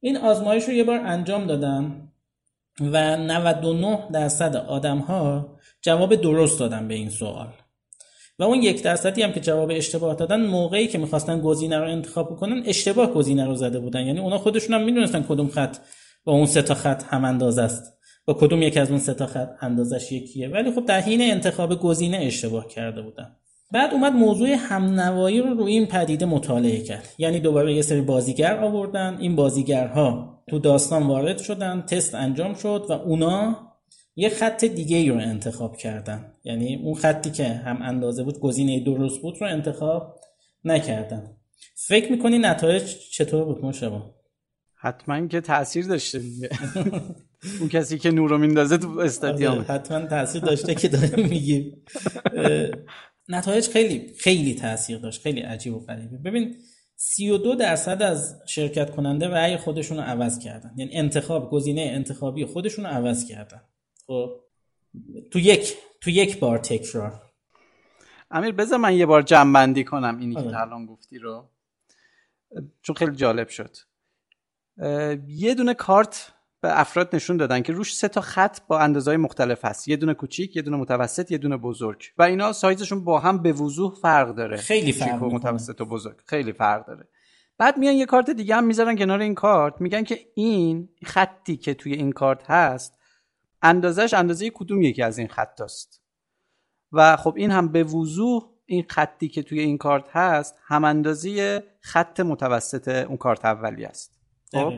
این 0.00 0.16
آزمایش 0.16 0.64
رو 0.64 0.72
یه 0.72 0.84
بار 0.84 1.00
انجام 1.00 1.46
دادن 1.46 2.08
و 2.80 3.16
99 3.16 4.08
درصد 4.12 4.56
آدم 4.56 4.98
ها 4.98 5.56
جواب 5.82 6.14
درست 6.14 6.60
دادن 6.60 6.88
به 6.88 6.94
این 6.94 7.10
سوال. 7.10 7.48
و 8.38 8.42
اون 8.42 8.62
یک 8.62 8.82
درصدی 8.82 9.22
هم 9.22 9.32
که 9.32 9.40
جواب 9.40 9.70
اشتباه 9.72 10.14
دادن 10.14 10.46
موقعی 10.46 10.86
که 10.86 10.98
می‌خواستن 10.98 11.40
گزینه 11.40 11.78
رو 11.78 11.90
انتخاب 11.90 12.36
کنن 12.36 12.62
اشتباه 12.66 13.14
گزینه 13.14 13.46
رو 13.46 13.54
زده 13.54 13.80
بودن. 13.80 14.06
یعنی 14.06 14.18
اونا 14.18 14.38
خودشون 14.38 14.74
هم 14.74 14.84
می‌دونستن 14.84 15.22
کدوم 15.22 15.48
خط 15.48 15.76
با 16.24 16.32
اون 16.32 16.46
سه 16.46 16.62
تا 16.62 16.74
خط 16.74 17.04
هم 17.04 17.24
اندازه 17.24 17.62
است. 17.62 17.98
با 18.24 18.34
کدوم 18.34 18.62
یک 18.62 18.76
از 18.76 18.90
اون 18.90 18.98
سه 18.98 19.14
تا 19.14 19.26
خط 19.26 19.50
اندازش 19.60 20.12
یکیه. 20.12 20.48
ولی 20.48 20.72
خب 20.72 20.84
در 20.84 21.00
حین 21.00 21.22
انتخاب 21.22 21.80
گزینه 21.80 22.16
اشتباه 22.16 22.68
کرده 22.68 23.02
بودن. 23.02 23.36
بعد 23.72 23.92
اومد 23.92 24.12
موضوع 24.12 24.48
همنوایی 24.48 25.40
رو 25.40 25.54
روی 25.54 25.72
این 25.72 25.86
پدیده 25.86 26.26
مطالعه 26.26 26.80
کرد. 26.82 27.08
یعنی 27.18 27.40
دوباره 27.40 27.74
یه 27.74 27.82
سری 27.82 28.00
بازیگر 28.00 28.56
آوردن. 28.56 29.18
این 29.20 29.36
بازیگرها 29.36 30.42
تو 30.48 30.58
داستان 30.58 31.06
وارد 31.06 31.38
شدن 31.38 31.82
تست 31.82 32.14
انجام 32.14 32.54
شد 32.54 32.86
و 32.88 32.92
اونا 32.92 33.56
یه 34.16 34.28
خط 34.28 34.64
دیگه 34.64 34.96
ای 34.96 35.08
رو 35.08 35.16
انتخاب 35.16 35.76
کردن. 35.76 36.32
یعنی 36.44 36.76
اون 36.76 36.94
خطی 36.94 37.30
که 37.30 37.44
هم 37.44 37.82
اندازه 37.82 38.22
بود 38.22 38.40
گزینه 38.40 38.80
درست 38.84 39.22
بود 39.22 39.34
رو 39.40 39.46
انتخاب 39.46 40.20
نکردن. 40.64 41.36
فکر 41.74 42.12
می‌کنی 42.12 42.38
نتایج 42.38 42.82
چطور 43.12 43.44
بود 43.44 43.64
مشابه 43.64 44.02
حتما 44.74 45.26
که 45.26 45.40
تاثیر 45.40 45.86
داشته 45.86 46.20
اون 47.60 47.68
کسی 47.68 47.98
که 47.98 48.10
نور 48.10 48.30
رو 48.30 48.38
میندازه 48.38 48.78
تو 48.78 48.98
استادیوم 48.98 49.52
آره، 49.52 49.62
حتما 49.62 50.06
تاثیر 50.06 50.42
داشته 50.42 50.74
که 50.74 50.88
داره 50.88 51.16
میگیم. 51.16 51.84
نتایج 53.30 53.68
خیلی 53.68 54.14
خیلی 54.18 54.54
تاثیر 54.54 54.98
داشت 54.98 55.22
خیلی 55.22 55.40
عجیب 55.40 55.74
و 55.74 55.80
غریبه. 55.80 56.16
ببین 56.16 56.56
32 56.96 57.54
درصد 57.54 58.02
از 58.02 58.42
شرکت 58.46 58.90
کننده 58.90 59.28
رأی 59.28 59.56
خودشون 59.56 59.96
رو 59.96 60.02
عوض 60.02 60.38
کردن. 60.38 60.72
یعنی 60.76 60.92
انتخاب 60.92 61.50
گزینه 61.50 61.80
انتخابی 61.80 62.44
خودشون 62.44 62.86
رو 62.86 62.90
عوض 62.90 63.26
کردن. 63.26 63.60
خب 64.06 64.40
تو 65.30 65.38
یک 65.38 65.76
تو 66.00 66.10
یک 66.10 66.38
بار 66.38 66.58
تکرار. 66.58 67.22
امیر 68.30 68.52
بذار 68.52 68.78
من 68.78 68.96
یه 68.96 69.06
بار 69.06 69.22
جمع 69.22 69.82
کنم 69.82 70.18
اینی 70.18 70.34
که 70.34 70.40
آره. 70.40 70.60
الان 70.60 70.86
گفتی 70.86 71.18
رو. 71.18 71.48
چون 72.82 72.96
خیلی 72.96 73.16
جالب 73.16 73.48
شد. 73.48 73.76
یه 75.26 75.54
دونه 75.54 75.74
کارت 75.74 76.32
به 76.60 76.80
افراد 76.80 77.16
نشون 77.16 77.36
دادن 77.36 77.62
که 77.62 77.72
روش 77.72 77.96
سه 77.96 78.08
تا 78.08 78.20
خط 78.20 78.58
با 78.68 78.78
اندازهای 78.78 79.16
مختلف 79.16 79.64
هست. 79.64 79.88
یه 79.88 79.96
دونه 79.96 80.14
کوچیک 80.14 80.56
یه 80.56 80.62
دونه 80.62 80.76
متوسط 80.76 81.30
یه 81.30 81.38
دونه 81.38 81.56
بزرگ. 81.56 82.02
و 82.18 82.22
اینا 82.22 82.52
سایزشون 82.52 83.04
با 83.04 83.18
هم 83.18 83.42
به 83.42 83.52
وضوح 83.52 83.94
فرق 83.94 84.34
داره. 84.34 84.56
خیلی 84.56 84.92
فرق 84.92 85.22
و 85.22 85.30
متوسط 85.30 85.80
و 85.80 85.84
بزرگ. 85.84 86.16
خیلی 86.26 86.52
فرق 86.52 86.86
داره. 86.86 87.08
بعد 87.58 87.78
میان 87.78 87.94
یه 87.94 88.06
کارت 88.06 88.30
دیگه 88.30 88.56
هم 88.56 88.64
می‌ذارن 88.64 88.96
کنار 88.96 89.20
این 89.20 89.34
کارت. 89.34 89.80
میگن 89.80 90.04
که 90.04 90.18
این 90.34 90.88
خطی 91.04 91.56
که 91.56 91.74
توی 91.74 91.92
این 91.92 92.12
کارت 92.12 92.50
هست 92.50 92.98
اندازش 93.62 94.14
اندازه 94.14 94.50
کدوم 94.50 94.82
یکی 94.82 95.02
از 95.02 95.18
این 95.18 95.28
خط 95.28 95.60
است 95.60 96.02
و 96.92 97.16
خب 97.16 97.34
این 97.36 97.50
هم 97.50 97.68
به 97.68 97.84
وضوح 97.84 98.42
این 98.66 98.84
خطی 98.88 99.28
که 99.28 99.42
توی 99.42 99.60
این 99.60 99.78
کارت 99.78 100.08
هست 100.12 100.54
هم 100.62 100.84
اندازه 100.84 101.62
خط 101.80 102.20
متوسط 102.20 102.88
اون 102.88 103.16
کارت 103.16 103.44
اولی 103.44 103.84
است 103.84 104.20
خب؟ 104.52 104.72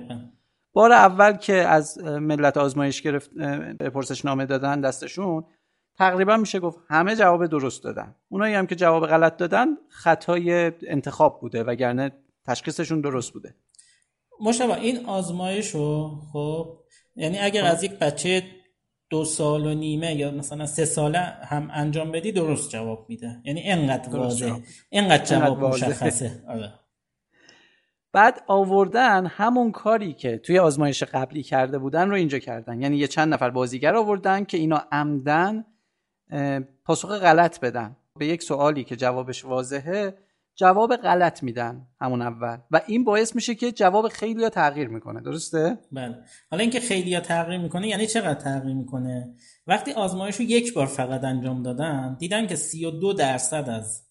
بار 0.72 0.92
اول 0.92 1.32
که 1.32 1.54
از 1.54 1.98
ملت 1.98 2.56
آزمایش 2.56 3.02
گرفت 3.02 3.30
پرسش 3.80 4.24
نامه 4.24 4.46
دادن 4.46 4.80
دستشون 4.80 5.44
تقریبا 5.98 6.37
میشه 6.37 6.61
گفت 6.61 6.78
همه 6.88 7.16
جواب 7.16 7.46
درست 7.46 7.85
دادن. 7.85 8.14
اونایی 8.28 8.54
هم 8.54 8.66
که 8.66 8.74
جواب 8.74 9.06
غلط 9.06 9.37
دادن 9.37 9.66
خطای 9.88 10.72
انتخاب 10.87 11.40
بوده 11.40 11.64
وگرنه 11.64 12.12
تشخیصشون 12.46 13.00
درست 13.00 13.32
بوده. 13.32 13.54
مشابه 14.40 14.74
این 14.74 15.06
آزمایش 15.06 15.70
رو 15.70 16.20
خب 16.32 16.78
یعنی 17.16 17.38
اگر 17.38 17.64
از 17.64 17.85
یک 17.85 17.98
بچه 17.98 18.42
دو 19.11 19.24
سال 19.24 19.66
و 19.66 19.74
نیمه 19.74 20.14
یا 20.14 20.30
مثلا 20.30 20.66
سه 20.66 20.85
ساله 20.85 21.18
هم 21.18 21.70
انجام 21.72 22.12
بدی 22.12 22.32
درست 22.32 22.70
جواب 22.70 23.06
میده. 23.08 23.40
یعنی 23.44 23.62
انقدر 23.62 24.16
واضح. 24.16 24.56
انقدر 24.92 25.24
جواب 25.24 25.64
مشخصه. 25.64 26.44
آره. 26.48 26.72
بعد 28.12 28.42
آوردن 28.46 29.27
همون 29.27 29.72
کاری 29.72 30.12
که 30.12 30.38
توی 30.38 30.59
آزمایش 30.59 31.03
قبلی 31.03 31.42
کرده 31.42 31.79
بودن 31.79 32.09
رو 32.09 32.14
اینجا 32.14 32.38
کردن. 32.38 32.81
یعنی 32.81 32.96
یه 32.96 33.07
چند 33.07 33.35
نفر 33.35 33.51
بازیگر 33.51 33.96
آوردن 33.96 34.44
که 34.44 34.59
اینا 34.59 34.83
عمدن 34.92 35.64
پاسخ 36.85 37.18
غلط 37.18 37.61
بدن. 37.61 37.96
به 38.18 38.27
یک 38.27 38.42
سوالی 38.42 38.85
که 38.85 38.96
جوابش 38.96 39.44
واضحه 39.44 40.14
جواب 40.55 40.96
غلط 40.96 41.42
میدن 41.42 41.87
همون 42.01 42.22
اول. 42.22 42.59
و 42.70 42.81
این 42.87 43.05
باعث 43.05 43.35
میشه 43.35 43.55
که 43.55 43.72
جواب 43.72 44.09
خیلی 44.09 44.42
ها 44.42 44.48
تغییر 44.48 44.88
می‌کنه. 44.88 45.20
درسته؟ 45.20 45.79
بله. 45.92 46.16
حالا 46.51 46.62
اینکه 46.62 46.81
خیلی 46.81 47.14
ها 47.14 47.20
تغییر 47.20 47.61
می‌کنه 47.61 47.88
یعنی 47.88 48.07
چقدر 48.07 48.35
تغییر 48.35 48.75
می‌کنه؟ 48.75 49.35
وقتی 49.66 49.92
آزمایش 49.92 50.37
رو 50.37 50.42
یک 50.42 50.75
بار 50.75 50.87
فقط 50.87 51.25
انجام 51.25 51.62
دادن 51.62 52.16
دیدن 52.18 52.46
که 52.46 52.57
32 52.57 53.12
درصد 53.12 53.68
از 53.68 54.07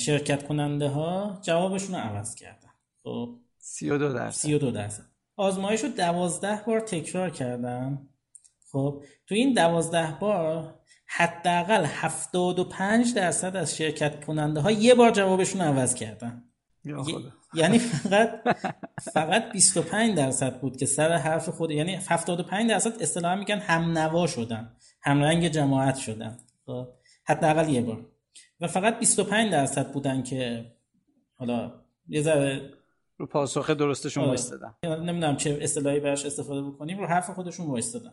شرکت 0.00 0.46
کننده 0.46 0.88
ها 0.88 1.40
جوابشون 1.42 1.94
رو 1.94 2.00
عوض 2.00 2.34
کردن. 2.34 2.67
خب. 3.02 3.38
32 3.58 4.12
درصد. 4.12 4.38
32 4.38 4.70
درصد. 4.70 5.04
آزمایش 5.36 5.80
رو 5.84 5.88
12 5.88 6.62
بار 6.66 6.80
تکرار 6.80 7.30
کردن 7.30 8.08
خب 8.72 9.04
تو 9.26 9.34
این 9.34 9.54
12 9.54 10.18
بار 10.20 10.74
حداقل 11.06 11.84
75 11.84 13.14
درصد 13.14 13.56
از 13.56 13.76
شرکت 13.76 14.24
کننده 14.24 14.60
ها 14.60 14.70
یه 14.70 14.94
بار 14.94 15.10
جوابشون 15.10 15.60
عوض 15.60 15.94
کردن. 15.94 16.44
یعنی 17.54 17.78
فقط 18.04 18.42
فقط 19.12 19.52
25 19.52 20.16
درصد 20.16 20.60
بود 20.60 20.76
که 20.76 20.86
سر 20.86 21.12
حرف 21.12 21.48
خود 21.48 21.70
یعنی 21.70 21.98
75 22.08 22.70
درصد 22.70 23.02
اصطلاحا 23.02 23.36
میگن 23.36 23.58
هم 23.58 23.98
نوا 23.98 24.26
شدن. 24.26 24.76
هم 25.02 25.22
رنگ 25.22 25.48
جماعت 25.48 25.96
شدن. 25.96 26.38
خب، 26.66 26.88
حداقل 27.24 27.68
یه 27.68 27.82
بار. 27.82 28.06
و 28.60 28.66
فقط 28.66 28.98
25 28.98 29.52
درصد 29.52 29.92
بودن 29.92 30.22
که 30.22 30.72
حالا 31.34 31.72
یه 32.08 32.22
ذره 32.22 32.77
رو 33.18 33.26
پاسخ 33.26 33.70
درستشون 33.70 34.22
آره. 34.22 34.28
وایستادن. 34.28 34.74
نمی‌دونم 34.84 35.36
چه 35.36 35.58
اصطلاحی 35.60 36.00
براش 36.00 36.26
استفاده 36.26 36.62
بکنیم. 36.62 36.98
رو 36.98 37.06
حرف 37.06 37.30
خودشون 37.30 37.66
وایستادن. 37.66 38.12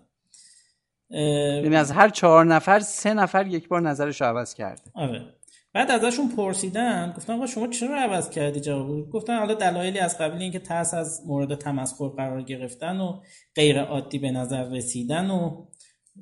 یعنی 1.09 1.75
از 1.75 1.91
هر 1.91 2.09
چهار 2.09 2.45
نفر 2.45 2.79
سه 2.79 3.13
نفر 3.13 3.47
یک 3.47 3.67
بار 3.67 3.81
نظرش 3.81 4.21
رو 4.21 4.27
عوض 4.27 4.53
کرده. 4.53 4.81
آره. 4.93 5.35
بعد 5.73 5.91
ازشون 5.91 6.35
پرسیدن 6.35 7.13
گفتن 7.17 7.33
آقا 7.33 7.45
شما 7.45 7.67
چرا 7.67 8.01
عوض 8.01 8.29
کردی 8.29 8.59
جواب؟ 8.59 9.09
گفتن 9.09 9.37
حالا 9.37 9.53
دلایلی 9.53 9.99
از 9.99 10.17
قبیل 10.17 10.41
اینکه 10.41 10.59
ترس 10.59 10.93
از 10.93 11.21
مورد 11.27 11.55
تمسخر 11.55 12.07
قرار 12.07 12.41
گرفتن 12.41 12.99
و 12.99 13.21
غیر 13.55 13.81
عادی 13.81 14.19
به 14.19 14.31
نظر 14.31 14.69
رسیدن 14.69 15.29
و 15.29 15.65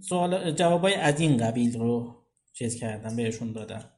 سوال 0.10 0.52
جوابای 0.52 0.94
از 0.94 1.20
این 1.20 1.38
قبیل 1.38 1.80
رو 1.80 2.24
چیز 2.54 2.76
کردن 2.76 3.16
بهشون 3.16 3.52
دادن. 3.52 3.90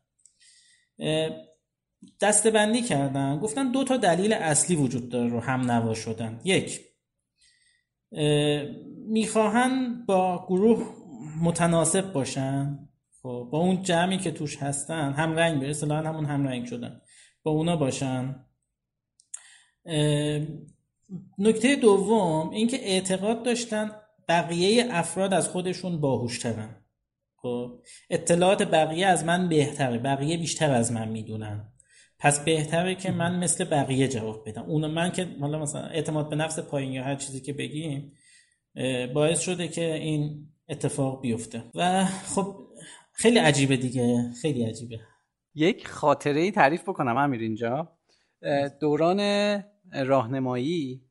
دستبندی 2.21 2.81
کردن. 2.81 3.39
گفتن 3.39 3.71
دو 3.71 3.83
تا 3.83 3.97
دلیل 3.97 4.33
اصلی 4.33 4.75
وجود 4.75 5.09
داره 5.09 5.29
رو 5.29 5.39
هم 5.39 5.71
نوا 5.71 5.93
شدن. 5.93 6.41
یک 6.43 6.81
می‌خواهن 9.07 10.05
با 10.05 10.45
گروه 10.47 10.95
متناسب 11.41 12.11
باشن. 12.13 12.79
خب 13.21 13.49
با 13.51 13.59
اون 13.59 13.81
جمعی 13.81 14.17
که 14.17 14.31
توش 14.31 14.57
هستن 14.57 15.13
هم 15.13 15.35
رنگ 15.35 15.59
به 15.59 15.69
اصطلاحا 15.69 16.09
همون 16.09 16.25
هم 16.25 16.47
رنگ 16.47 16.65
شدن. 16.65 17.01
با 17.43 17.51
اونا 17.51 17.75
باشن. 17.75 18.45
نکته 21.37 21.75
دوم 21.75 22.49
اینکه 22.49 22.77
اعتقاد 22.77 23.43
داشتن 23.43 23.91
بقیه 24.29 24.87
افراد 24.91 25.33
از 25.33 25.49
خودشون 25.49 26.01
باهوشترن. 26.01 26.85
خب 27.37 27.81
اطلاعات 28.09 28.63
بقیه 28.63 29.07
از 29.07 29.25
من 29.25 29.49
بهتره. 29.49 29.97
بقیه 29.97 30.37
بیشتر 30.37 30.71
از 30.71 30.91
من 30.91 31.07
می‌دونن. 31.07 31.74
پس 32.19 32.45
بهتره 32.45 32.95
که 32.95 33.11
من 33.11 33.39
مثل 33.39 33.65
بقیه 33.65 34.07
جواب 34.07 34.49
بدم. 34.49 34.63
اون 34.63 34.87
من 34.87 35.11
که 35.11 35.27
حالا 35.39 35.59
مثلا 35.59 35.81
اعتماد 35.81 36.29
به 36.29 36.35
نفس 36.35 36.59
پایین 36.59 36.91
یا 36.91 37.03
هر 37.03 37.15
چیزی 37.15 37.41
که 37.41 37.53
بگیم 37.53 38.13
باعث 39.13 39.39
شده 39.39 39.67
که 39.67 39.93
این 39.93 40.47
اتفاق 40.69 41.21
بیفته. 41.21 41.63
و 41.75 42.05
خب 42.05 42.67
خیلی 43.11 43.39
عجیبه 43.39 43.77
دیگه. 43.77 44.31
خیلی 44.41 44.63
عجیبه. 44.63 44.99
یک 45.55 45.87
خاطره 45.87 46.41
ای 46.41 46.51
تعریف 46.51 46.89
بکنم 46.89 47.17
امیر 47.17 47.41
اینجا. 47.41 47.97
دوران 48.81 49.19
راهنمایی 49.93 51.01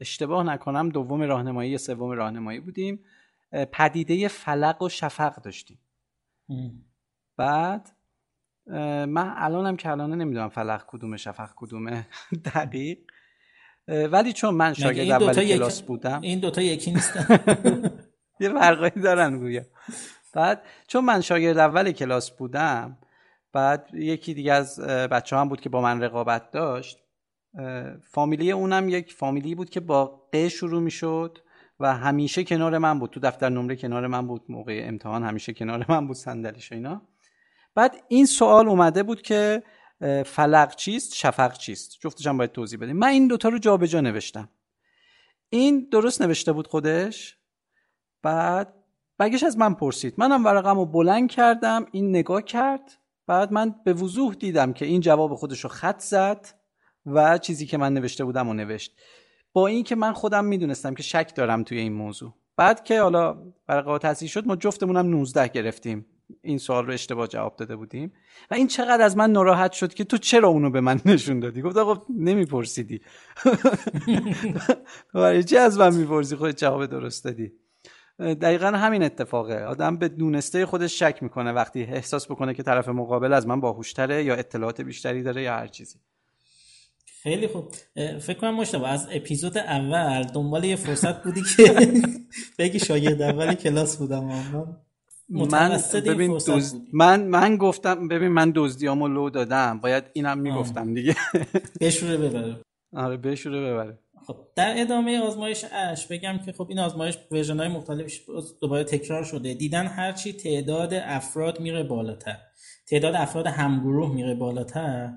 اشتباه 0.00 0.46
نکنم 0.46 0.88
دوم 0.88 1.22
راهنمایی 1.22 1.70
یا 1.70 1.78
سوم 1.78 2.10
راهنمایی 2.10 2.60
بودیم. 2.60 3.04
پدیده 3.72 4.28
فلق 4.28 4.82
و 4.82 4.88
شفق 4.88 5.42
داشتیم. 5.42 5.78
بعد 7.36 7.90
من 9.06 9.34
الانم 9.36 9.76
که 9.76 9.90
الان 9.90 10.14
نمی‌دونم 10.14 10.48
فلق 10.48 10.84
کدومه 10.86 11.16
شفق 11.16 11.50
کدومه. 11.56 12.06
دقیق. 12.54 12.98
ولی 13.88 14.32
چون 14.32 14.54
من 14.54 14.74
شاگرد 14.74 15.10
اول 15.10 15.44
کلاس 15.44 15.82
بودم. 15.82 16.20
این 16.22 16.38
دوتا 16.38 16.62
یکی 16.62 16.92
نیستن 16.92 17.38
یه 18.40 18.48
فرقایی 18.48 19.02
دارن 19.02 19.38
گویا. 19.38 19.62
بعد 20.34 20.62
چون 20.86 21.04
من 21.04 21.20
شاگرد 21.20 21.58
اول 21.58 21.92
کلاس 21.92 22.30
بودم 22.30 22.98
بعد 23.52 23.90
یکی 23.94 24.34
دیگه 24.34 24.52
از 24.52 24.80
بچه 24.80 25.36
هم 25.36 25.48
بود 25.48 25.60
که 25.60 25.68
با 25.68 25.80
من 25.80 26.02
رقابت 26.02 26.50
داشت. 26.50 26.98
فامیلی 28.02 28.52
اونم 28.52 28.88
یک 28.88 29.12
فامیلی 29.12 29.54
بود 29.54 29.70
که 29.70 29.80
با 29.80 30.28
ق 30.32 30.48
شروع 30.48 30.82
می‌شد 30.82 31.38
و 31.80 31.94
همیشه 31.94 32.44
کنار 32.44 32.78
من 32.78 32.98
بود. 32.98 33.10
تو 33.10 33.20
دفتر 33.20 33.48
نمره 33.48 33.76
کنار 33.76 34.06
من 34.06 34.26
بود 34.26 34.42
موقع 34.48 34.82
امتحان 34.84 35.24
همیشه 35.24 35.52
کنار 35.52 35.86
من 35.88 36.06
بود 36.06 36.16
صندلیش 36.16 36.72
اینا. 36.72 37.02
بعد 37.74 38.04
این 38.08 38.26
سوال 38.26 38.68
اومده 38.68 39.02
بود 39.02 39.22
که 39.22 39.62
فلق 40.26 40.74
چیست 40.74 41.14
شفق 41.14 41.52
چیست؟ 41.52 41.96
جفتش 42.00 42.26
هم 42.26 42.38
باید 42.38 42.52
توضیح 42.52 42.78
بدیم. 42.78 42.96
من 42.96 43.08
این 43.08 43.28
دوتا 43.28 43.48
رو 43.48 43.58
جابجا 43.58 44.00
نوشتم. 44.00 44.48
این 45.48 45.88
درست 45.92 46.22
نوشته 46.22 46.52
بود 46.52 46.66
خودش؟ 46.66 47.38
بعد 48.22 48.74
بگش 49.18 49.42
از 49.42 49.58
من 49.58 49.74
پرسید. 49.74 50.14
منم 50.18 50.44
ورقم 50.44 50.78
رو 50.78 50.86
بلند 50.86 51.30
کردم 51.30 51.86
این 51.92 52.10
نگاه 52.10 52.42
کرد. 52.42 52.98
بعد 53.26 53.52
من 53.52 53.74
به 53.84 53.92
وضوح 53.92 54.34
دیدم 54.34 54.72
که 54.72 54.86
این 54.86 55.00
جواب 55.00 55.34
خودش 55.34 55.60
رو 55.60 55.70
خط 55.70 56.00
زد 56.00 56.48
و 57.06 57.38
چیزی 57.38 57.66
که 57.66 57.78
من 57.78 57.94
نوشته 57.94 58.24
بودم 58.24 58.48
و 58.48 58.54
نوشت. 58.54 58.96
با 59.52 59.66
این 59.66 59.84
که 59.84 59.94
من 59.94 60.12
خودم 60.12 60.44
می‌دونستم 60.44 60.94
که 60.94 61.02
شک 61.02 61.34
دارم 61.34 61.62
توی 61.62 61.78
این 61.78 61.92
موضوع. 61.92 62.34
بعد 62.56 62.84
که 62.84 63.00
حالا 63.00 63.36
ورقه 63.68 63.98
تصحیح 63.98 64.30
شد 64.30 64.46
ما 64.46 64.56
جفتمونم 64.56 65.06
19 65.06 65.48
گرفتیم. 65.48 66.06
این 66.42 66.58
سوال 66.58 66.86
رو 66.86 66.92
اشتباه 66.92 67.26
جواب 67.26 67.56
داده 67.56 67.76
بودیم. 67.76 68.12
و 68.50 68.54
این 68.54 68.66
چقدر 68.66 69.02
از 69.02 69.16
من 69.16 69.30
ناراحت 69.30 69.72
شد 69.72 69.94
که 69.94 70.04
تو 70.04 70.18
چرا 70.18 70.48
اونو 70.48 70.70
به 70.70 70.80
من 70.80 71.00
نشون 71.06 71.40
دادی؟ 71.40 71.62
گفت 71.62 71.76
آقا 71.76 72.06
نمیپرسیدی. 72.18 73.00
برای 75.14 75.44
چه 75.44 75.58
از 75.58 75.78
من 75.78 75.94
می‌پرسی؟ 75.94 76.36
خود 76.36 76.50
جواب 76.50 76.86
درست 76.86 77.24
دادی. 77.24 77.52
دقیقا 78.18 78.66
همین 78.66 79.02
اتفاقه 79.02 79.64
آدم 79.64 79.96
به 79.96 80.08
دونسته 80.08 80.66
خودش 80.66 80.98
شک 80.98 81.18
می‌کنه 81.22 81.52
وقتی 81.52 81.82
احساس 81.82 82.26
بکنه 82.26 82.54
که 82.54 82.62
طرف 82.62 82.88
مقابل 82.88 83.32
از 83.32 83.46
من 83.46 83.60
باهوشتره 83.60 84.24
یا 84.24 84.34
اطلاعات 84.34 84.80
بیشتری 84.80 85.22
داره 85.22 85.42
یا 85.42 85.52
هر 85.52 85.66
چیزی. 85.66 85.98
خیلی 87.22 87.48
خوب. 87.48 87.72
فکر 88.18 88.38
کنم 88.38 88.54
مشتبه 88.54 88.88
از 88.88 89.08
اپیزود 89.10 89.58
اول 89.58 90.22
دنبال 90.22 90.64
یه 90.64 90.76
فرصت 90.76 91.22
بودی 91.22 91.42
که 91.56 91.92
بگی 92.58 92.78
شاگرد 92.78 93.22
اول 93.22 93.54
کلاس 93.54 93.96
بودم. 93.96 94.83
من 95.28 95.80
ببین 95.94 96.38
دوز... 96.46 96.76
من 96.92 97.22
من 97.22 97.56
گفتم 97.56 98.08
ببین 98.08 98.28
من 98.28 98.52
دزدیامو 98.54 99.08
لو 99.08 99.30
دادم. 99.30 99.80
باید 99.80 100.04
اینم 100.12 100.38
می‌گفتم 100.38 100.94
دیگه. 100.94 101.16
بشوره 101.80 102.16
ببره. 102.16 102.56
آره 102.92 103.16
بشوره 103.16 103.60
ببره. 103.60 103.98
خب 104.26 104.36
در 104.56 104.74
ادامه 104.76 105.18
آزمایش 105.20 105.64
اش 105.72 106.06
بگم 106.06 106.38
که 106.46 106.52
خب 106.52 106.66
این 106.68 106.78
آزمایش 106.78 107.18
ورژن 107.30 107.58
های 107.58 107.68
مختلفش 107.68 108.20
دوباره 108.60 108.84
تکرار 108.84 109.24
شده. 109.24 109.54
دیدن 109.54 109.86
هرچی 109.86 110.32
تعداد 110.32 110.94
افراد 110.94 111.60
میره 111.60 111.82
بالاتر. 111.82 112.36
تعداد 112.86 113.14
افراد 113.14 113.46
همگروه 113.46 114.14
میره 114.14 114.34
بالاتر. 114.34 115.10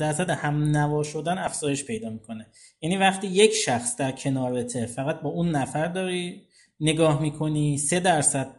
درصد 0.00 0.30
هم 0.30 0.76
نوا 0.76 1.02
شدن 1.02 1.38
افزایش 1.38 1.84
پیدا 1.84 2.10
می‌کنه. 2.10 2.46
یعنی 2.80 2.96
وقتی 2.96 3.26
یک 3.26 3.52
شخص 3.52 3.96
در 3.96 4.12
کنارته 4.12 4.86
فقط 4.86 5.20
با 5.20 5.30
اون 5.30 5.50
نفر 5.50 5.86
داری 5.86 6.42
نگاه 6.80 7.22
می‌کنی 7.22 7.78
سه 7.78 8.00
درصد 8.00 8.57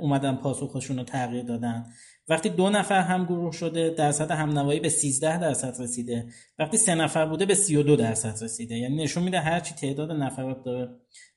اومدن 0.00 0.36
پاسخشون 0.36 0.98
رو 0.98 1.04
تغییر 1.04 1.44
دادن. 1.44 1.86
وقتی 2.28 2.48
دو 2.48 2.70
نفر 2.70 3.00
هم 3.00 3.24
گروه 3.24 3.52
شده 3.52 3.90
درصد 3.90 4.30
هم 4.30 4.58
نوایی 4.58 4.80
به 4.80 4.88
13 4.88 5.38
درصد 5.38 5.82
رسیده. 5.82 6.26
وقتی 6.58 6.76
سه 6.76 6.94
نفر 6.94 7.26
بوده 7.26 7.46
به 7.46 7.54
32 7.54 7.96
درصد 7.96 8.44
رسیده. 8.44 8.74
یعنی 8.74 8.96
نشون 8.96 9.22
میده 9.22 9.40
هرچی 9.40 9.74
تعداد 9.74 10.12
نفرات 10.12 10.62
داره 10.64 10.88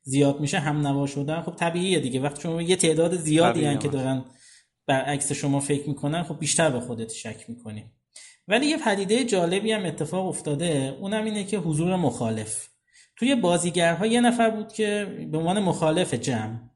زیاد 0.02 0.40
میشه 0.40 0.60
هم 0.60 0.88
نوا 0.88 1.08
شدن. 1.08 1.42
خب 1.42 1.56
طبیعیه 1.56 2.00
دیگه. 2.00 2.20
وقتی 2.20 2.42
شما 2.42 2.62
یه 2.62 2.76
تعداد 2.76 3.16
زیادی 3.16 3.66
هن 3.66 3.80
که 3.80 3.88
دارن 3.88 4.26
برعکس 4.88 5.32
شما 5.32 5.60
فکر 5.60 5.90
می‌کنن 5.90 6.24
خب 6.24 6.40
بیشتر 6.40 6.70
به 6.70 6.80
خودت 6.80 7.12
شک 7.12 7.46
می‌کنی. 7.50 7.86
ولی 8.48 8.66
یه 8.66 8.78
پدیده 8.78 9.24
جالبی 9.24 9.72
هم 9.72 9.86
اتفاق 9.86 10.28
افتاده. 10.28 10.98
اونم 11.00 11.26
اینه 11.26 11.44
که 11.44 11.58
حضور 11.58 11.96
مخالف. 11.96 12.70
توی 13.16 13.36
بازیگرها 13.36 14.06
یه 14.06 14.22
نفر 14.22 14.50
بود 14.50 14.74
که 14.74 15.18
به 15.32 15.38
عنوان 15.38 15.60
مخالف 15.60 16.14
جمع 16.14 16.69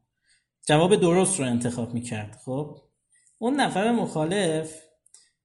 جواب 0.68 0.96
درست 0.96 1.40
رو 1.40 1.46
انتخاب 1.46 1.94
می‌کرد. 1.94 2.40
خب 2.46 2.78
اون 3.38 3.56
نفر 3.56 3.92
مخالف 3.92 4.82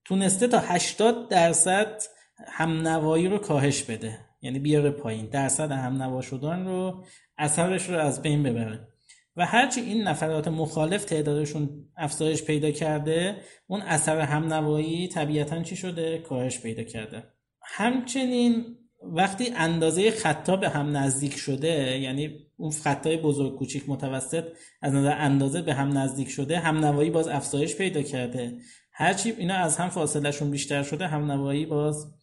تونسته 0.04 0.48
تا 0.48 0.58
80 0.58 1.28
درصد 1.28 2.02
همنوایی 2.46 3.28
رو 3.28 3.38
کاهش 3.38 3.82
بده. 3.82 4.18
یعنی 4.42 4.58
بیاره 4.58 4.90
پایین. 4.90 5.26
درصد 5.26 5.70
همنوا 5.70 6.20
شدن 6.20 6.66
رو 6.66 7.04
اثرش 7.38 7.88
رو 7.88 7.98
از 7.98 8.22
بین 8.22 8.42
ببره. 8.42 8.88
و 9.36 9.46
هرچی 9.46 9.80
این 9.80 10.02
نفرات 10.02 10.48
مخالف 10.48 11.04
تعدادشون 11.04 11.84
افزایش 11.96 12.42
پیدا 12.42 12.70
کرده 12.70 13.42
اون 13.66 13.82
اثر 13.82 14.20
همنوایی 14.20 15.08
طبیعتا 15.08 15.62
چی 15.62 15.76
شده؟ 15.76 16.18
کاهش 16.18 16.60
پیدا 16.60 16.82
کرده. 16.82 17.22
همچنین 17.62 18.77
وقتی 19.02 19.50
اندازه 19.56 20.10
خطا 20.10 20.56
به 20.56 20.68
هم 20.68 20.96
نزدیک 20.96 21.36
شده 21.36 21.98
یعنی 21.98 22.46
اون 22.56 22.70
خطای 22.70 23.16
بزرگ 23.16 23.56
کوچیک 23.56 23.88
متوسط 23.88 24.44
از 24.82 24.94
نظر 24.94 25.14
اندازه 25.18 25.62
به 25.62 25.74
هم 25.74 25.98
نزدیک 25.98 26.28
شده 26.30 26.58
هم 26.58 26.84
نوایی 26.84 27.10
باز 27.10 27.28
افزایش 27.28 27.76
پیدا 27.76 28.02
کرده. 28.02 28.58
هرچی 28.92 29.30
اینا 29.30 29.54
از 29.54 29.76
هم 29.76 29.88
فاصلهشون 29.88 30.50
بیشتر 30.50 30.82
شده 30.82 31.06
هم 31.06 31.32
نوایی 31.32 31.66
باز 31.66 32.14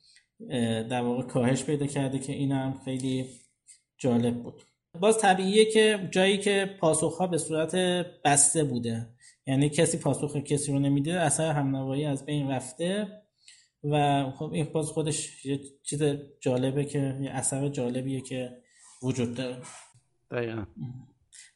در 0.89 1.01
واقع 1.01 1.23
کاهش 1.23 1.63
پیدا 1.63 1.85
کرده 1.85 2.19
که 2.19 2.33
این 2.33 2.51
هم 2.51 2.81
خیلی 2.85 3.25
جالب 3.97 4.43
بود. 4.43 4.61
باز 4.99 5.17
طبیعیه 5.17 5.65
که 5.65 6.09
جایی 6.11 6.37
که 6.37 6.75
پاسخ 6.79 7.17
ها 7.17 7.27
به 7.27 7.37
صورت 7.37 7.75
بسته 8.25 8.63
بوده 8.63 9.07
یعنی 9.47 9.69
کسی 9.69 9.97
پاسخ 9.97 10.37
کسی 10.37 10.71
رو 10.71 10.79
نمیده 10.79 11.19
اثر 11.19 11.51
هم 11.51 11.75
نوایی 11.75 12.05
از 12.05 12.25
بین 12.25 12.51
رفته. 12.51 13.07
و 13.91 14.25
خب 14.31 14.53
این 14.53 14.65
باز 14.73 14.89
خودش 14.89 15.45
یه 15.45 15.59
چیز 15.83 16.03
جالبه 16.41 16.85
که 16.85 17.17
یه 17.21 17.31
اثر 17.31 17.69
جالبیه 17.69 18.21
که 18.21 18.57
وجود 19.03 19.35
داره. 19.35 19.57
دقیقا. 20.31 20.65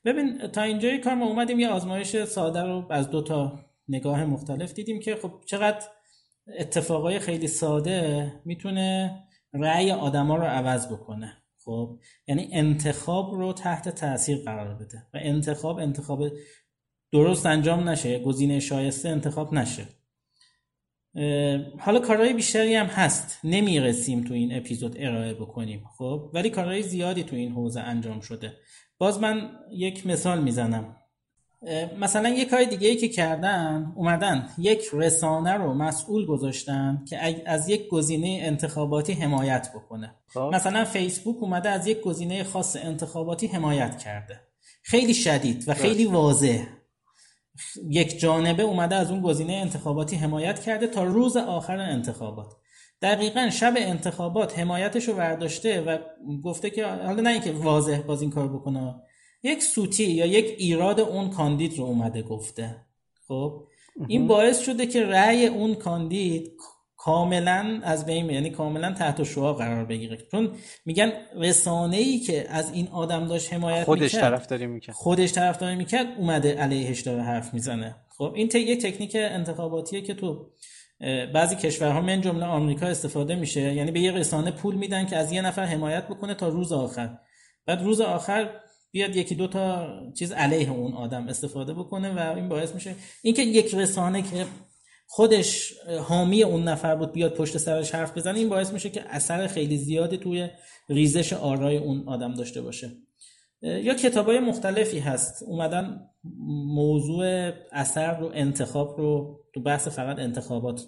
ببین 0.05 0.47
تا 0.47 0.61
اینجای 0.61 0.97
کار 0.97 1.13
ما 1.13 1.25
اومدیم 1.25 1.59
یه 1.59 1.69
آزمایش 1.69 2.23
ساده 2.23 2.63
رو 2.63 2.85
از 2.89 3.09
دو 3.09 3.21
تا 3.21 3.59
نگاه 3.87 4.25
مختلف 4.25 4.73
دیدیم 4.73 4.99
که 4.99 5.15
خب 5.15 5.31
چقدر 5.45 5.85
اتفاقای 6.59 7.19
خیلی 7.19 7.47
ساده 7.47 8.31
می‌تونه 8.45 9.19
رأی 9.53 9.91
آدما 9.91 10.35
رو 10.35 10.43
عوض 10.43 10.93
بکنه. 10.93 11.37
خب 11.65 11.99
یعنی 12.27 12.49
انتخاب 12.51 13.33
رو 13.33 13.53
تحت 13.53 13.89
تاثیر 13.89 14.37
قرار 14.45 14.75
بده 14.75 15.07
و 15.13 15.17
انتخاب 15.21 15.77
انتخاب 15.77 16.23
درست 17.11 17.45
انجام 17.45 17.89
نشه 17.89 18.19
گزینه 18.19 18.59
شایسته 18.59 19.09
انتخاب 19.09 19.53
نشه. 19.53 19.98
حالا 21.79 21.99
کارهای 21.99 22.33
بیشتری 22.33 22.75
هم 22.75 22.85
هست. 22.85 23.39
نمی‌رسیم 23.43 24.23
تو 24.23 24.33
این 24.33 24.57
اپیزود 24.57 24.95
ارائه 24.99 25.33
بکنیم 25.33 25.83
خب؟ 25.97 26.29
ولی 26.33 26.49
کارهای 26.49 26.83
زیادی 26.83 27.23
تو 27.23 27.35
این 27.35 27.51
حوزه 27.51 27.79
انجام 27.79 28.19
شده. 28.19 28.53
باز 28.97 29.19
من 29.19 29.49
یک 29.71 30.07
مثال 30.07 30.41
می‌زنم. 30.43 30.95
مثلا 31.99 32.29
یک 32.29 32.49
کار 32.49 32.63
دیگه 32.63 32.87
ای 32.87 32.95
که 32.95 33.07
کردن 33.07 33.93
اومدن 33.95 34.49
یک 34.57 34.81
رسانه 34.93 35.53
رو 35.53 35.73
مسئول 35.73 36.25
گذاشتن 36.25 37.05
که 37.09 37.43
از 37.45 37.69
یک 37.69 37.87
گزینه 37.87 38.39
انتخاباتی 38.41 39.13
حمایت 39.13 39.69
بکنه. 39.75 40.15
خب. 40.27 40.51
مثلا 40.53 40.85
فیسبوک 40.85 41.43
اومده 41.43 41.69
از 41.69 41.87
یک 41.87 42.01
گزینه 42.01 42.43
خاص 42.43 42.75
انتخاباتی 42.75 43.47
حمایت 43.47 43.97
کرده. 43.97 44.39
خیلی 44.83 45.13
شدید 45.13 45.63
و 45.67 45.73
خیلی 45.73 46.05
واضح. 46.05 46.78
یک 47.89 48.19
جانبه 48.19 48.63
اومده 48.63 48.95
از 48.95 49.11
اون 49.11 49.21
گزینه 49.21 49.53
انتخاباتی 49.53 50.15
حمایت 50.15 50.59
کرده 50.59 50.87
تا 50.87 51.03
روز 51.03 51.37
آخر 51.37 51.77
انتخابات. 51.77 52.53
دقیقا 53.01 53.49
شب 53.49 53.73
انتخابات 53.77 54.59
حمایتش 54.59 55.07
رو 55.07 55.13
برداشته 55.13 55.81
و 55.81 55.97
گفته 56.43 56.69
که 56.69 56.85
حالا 56.85 57.21
نه 57.21 57.29
اینکه 57.29 57.51
واضح 57.51 58.01
باز 58.01 58.21
این 58.21 58.31
کار 58.31 58.47
بکنه. 58.47 58.95
یک 59.43 59.63
سوتی 59.63 60.03
یا 60.03 60.25
یک 60.25 60.55
ایراد 60.57 60.99
اون 60.99 61.29
کاندید 61.29 61.77
رو 61.77 61.83
اومده 61.83 62.21
گفته. 62.21 62.85
خب؟ 63.27 63.63
این 64.07 64.27
باعث 64.27 64.59
شده 64.59 64.85
که 64.85 65.05
رأی 65.05 65.47
اون 65.47 65.75
کاندید 65.75 66.51
کاملا 67.01 67.79
از 67.83 68.05
بین 68.05 68.29
یعنی 68.29 68.49
کاملا 68.49 68.93
تحت 68.93 69.23
شعا 69.23 69.53
قرار 69.53 69.85
بگیره. 69.85 70.17
چون 70.31 70.51
میگن 70.85 71.11
رسانه 71.35 71.97
ای 71.97 72.19
که 72.19 72.49
از 72.49 72.73
این 72.73 72.87
آدم 72.87 73.27
داشت 73.27 73.53
حمایت 73.53 73.83
خودش 73.83 74.15
می‌کرد 74.15 74.21
طرفداری 74.21 74.67
می‌کرد. 74.67 74.95
خودش 74.95 75.33
طرفداری 75.33 75.75
می‌کرد 75.75 76.07
اومده 76.17 76.55
علیهش 76.55 77.01
داره 77.01 77.21
حرف 77.21 77.53
می‌زنه. 77.53 77.95
خب 78.17 78.33
این 78.35 78.49
یه 78.53 78.75
تکنیک 78.75 79.11
انتخاباتیه 79.15 80.01
که 80.01 80.13
تو 80.13 80.49
بعضی 81.33 81.55
کشورها 81.55 82.01
من 82.01 82.21
جمله 82.21 82.45
آمریکا 82.45 82.85
استفاده 82.85 83.35
میشه. 83.35 83.73
یعنی 83.73 83.91
به 83.91 83.99
یه 83.99 84.11
رسانه 84.11 84.51
پول 84.51 84.75
میدن 84.75 85.05
که 85.05 85.17
از 85.17 85.31
یه 85.31 85.41
نفر 85.41 85.63
حمایت 85.65 86.07
بکنه 86.07 86.33
تا 86.33 86.47
روز 86.47 86.71
آخر. 86.71 87.17
بعد 87.65 87.81
روز 87.81 88.01
آخر 88.01 88.49
بیاد 88.91 89.15
یکی 89.15 89.35
دو 89.35 89.47
تا 89.47 89.87
چیز 90.17 90.31
علیه 90.31 90.71
اون 90.71 90.93
آدم 90.93 91.27
استفاده 91.27 91.73
بکنه 91.73 92.13
و 92.13 92.35
این 92.35 92.49
باعث 92.49 92.75
میشه. 92.75 92.95
اینکه 93.23 93.41
یک 93.41 93.75
رسانه 93.75 94.21
که 94.21 94.45
خودش 95.11 95.73
حامی 96.07 96.43
اون 96.43 96.63
نفر 96.63 96.95
بود 96.95 97.11
بیاد 97.11 97.33
پشت 97.33 97.57
سرش 97.57 97.95
حرف 97.95 98.17
بزنه 98.17 98.39
این 98.39 98.49
باعث 98.49 98.73
میشه 98.73 98.89
که 98.89 99.03
اثر 99.07 99.47
خیلی 99.47 99.77
زیادی 99.77 100.17
توی 100.17 100.47
ریزش 100.89 101.33
آرای 101.33 101.77
اون 101.77 102.03
آدم 102.07 102.33
داشته 102.33 102.61
باشه. 102.61 102.91
یا 103.61 103.93
کتابای 103.93 104.39
مختلفی 104.39 104.99
هست. 104.99 105.43
اومدن 105.43 105.99
موضوع 106.75 107.51
اثر 107.71 108.19
رو 108.19 108.31
انتخاب 108.33 108.97
رو 108.97 109.39
تو 109.53 109.61
بحث 109.61 109.87
فقط 109.87 110.19
انتخابات 110.19 110.81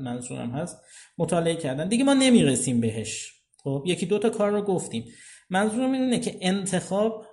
منظورم 0.00 0.50
هست 0.50 0.80
مطالعه 1.18 1.56
کردن. 1.56 1.88
دیگه 1.88 2.04
ما 2.04 2.14
نمی‌رسیم 2.14 2.80
بهش. 2.80 3.32
خب 3.64 3.82
یکی 3.86 4.06
دو 4.06 4.18
تا 4.18 4.30
کار 4.30 4.50
رو 4.50 4.62
گفتیم. 4.62 5.04
منظورم 5.50 5.92
اینه 5.92 6.18
که 6.18 6.38
انتخاب 6.40 7.26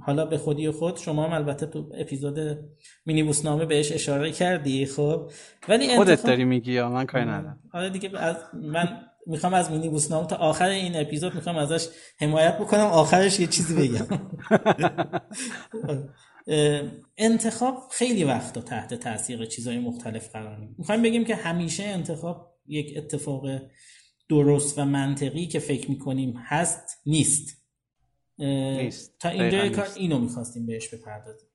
حالا 0.00 0.26
به 0.26 0.38
خودی 0.38 0.70
خود 0.70 0.96
شما 0.96 1.26
هم 1.26 1.32
البته 1.32 1.66
تو 1.66 1.90
اپیزود 1.94 2.58
مینیبوس 3.06 3.44
نامه 3.44 3.64
بهش 3.64 3.92
اشاره 3.92 4.32
کردی 4.32 4.86
خب. 4.86 5.30
ولی 5.68 5.96
خودت 5.96 6.26
داری 6.26 6.44
میگی 6.44 6.72
یا 6.72 6.88
من 6.90 7.06
کاری 7.06 7.24
ندارم؟ 7.24 7.60
حالا 7.72 7.88
دیگه 7.88 8.18
از 8.18 8.36
من 8.54 9.00
می‌خوام 9.26 9.54
از 9.54 9.70
مینیبوس 9.70 10.10
نامه 10.10 10.26
تا 10.26 10.36
آخر 10.36 10.68
این 10.68 10.96
اپیزود 10.96 11.34
می‌خوام 11.34 11.56
ازش 11.56 11.88
حمایت 12.20 12.58
بکنم 12.58 12.80
آخرش 12.80 13.40
یه 13.40 13.46
چیزی 13.46 13.74
بگم. 13.74 14.06
انتخاب 17.16 17.78
خیلی 17.92 18.24
وقت 18.24 18.58
تحت 18.58 18.94
تاثیر 18.94 19.44
چیزهای 19.44 19.78
مختلف 19.78 20.32
قرار 20.32 20.56
می‌گیره. 20.56 20.78
می‌خوایم 20.78 21.02
بگیم 21.02 21.24
که 21.24 21.34
همیشه 21.34 21.84
انتخاب 21.84 22.54
یک 22.66 22.94
اتفاق 22.96 23.46
درست 24.30 24.78
و 24.78 24.84
منطقی 24.84 25.46
که 25.46 25.58
فکر 25.58 25.90
می‌کنیم 25.90 26.34
هست 26.36 27.02
نیست. 27.06 27.57
نیست. 28.38 29.18
تا 29.18 29.28
اینجا 29.28 29.68
کار 29.68 29.88
اینو 29.96 30.18
می‌خواستیم 30.18 30.66
بهش 30.66 30.94
بپردازیم. 30.94 31.48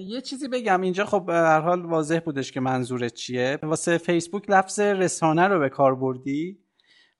یه 0.00 0.20
چیزی 0.20 0.48
بگم 0.48 0.80
اینجا 0.80 1.04
خب 1.04 1.30
هر 1.30 1.60
حال 1.60 1.86
واضح 1.86 2.18
بودش 2.18 2.52
که 2.52 2.60
منظورت 2.60 3.14
چیه. 3.14 3.58
واسه 3.62 3.98
فیسبوک 3.98 4.50
لفظ 4.50 4.80
رسانه 4.80 5.48
رو 5.48 5.58
به 5.58 5.68
کار 5.68 5.94
بردی 5.94 6.58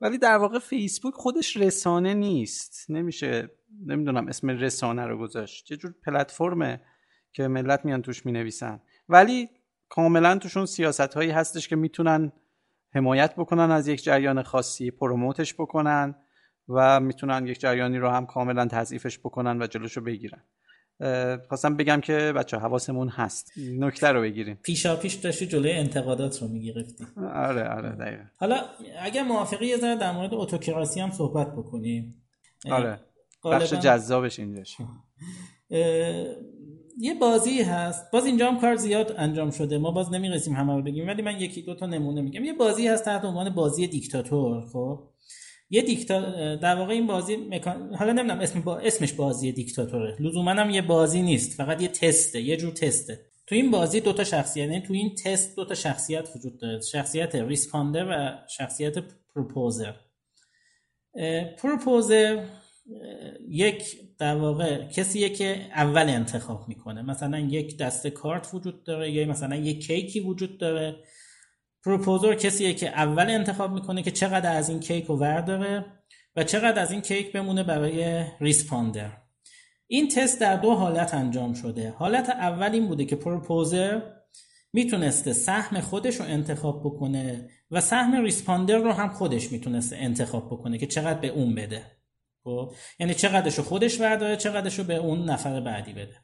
ولی 0.00 0.18
در 0.18 0.36
واقع 0.36 0.58
فیسبوک 0.58 1.14
خودش 1.14 1.56
رسانه 1.56 2.14
نیست. 2.14 2.86
نمیشه 2.90 3.50
نمی‌دونم 3.86 4.28
اسم 4.28 4.48
رسانه 4.48 5.06
رو 5.06 5.18
گذاشت. 5.18 5.70
یه 5.70 5.76
جور 5.76 5.94
پلتفرمه 6.06 6.80
که 7.32 7.48
ملت 7.48 7.84
میان 7.84 8.02
توش 8.02 8.26
می‌نویسن. 8.26 8.80
ولی 9.08 9.48
کاملا 9.88 10.38
توشون 10.38 10.66
سیاست 10.66 11.14
هایی 11.14 11.30
هستش 11.30 11.68
که 11.68 11.76
می‌تونن 11.76 12.32
حمایت 12.94 13.34
بکنن 13.36 13.70
از 13.70 13.88
یک 13.88 14.02
جریان 14.02 14.42
خاصی 14.42 14.90
پروموتش 14.90 15.54
بکنن. 15.54 16.14
و 16.70 17.00
می‌تونن 17.00 17.46
یک 17.46 17.60
جریانی 17.60 17.98
رو 17.98 18.08
هم 18.08 18.26
کاملا 18.26 18.66
تضعیفش 18.66 19.18
بکنن 19.18 19.62
و 19.62 19.66
جلوشو 19.66 20.00
بگیرن. 20.00 20.42
خواستم 21.48 21.76
بگم 21.76 22.00
که 22.00 22.32
بچه 22.36 22.56
حواسمون 22.56 23.08
هست. 23.08 23.52
نکته 23.56 24.08
رو 24.08 24.20
بگیریم. 24.20 24.58
پیشا 24.62 24.96
پیش 24.96 25.14
داشتی 25.14 25.46
جلوی 25.46 25.72
انتقادات 25.72 26.42
رو 26.42 26.48
می‌گرفتی. 26.48 27.04
آره 27.34 27.68
آره 27.68 27.88
دقیقا. 27.88 28.22
حالا 28.36 28.56
اگه 29.02 29.22
موافقی 29.22 29.66
یه 29.66 29.76
ذره 29.76 29.96
در 29.96 30.12
مورد 30.12 30.34
اتوکراسی 30.34 31.00
هم 31.00 31.10
صحبت 31.10 31.52
بکنیم. 31.52 32.22
آره. 32.70 33.00
بخش 33.44 33.74
جذابش 33.74 34.38
اینجاش. 34.38 34.76
یه 36.98 37.14
بازی 37.20 37.62
هست. 37.62 38.10
باز 38.10 38.26
اینجا 38.26 38.50
هم 38.50 38.60
کار 38.60 38.76
زیاد 38.76 39.14
انجام 39.18 39.50
شده. 39.50 39.78
ما 39.78 39.90
باز 39.90 40.12
نمی‌رسیم 40.12 40.54
همه 40.54 40.76
رو 40.76 40.82
بگیم 40.82 41.06
ولی 41.06 41.22
من 41.22 41.40
یکی 41.40 41.62
دو 41.62 41.74
تا 41.74 41.86
نمونه 41.86 42.20
میگم. 42.20 42.44
یه 42.44 42.52
بازی 42.52 42.88
هست 42.88 43.04
تحت 43.04 43.24
عنوان 43.24 43.50
بازی 43.50 43.86
دیکتاتور 43.86 44.60
خب؟ 44.60 45.09
یه 45.70 45.82
دیکتا 45.82 46.20
در 46.56 46.76
واقع 46.76 46.92
این 46.92 47.06
بازی 47.06 47.36
مکان... 47.36 47.94
حالا 47.94 48.12
نمی‌دونم 48.12 48.40
اسم 48.40 48.60
با... 48.60 48.78
اسمش 48.78 49.12
بازی 49.12 49.52
دیکتاتوره. 49.52 50.16
لزوما 50.20 50.50
هم 50.50 50.70
یه 50.70 50.82
بازی 50.82 51.22
نیست. 51.22 51.56
فقط 51.56 51.82
یه 51.82 51.88
تسته 51.88 52.40
یه 52.40 52.56
جور 52.56 52.72
تسته. 52.72 53.20
تو 53.46 53.54
این 53.54 53.70
بازی 53.70 54.00
دو 54.00 54.12
تا 54.12 54.24
شخصیت 54.24 54.68
یعنی 54.68 54.80
تو 54.80 54.92
این 54.92 55.14
تست 55.24 55.56
دو 55.56 55.64
تا 55.64 55.74
شخصیت 55.74 56.28
وجود 56.36 56.60
داره. 56.60 56.80
شخصیت 56.80 57.34
responder 57.34 58.04
و 58.04 58.38
شخصیت 58.48 58.94
proposer. 59.34 59.92
proposer 61.58 62.44
یک 63.48 63.84
در 64.18 64.36
واقع 64.36 64.86
کسیه 64.86 65.28
که 65.28 65.66
اول 65.74 66.08
انتخاب 66.08 66.68
می‌کنه. 66.68 67.02
مثلا 67.02 67.38
یک 67.38 67.78
دسته 67.78 68.10
کارت 68.10 68.54
وجود 68.54 68.84
داره 68.84 69.10
یا 69.10 69.26
مثلا 69.26 69.56
یک 69.56 69.86
کیکی 69.86 70.20
وجود 70.20 70.58
داره. 70.58 70.96
proposer 71.84 72.34
کسیه 72.34 72.74
که 72.74 72.88
اول 72.88 73.30
انتخاب 73.30 73.72
می‌کنه 73.72 74.02
که 74.02 74.10
چقدر 74.10 74.56
از 74.56 74.68
این 74.68 74.80
کیک 74.80 75.04
رو 75.04 75.16
ورداره 75.16 75.84
و 76.36 76.44
چقدر 76.44 76.82
از 76.82 76.92
این 76.92 77.00
کیک 77.00 77.32
بمونه 77.32 77.62
برای 77.62 78.24
responder 78.40 79.10
این 79.86 80.08
تست 80.08 80.40
در 80.40 80.56
دو 80.56 80.74
حالت 80.74 81.14
انجام 81.14 81.54
شده. 81.54 81.90
حالت 81.90 82.30
اول 82.30 82.72
این 82.72 82.88
بوده 82.88 83.04
که 83.04 83.16
proposer 83.16 84.00
می‌تونسته 84.72 85.32
سهم 85.32 85.80
خودش 85.80 86.16
رو 86.16 86.26
انتخاب 86.26 86.80
بکنه 86.84 87.48
و 87.70 87.80
سهم 87.80 88.22
responder 88.22 88.78
رو 88.78 88.92
هم 88.92 89.08
خودش 89.08 89.52
می‌تونسته 89.52 89.96
انتخاب 89.96 90.46
بکنه 90.46 90.78
که 90.78 90.86
چقدر 90.86 91.20
به 91.20 91.28
اون 91.28 91.54
بده. 91.54 91.82
خب؟ 92.44 92.72
یعنی 92.98 93.14
چقدرش 93.14 93.54
رو 93.54 93.64
خودش 93.64 94.00
ورداره 94.00 94.36
چقدرش 94.36 94.78
رو 94.78 94.84
به 94.84 94.94
اون 94.94 95.30
نفر 95.30 95.60
بعدی 95.60 95.92
بده. 95.92 96.16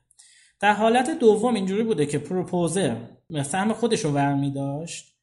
در 0.61 0.73
حالت 0.73 1.19
دوم 1.19 1.55
اینجوری 1.55 1.83
بوده 1.83 2.07
که 2.07 2.19
proposer 2.19 2.97
سهم 3.45 3.73
خودش 3.73 4.05
رو 4.05 4.11
ورمی 4.11 4.51
داشت 4.51 5.16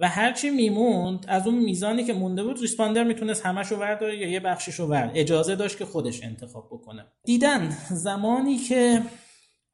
و 0.00 0.08
هرچی 0.08 0.50
میموند 0.50 1.24
از 1.28 1.46
اون 1.46 1.58
میزانی 1.58 2.04
که 2.04 2.12
مونده 2.12 2.44
بود 2.44 2.60
responder 2.60 3.04
می‌تونست 3.04 3.46
همش 3.46 3.66
رو 3.66 3.76
ورداره 3.76 4.18
یا 4.18 4.28
یه 4.28 4.40
بخشش 4.40 4.74
رو 4.74 5.10
اجازه 5.14 5.56
داشت 5.56 5.78
که 5.78 5.84
خودش 5.84 6.24
انتخاب 6.24 6.68
بکنه. 6.72 7.06
دیدن 7.24 7.76
زمانی 7.90 8.58
که 8.58 9.02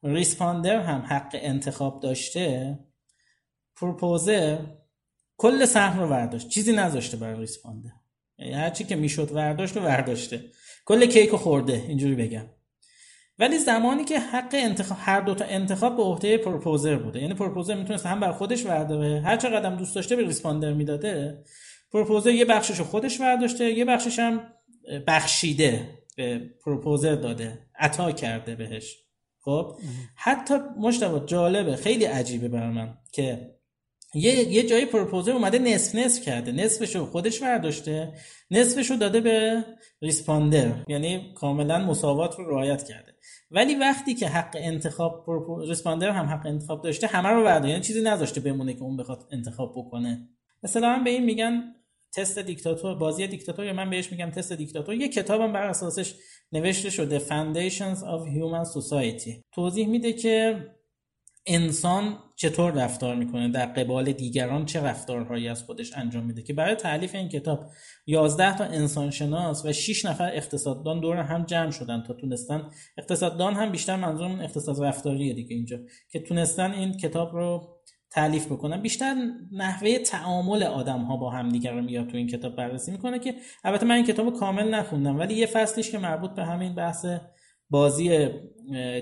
responder 0.03 0.81
هم 0.81 1.01
حق 1.01 1.31
انتخاب 1.35 2.01
داشته 2.01 2.79
proposer 3.77 4.59
کل 5.37 5.65
سهم 5.65 6.01
رو 6.01 6.07
ورداشت. 6.07 6.49
چیزی 6.49 6.73
نذاشته 6.73 7.17
برای 7.17 7.41
responder. 7.41 7.91
یعنی 8.39 8.53
هرچی 8.53 8.85
که 8.85 8.97
می‌شد 8.97 9.33
ورداشت 9.33 9.77
رو 9.77 9.83
ورداشته. 9.83 10.45
کل 10.85 11.07
کیک 11.07 11.29
رو 11.29 11.39
خورده. 11.39 11.85
اینجوری 11.89 12.15
بگم. 12.15 12.47
ولی 13.39 13.59
زمانی 13.59 14.05
که 14.05 14.19
حق 14.19 14.51
انتخاب 14.53 14.99
هر 15.01 15.21
دو 15.21 15.35
تا 15.35 15.45
انتخاب 15.45 15.97
به 15.97 16.03
عهده 16.03 16.39
proposer 16.39 16.97
بوده. 16.97 17.21
یعنی 17.21 17.35
proposer 17.35 17.75
می‌تونست 17.75 18.07
هم 18.07 18.21
بر 18.21 18.33
خودش 18.33 18.67
ورداره 18.67 19.21
هر 19.21 19.37
چقدر 19.37 19.71
دوست 19.71 19.95
داشته 19.95 20.17
به 20.17 20.23
responder 20.23 20.73
می‌داده 20.73 21.43
proposer 21.93 22.31
یه 22.31 22.45
بخشش 22.45 22.79
رو 22.79 22.85
خودش 22.85 23.21
ورداشته 23.21 23.65
یه 23.65 23.85
بخشش 23.85 24.19
هم 24.19 24.41
بخشیده 25.07 25.89
به 26.17 26.41
proposer 26.65 27.15
داده 27.15 27.59
عطا 27.79 28.13
کرده 28.13 28.55
بهش. 28.55 28.97
خب؟ 29.41 29.79
حتی 30.17 30.55
مشتبه 30.79 31.27
جالبه 31.27 31.77
خیلی 31.77 32.05
عجیبه 32.05 32.49
بر 32.49 32.71
من 32.71 32.99
که 33.13 33.56
یه 34.17 34.53
یه 34.53 34.63
جایی 34.63 34.87
proposer 34.87 35.33
اومده 35.33 35.59
نصف 35.59 35.95
نصف 35.95 36.23
کرده. 36.23 36.53
نصفش 36.53 36.97
رو 36.97 37.07
خودش 37.07 37.39
برداشته. 37.43 38.13
نصفش 38.51 38.91
رو 38.91 38.97
داده 38.97 39.21
به 39.21 39.65
responder. 40.03 40.73
یعنی 40.89 41.33
کاملا 41.35 41.79
مساوات 41.79 42.39
رو 42.39 42.51
رعایت 42.51 42.89
کرده. 42.89 43.15
ولی 43.51 43.75
وقتی 43.75 44.15
که 44.15 44.29
حق 44.29 44.57
انتخاب 44.59 45.27
responder 45.69 46.11
هم 46.11 46.27
حق 46.27 46.47
انتخاب 46.47 46.83
داشته 46.83 47.07
همه 47.07 47.29
رو 47.29 47.45
برداشته. 47.45 47.71
یعنی 47.71 47.83
چیزی 47.83 48.03
نذاشته 48.03 48.41
بمونه 48.41 48.75
که 48.75 48.83
اون 48.83 48.97
بخواد 48.97 49.29
انتخاب 49.33 49.73
بکنه. 49.77 50.29
مثلا 50.63 51.01
به 51.05 51.11
این 51.11 51.25
میگن 51.25 51.63
تست 52.17 52.39
دیکتاتور. 52.39 52.95
بازی 52.95 53.27
دیکتاتور 53.27 53.73
من 53.73 53.91
بهش 53.91 54.13
میگم 54.13 54.31
تست 54.31 54.53
دیکتاتور. 54.53 54.95
یه 54.95 55.09
کتابم 55.09 55.53
بر 55.53 55.67
اساسش 55.67 56.15
نوشته 56.53 56.91
شده 56.91 57.19
Foundations 57.19 57.99
of 57.99 58.29
Human 58.35 58.69
Society. 58.75 59.41
توضیح 59.53 59.89
میده 59.89 60.13
که 60.13 60.57
انسان 61.47 62.19
چطور 62.37 62.73
رفتار 62.73 63.17
می‌کنه؟ 63.17 63.49
در 63.49 63.67
قبال 63.67 64.13
دیگران 64.13 64.65
چه 64.65 64.81
رفتارهایی 64.81 65.49
از 65.49 65.63
خودش 65.63 65.97
انجام 65.97 66.25
میده؟ 66.25 66.43
که 66.43 66.53
برای 66.53 66.75
تعلیف 66.75 67.15
این 67.15 67.29
کتاب 67.29 67.71
11 68.07 68.59
تا 68.59 68.65
انسان 68.65 69.11
شناس 69.11 69.65
و 69.65 69.73
6 69.73 70.05
نفر 70.05 70.31
اقتصاددان 70.35 71.01
دور 71.01 71.17
هم 71.17 71.45
جمع 71.45 71.71
شدن 71.71 72.03
تا 72.03 72.15
تونستن 72.15 72.71
اقتصاددان 72.99 73.55
هم 73.55 73.73
بیشتر 73.73 73.97
منظورم 73.97 74.41
اقتصاد 74.41 74.85
رفتاریه 74.85 75.35
دیگه 75.35 75.57
اینجا 75.57 75.79
که 76.11 76.21
تونستن 76.21 76.73
این 76.73 76.97
کتاب 76.97 77.33
رو 77.33 77.77
تعلیف 78.11 78.47
بکنن. 78.47 78.83
بیشتر 78.83 79.15
نحوه 79.53 79.99
تعامل 79.99 80.63
آدم 80.63 81.03
ها 81.03 81.17
با 81.17 81.31
هم 81.31 81.49
دیگر 81.49 81.73
رو 81.73 81.83
میاد 81.83 82.07
تو 82.07 82.17
این 82.17 82.27
کتاب 82.27 82.57
بررسی 82.57 82.93
می‌کنه 82.93 83.19
که 83.19 83.35
البته 83.65 83.87
من 83.87 83.95
این 83.95 84.05
کتاب 84.05 84.39
کامل 84.39 84.75
نخوندم 84.75 85.19
ولی 85.19 85.35
یه 85.35 85.47
فصلیش 85.47 85.91
که 85.91 85.99
مربوط 85.99 86.31
به 86.31 86.45
همین 86.45 86.75
بحث 86.75 87.07
بازی 87.71 88.29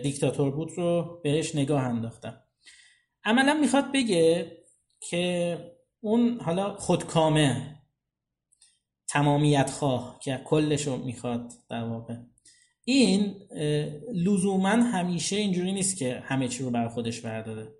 دیکتاتور 0.03 0.51
بود 0.51 0.73
رو 0.77 1.21
بهش 1.25 1.55
نگاه 1.55 1.83
انداختم. 1.83 2.43
عملا 3.25 3.55
می‌خواد 3.55 3.93
بگه 3.93 4.57
که 5.01 5.59
اون 6.01 6.41
حالا 6.41 6.75
خودکامه 6.75 7.77
تمامیت 9.09 9.71
خواه 9.71 10.19
که 10.23 10.41
کلش 10.45 10.87
رو 10.87 10.97
می‌خواد 10.97 11.53
در 11.71 11.85
واقع. 11.85 12.17
این 12.85 13.35
لزوما 14.15 14.69
همیشه 14.69 15.37
اینجوری 15.37 15.73
نیست 15.73 15.97
که 15.97 16.23
همه 16.25 16.49
چی 16.49 16.65
رو 16.65 16.71
بر 16.71 16.89
خودش 16.89 17.21
برداره. 17.21 17.75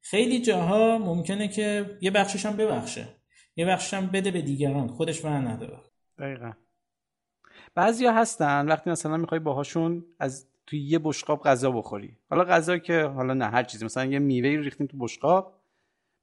خیلی 0.00 0.40
جاها 0.40 0.98
ممکنه 0.98 1.48
که 1.48 1.98
یه 2.02 2.10
بخشش 2.10 2.46
هم 2.46 2.56
ببخشه. 2.56 3.08
یه 3.56 3.66
بخشش 3.66 3.94
هم 3.94 4.06
بده 4.06 4.30
به 4.30 4.42
دیگران. 4.42 4.88
خودش 4.88 5.20
بر 5.20 5.38
نداره. 5.38 5.78
دقیقا. 6.18 6.52
بعضیا 7.74 8.12
هستن 8.12 8.66
وقتی 8.68 8.90
مثلا 8.90 9.16
می‌خوای 9.16 9.40
باهاشون 9.40 10.04
از 10.18 10.46
توی 10.66 10.80
یه 10.80 10.98
بشقاب 10.98 11.42
غذا 11.42 11.70
بخوری. 11.70 12.16
حالا 12.30 12.44
غذا 12.44 12.78
که 12.78 13.02
حالا 13.02 13.34
نه 13.34 13.44
هر 13.44 13.62
چیزی 13.62 13.84
مثلا 13.84 14.04
یه 14.04 14.18
میوه 14.18 14.48
ریختیم 14.48 14.86
تو 14.86 14.96
بشقاب 14.96 15.60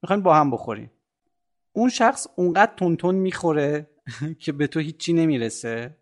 می‌خوایم 0.02 0.22
با 0.22 0.34
هم 0.34 0.50
بخوریم. 0.50 0.90
اون 1.72 1.88
شخص 1.88 2.26
اونقدر 2.36 2.72
تونتون 2.76 3.14
می‌خوره 3.14 3.90
که 4.42 4.52
به 4.52 4.66
تو 4.66 4.80
هیچی 4.80 5.12
نمی‌رسه. 5.12 5.96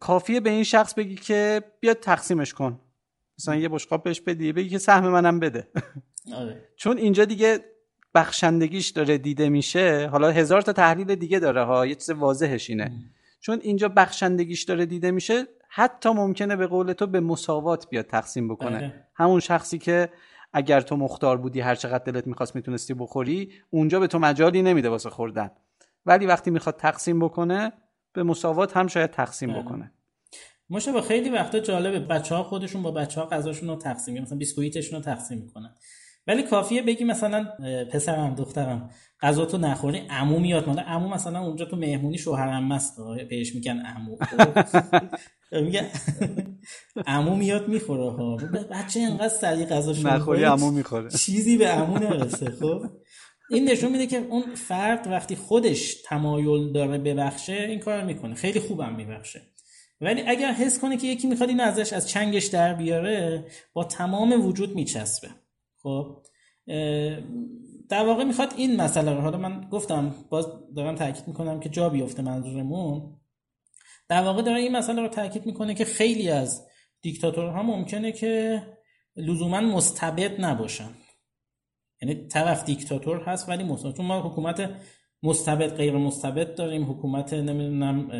کافیه 0.00 0.40
به 0.40 0.50
این 0.50 0.64
شخص 0.64 0.94
بگی 0.94 1.14
که 1.14 1.62
بیاد 1.80 2.00
تقسیمش 2.00 2.54
کن. 2.54 2.80
مثلا 3.38 3.56
یه 3.56 3.68
بشقاب 3.68 4.02
بهش 4.02 4.20
بدی 4.20 4.52
بگی 4.52 4.68
که 4.68 4.78
سهم 4.78 5.08
منم 5.08 5.40
بده. 5.40 5.68
آره. 6.34 6.68
چون 6.76 6.98
اینجا 6.98 7.24
دیگه 7.24 7.64
بخشندگیش 8.14 8.88
داره 8.88 9.18
دیده 9.18 9.48
میشه. 9.48 10.08
حالا 10.12 10.30
هزار 10.30 10.62
تا 10.62 10.72
تحلیل 10.72 11.14
دیگه 11.14 11.38
داره 11.38 11.64
ها 11.64 11.86
یه 11.86 11.94
چیز 11.94 12.10
واضحش 12.10 12.70
اینه. 12.70 12.92
چون 13.46 13.58
اینجا 13.62 13.88
بخشندگیش 13.88 14.62
داره 14.62 14.86
دیده 14.86 15.10
میشه 15.10 15.46
حتی 15.68 16.08
ممکنه 16.08 16.56
به 16.56 16.66
قول 16.66 16.92
تو 16.92 17.06
به 17.06 17.20
مساوات 17.20 17.88
بیاد 17.88 18.06
تقسیم 18.06 18.48
بکنه 18.48 18.78
بله. 18.78 19.04
همون 19.14 19.40
شخصی 19.40 19.78
که 19.78 20.08
اگر 20.52 20.80
تو 20.80 20.96
مختار 20.96 21.36
بودی 21.36 21.60
هر 21.60 21.74
چقدر 21.74 22.12
دلت 22.12 22.26
می‌خواست 22.26 22.56
می‌تونستی 22.56 22.94
بخوری 22.94 23.52
اونجا 23.70 24.00
به 24.00 24.06
تو 24.06 24.18
مجالی 24.18 24.62
نمیده 24.62 24.88
واسه 24.88 25.10
خوردن 25.10 25.50
ولی 26.06 26.26
وقتی 26.26 26.50
می‌خواد 26.50 26.76
تقسیم 26.76 27.20
بکنه 27.20 27.72
به 28.12 28.22
مساوات 28.22 28.76
هم 28.76 28.86
شاید 28.86 29.10
تقسیم 29.10 29.52
بله. 29.52 29.62
بکنه 29.62 29.92
با 30.68 31.00
خیلی 31.00 31.30
وقتا 31.30 31.60
جالبه 31.60 31.98
بچه 32.00 32.34
ها 32.34 32.42
خودشون 32.42 32.82
با 32.82 32.90
بچه 32.90 33.20
ها 33.20 33.26
غذاشون 33.26 33.68
رو 33.68 33.76
تقسیم 33.76 34.22
مثلا 34.22 34.38
بیسکویتشون 34.38 34.98
رو 34.98 35.04
تقسیم 35.04 35.38
می‌کنن 35.38 35.74
ولی 36.26 36.42
کافیه 36.42 36.82
بگی 36.82 37.04
مثلا 37.04 37.48
پسرم 37.92 38.34
دخترم 38.34 38.90
غذا 39.22 39.44
تو 39.44 39.58
نخوری 39.58 39.98
عمو 39.98 40.38
میاد 40.38 40.68
مال 40.68 40.78
عمو 40.78 41.08
مثلا 41.08 41.40
اونجا 41.40 41.64
تو 41.64 41.76
مهمونی 41.76 42.18
شوهرم 42.18 42.68
مست 42.68 42.96
بهش 43.30 43.54
میگن 43.54 43.78
عمو. 43.78 44.16
میگه 45.52 45.86
عمو 47.06 47.36
میاد 47.36 47.68
می‌خوره 47.68 48.10
ها. 48.10 48.36
بچه 48.70 49.00
اینقدر 49.00 49.28
سریع 49.28 49.66
غذا 49.66 50.10
نخوری 50.10 50.44
عمو 50.44 50.70
می‌خوره. 50.70 51.10
چیزی 51.10 51.56
به 51.56 51.68
عمو 51.68 51.98
نرسه 51.98 52.50
خب. 52.50 52.82
این 53.50 53.70
نشون 53.70 53.92
میده 53.92 54.06
که 54.06 54.18
اون 54.18 54.54
فرد 54.54 55.06
وقتی 55.06 55.36
خودش 55.36 55.94
تمایل 56.02 56.72
داره 56.72 56.98
ببخشه 56.98 57.52
این 57.52 57.78
کار 57.78 58.04
می‌کنه. 58.04 58.34
خیلی 58.34 58.60
خوبم 58.60 58.94
میبخشه. 58.94 59.42
ولی 60.00 60.22
اگر 60.22 60.52
حس 60.52 60.80
کنه 60.80 60.96
که 60.96 61.06
یکی 61.06 61.28
می‌خواد 61.28 61.48
این 61.48 61.60
ازش 61.60 61.92
از 61.92 62.08
چنگش 62.08 62.46
در 62.46 62.74
بیاره 62.74 63.44
با 63.72 63.84
تمام 63.84 64.46
وجود 64.46 64.74
میچسبه. 64.74 65.28
خب 65.86 66.22
در 67.88 68.06
واقع 68.06 68.24
می‌خواد 68.24 68.54
این 68.56 68.76
مسئله 68.76 69.14
رو 69.14 69.20
حالا 69.20 69.38
من 69.38 69.68
گفتم 69.70 70.14
باز 70.30 70.46
دارم 70.76 70.94
تاکید 70.94 71.28
می‌کنم 71.28 71.60
که 71.60 71.68
جا 71.68 71.88
بیفته 71.88 72.22
منظورمون. 72.22 73.16
در 74.08 74.22
واقع 74.22 74.42
داره 74.42 74.60
این 74.60 74.76
مسئله 74.76 75.02
رو 75.02 75.08
تاکید 75.08 75.46
می‌کنه 75.46 75.74
که 75.74 75.84
خیلی 75.84 76.28
از 76.28 76.66
دیکتاتورها 77.02 77.62
ممکنه 77.62 78.12
که 78.12 78.62
لزوما 79.16 79.60
مستبد 79.60 80.40
نباشن. 80.40 80.90
یعنی 82.02 82.14
طرف 82.28 82.64
دیکتاتور 82.64 83.22
هست 83.22 83.48
ولی 83.48 83.64
مستبد 83.64 84.00
ما 84.00 84.20
حکومت 84.20 84.70
مستبد 85.22 85.76
غیر 85.76 85.96
مستبد 85.96 86.54
داریم 86.54 86.90
حکومت 86.90 87.32
نمی‌دونم 87.32 88.10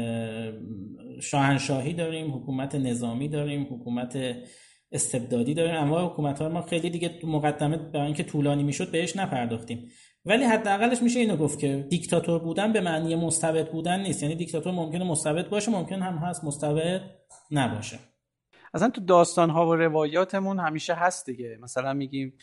شاهنشاهی 1.22 1.92
داریم 1.92 2.34
حکومت 2.34 2.74
نظامی 2.74 3.28
داریم 3.28 3.62
حکومت 3.62 4.36
استبدادی 4.92 5.54
داریم 5.54 5.74
انواع 5.74 6.04
حکومت 6.04 6.42
ما 6.42 6.62
خیلی 6.62 6.90
دیگه 6.90 7.18
مقدمه 7.24 7.76
برای 7.76 8.06
اینکه 8.06 8.22
طولانی 8.22 8.62
می‌شد 8.62 8.90
بهش 8.90 9.16
نپرداختیم. 9.16 9.88
ولی 10.24 10.44
حداقلش 10.44 11.02
میشه 11.02 11.20
اینو 11.20 11.36
گفت 11.36 11.58
که 11.58 11.86
دیکتاتور 11.88 12.38
بودن 12.38 12.72
به 12.72 12.80
معنی 12.80 13.14
مستبد 13.14 13.70
بودن 13.70 14.00
نیست. 14.00 14.22
یعنی 14.22 14.34
دیکتاتور 14.34 14.72
ممکنه 14.72 15.04
مستبد 15.04 15.48
باشه 15.48 15.70
ممکن 15.70 16.02
هم 16.02 16.14
هست 16.14 16.44
مستبد 16.44 17.00
نباشه. 17.50 17.98
اصلا 18.74 18.90
تو 18.90 19.00
داستان 19.00 19.50
ها 19.50 19.68
و 19.68 19.74
روایاتمون 19.74 20.60
همیشه 20.60 20.94
هست 20.94 21.26
دیگه. 21.26 21.58
مثلا 21.62 21.92
میگیم 21.92 22.38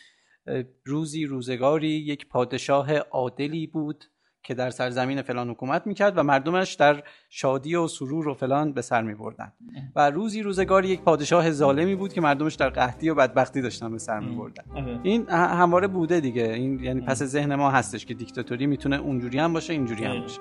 روزی 0.84 1.24
روزگاری 1.24 1.88
یک 1.88 2.28
پادشاه 2.28 2.96
عادلی 2.96 3.66
بود. 3.66 4.04
که 4.44 4.54
در 4.54 4.70
سرزمین 4.70 5.22
فلان 5.22 5.50
حکومت 5.50 5.86
می‌کرد 5.86 6.18
و 6.18 6.22
مردمش 6.22 6.74
در 6.74 7.02
شادی 7.30 7.74
و 7.74 7.88
سرور 7.88 8.28
و 8.28 8.34
فلان 8.34 8.72
به 8.72 8.82
سر 8.82 9.02
میبردن. 9.02 9.52
و 9.96 10.10
روزی 10.10 10.42
روزگاری 10.42 10.88
یک 10.88 11.00
پادشاه 11.00 11.50
ظالمی 11.50 11.94
بود 11.94 12.12
که 12.12 12.20
مردمش 12.20 12.54
در 12.54 12.68
قحطی 12.68 13.10
و 13.10 13.14
بدبختی 13.14 13.62
داشتن 13.62 13.92
به 13.92 13.98
سر 13.98 14.20
میبردن. 14.20 14.64
آره. 14.74 15.00
این 15.02 15.28
همواره 15.30 15.86
بوده 15.86 16.20
دیگه. 16.20 16.42
این 16.42 16.80
یعنی 16.84 17.00
پس 17.00 17.22
ذهن 17.22 17.54
ما 17.54 17.70
هستش 17.70 18.06
که 18.06 18.14
دیکتاتوری 18.14 18.66
می‌تونه 18.66 18.96
اونجوری 18.96 19.38
هم 19.38 19.52
باشه 19.52 19.72
اینجوری 19.72 20.04
هم. 20.04 20.20
باشه. 20.20 20.40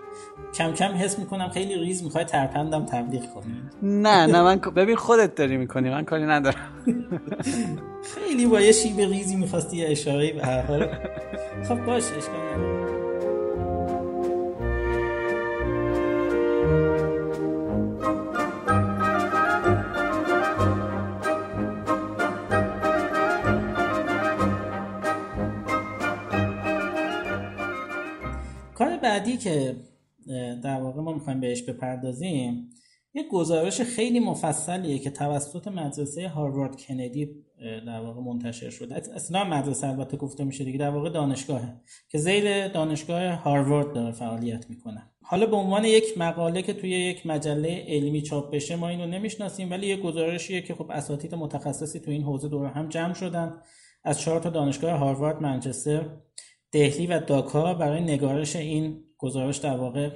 کم 0.53 0.73
کم 0.73 0.91
حس 0.91 1.19
می‌کنم 1.19 1.49
خیلی 1.49 1.75
ریز 1.75 2.03
می‌خوای 2.03 2.25
ترپندم 2.25 2.85
تبلیغ 2.85 3.33
کنی. 3.33 3.53
نه 3.81 4.25
نه 4.25 4.41
من 4.41 4.55
ببین 4.55 4.95
خودت 4.95 5.35
داری 5.35 5.57
می‌کنی 5.57 5.89
من 5.89 6.05
کاری 6.05 6.25
ندارم. 6.25 6.69
خیلی 8.15 8.45
با 8.45 8.61
یه 8.61 8.71
شیب 8.71 8.99
ریزی 8.99 9.35
می‌خواستی 9.35 9.85
اشاره 9.85 10.33
به 10.33 10.45
هر 10.45 10.61
حال. 10.61 10.87
خب 11.67 11.85
باشه 11.85 12.17
اشکال 12.17 13.02
کار 28.75 28.97
بعدی 28.97 29.37
که 29.37 29.75
در 30.63 30.81
واقع 30.81 31.01
ما 31.01 31.13
می‌خوایم 31.13 31.39
بهش 31.39 31.61
بپردازیم 31.61 32.69
یک 33.15 33.27
گزارش 33.27 33.81
خیلی 33.81 34.19
مفصلیه 34.19 34.99
که 34.99 35.09
توسط 35.09 35.67
مدرسه 35.67 36.29
هاروارد 36.29 36.81
کندی 36.81 37.29
در 37.85 37.99
واقع 37.99 38.21
منتشر 38.21 38.69
شده. 38.69 38.95
اصلا 38.95 39.43
مدرسه 39.43 39.87
البته 39.87 40.17
گفته 40.17 40.43
میشه 40.43 40.63
دیگه 40.63 40.77
در 40.77 40.89
واقع 40.89 41.09
دانشگاهه 41.09 41.73
که 42.09 42.17
زیر 42.17 42.67
دانشگاه 42.67 43.23
هاروارد 43.23 43.93
داره 43.93 44.11
فعالیت 44.11 44.69
می‌کنه. 44.69 45.09
حالا 45.23 45.45
به 45.45 45.55
عنوان 45.55 45.85
یک 45.85 46.17
مقاله 46.17 46.61
که 46.61 46.73
توی 46.73 46.89
یک 46.89 47.27
مجله 47.27 47.85
علمی 47.87 48.21
چاپ 48.21 48.53
بشه 48.53 48.75
ما 48.75 48.89
اینو 48.89 49.05
نمی‌شناسیم 49.05 49.71
ولی 49.71 49.87
یک 49.87 50.01
گزارشیه 50.01 50.61
که 50.61 50.75
خب 50.75 50.91
اساتید 50.91 51.35
متخصصی 51.35 51.99
تو 51.99 52.11
این 52.11 52.23
حوزه 52.23 52.47
دور 52.47 52.65
هم 52.65 52.89
جمع 52.89 53.13
شدن. 53.13 53.61
از 54.03 54.19
چهار 54.19 54.39
تا 54.39 54.49
دانشگاه 54.49 54.97
هاروارد 54.97 55.41
منچستر 55.41 56.05
دهلی 56.71 57.07
و 57.07 57.19
داکا 57.19 57.73
برای 57.73 58.01
نگارش 58.01 58.55
این 58.55 59.03
گزارش 59.17 59.57
در 59.57 59.77
واقع 59.77 60.09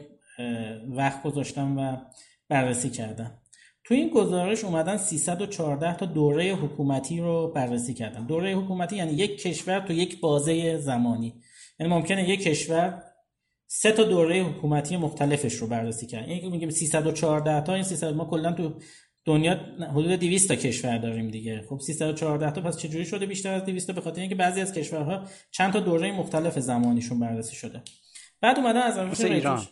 وقت 0.90 1.24
گذاشتم 1.24 1.78
و 1.78 1.98
بررسی 2.50 2.90
کردم. 2.90 3.42
تو 3.84 3.94
این 3.94 4.10
گزارش 4.10 4.64
اومدن 4.64 4.98
314 4.98 5.98
تا 5.98 6.06
دوره 6.06 6.56
حکومتی 6.56 7.20
رو 7.20 7.52
بررسی 7.56 7.94
کردن. 7.94 8.26
دوره 8.26 8.56
حکومتی 8.56 8.96
یعنی 8.96 9.14
یک 9.14 9.42
کشور 9.42 9.80
تو 9.80 9.94
یک 9.94 10.20
بازه 10.20 10.78
زمانی. 10.78 11.42
یعنی 11.80 11.94
ممکنه 11.94 12.30
یک 12.30 12.44
کشور 12.44 13.04
سه 13.68 13.92
تا 13.92 14.04
دوره 14.04 14.44
حکومتی 14.44 14.98
مختلفش 14.98 15.54
رو 15.54 15.68
بررسی 15.68 16.08
کرد. 16.08 16.28
یعنی 16.28 16.50
میگیم 16.50 16.70
314 16.70 17.62
تا 17.62 17.74
این 17.74 17.84
300 17.84 18.14
ما 18.14 18.26
کلا 18.26 18.54
تو 18.54 18.74
دنیا 19.26 19.54
حدود 19.92 20.12
200 20.12 20.48
تا 20.48 20.56
کشور 20.56 20.98
داریم 20.98 21.30
دیگه. 21.30 21.62
خب 21.70 21.80
314 21.80 22.52
تا 22.52 22.62
پس 22.62 22.78
چجوری 22.78 23.06
شده 23.06 23.26
بیشتر 23.26 23.54
از 23.54 23.66
200 23.66 23.88
تا؟ 23.88 23.94
به 23.94 24.02
خاطر 24.02 24.22
اینکه 24.22 24.36
بعضی 24.36 24.62
از 24.62 24.74
کشورها 24.74 25.24
چند 25.52 25.74
تا 25.74 25.80
دوره 25.80 26.12
مختلف 26.12 26.60
زمانیشون 26.60 27.20
بررسی 27.20 27.56
شده. 27.56 27.82
بعد 28.42 28.58
اومدن 28.58 28.82
از 28.82 29.22
ایران. 29.22 29.64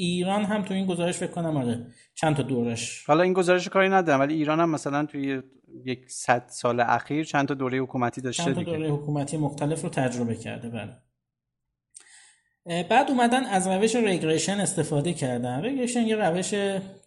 ایران 0.00 0.44
هم 0.44 0.62
تو 0.62 0.74
این 0.74 0.86
گزارش 0.86 1.16
فکر 1.18 1.30
کنم 1.30 1.56
آره. 1.56 1.86
چند 2.14 2.36
تا 2.36 2.42
دورش. 2.42 3.04
حالا 3.06 3.22
این 3.22 3.32
گزارش 3.32 3.68
کاری 3.68 3.88
ندارم 3.88 4.20
ولی 4.20 4.34
ایران 4.34 4.60
هم 4.60 4.70
مثلا 4.70 5.06
توی 5.06 5.42
یک 5.84 6.10
صد 6.10 6.44
سال 6.48 6.80
اخیر 6.80 7.24
چند 7.24 7.48
تا 7.48 7.54
دوره 7.54 7.78
حکومتی 7.78 8.20
داشته 8.20 8.44
چند 8.44 8.54
تا 8.54 8.62
دوره 8.62 8.90
حکومتی 8.90 9.36
مختلف 9.36 9.82
رو 9.82 9.88
تجربه 9.88 10.34
کرده 10.34 10.68
بله. 10.68 10.92
بعد 12.82 13.10
اومدن 13.10 13.44
از 13.44 13.66
روش 13.66 13.96
ریگریشن 13.96 14.60
استفاده 14.60 15.12
کردن. 15.12 15.62
ریگریشن 15.62 16.02
یه 16.02 16.16
روش 16.16 16.54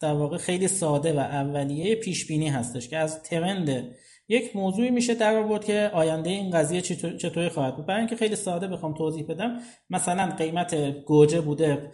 در 0.01 0.13
واقع 0.13 0.37
خیلی 0.37 0.67
ساده 0.67 1.13
و 1.13 1.19
اولیه 1.19 1.95
پیش 1.95 2.27
بینی 2.27 2.49
هستش 2.49 2.89
که 2.89 2.97
از 2.97 3.23
ترند 3.23 3.95
یک 4.27 4.55
موضوعی 4.55 4.91
میشه 4.91 5.15
در 5.15 5.35
آورد 5.35 5.65
که 5.65 5.91
آینده 5.93 6.29
این 6.29 6.51
قضیه 6.51 6.81
چطوری 6.81 7.49
خواهد 7.49 7.75
بود. 7.75 7.85
برای 7.85 7.99
اینکه 7.99 8.15
خیلی 8.15 8.35
ساده 8.35 8.67
بخوام 8.67 8.93
توضیح 8.93 9.25
بدم 9.29 9.59
مثلا 9.89 10.35
قیمت 10.35 10.75
گوجه 11.05 11.41
بوده 11.41 11.91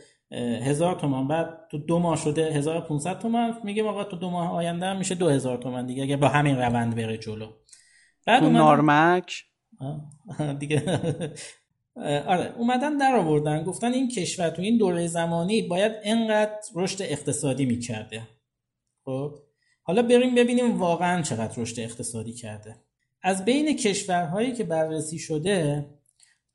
هزار 0.62 0.96
تومان. 0.96 1.28
بعد 1.28 1.68
تو 1.72 1.78
دو 1.78 2.00
ماه 2.00 2.18
شده 2.18 2.54
1500 2.54 3.20
تومان. 3.20 3.58
میگه 3.64 3.84
آقا 3.84 4.04
تو 4.04 4.18
دو 4.18 4.30
ماه 4.30 4.52
آینده 4.52 4.86
هم 4.86 4.98
میشه 4.98 5.16
2000 5.16 5.58
تومان 5.58 5.86
دیگه 5.86 6.04
اگه 6.04 6.18
با 6.18 6.28
همین 6.28 6.58
روند 6.58 6.96
بره 6.96 7.18
جلو. 7.18 7.48
بعد 8.26 8.44
نارمک؟ 8.44 9.44
دیگه. 10.60 11.00
آره 12.28 12.54
اومدن 12.58 12.98
در 12.98 13.16
آوردن 13.16 13.64
گفتن 13.64 13.94
این 13.94 14.10
کشور 14.10 14.50
تو 14.50 14.62
این 14.62 14.78
دوره 14.78 15.08
زمانی 15.08 15.62
باید 15.62 15.92
انقدر 16.04 16.60
رشد 16.76 17.02
اقتصادی 17.02 17.66
می‌کرده. 17.66 18.22
خب؟ 19.06 19.32
حالا 19.84 20.02
بریم 20.02 20.36
ببینیم 20.36 20.80
واقعا 20.80 21.22
چقدر 21.22 21.62
رشد 21.62 21.80
اقتصادی 21.80 22.34
کرده. 22.34 22.76
از 23.22 23.46
بین 23.46 23.76
کشورهایی 23.76 24.54
که 24.54 24.64
بررسی 24.64 25.20
شده 25.20 25.86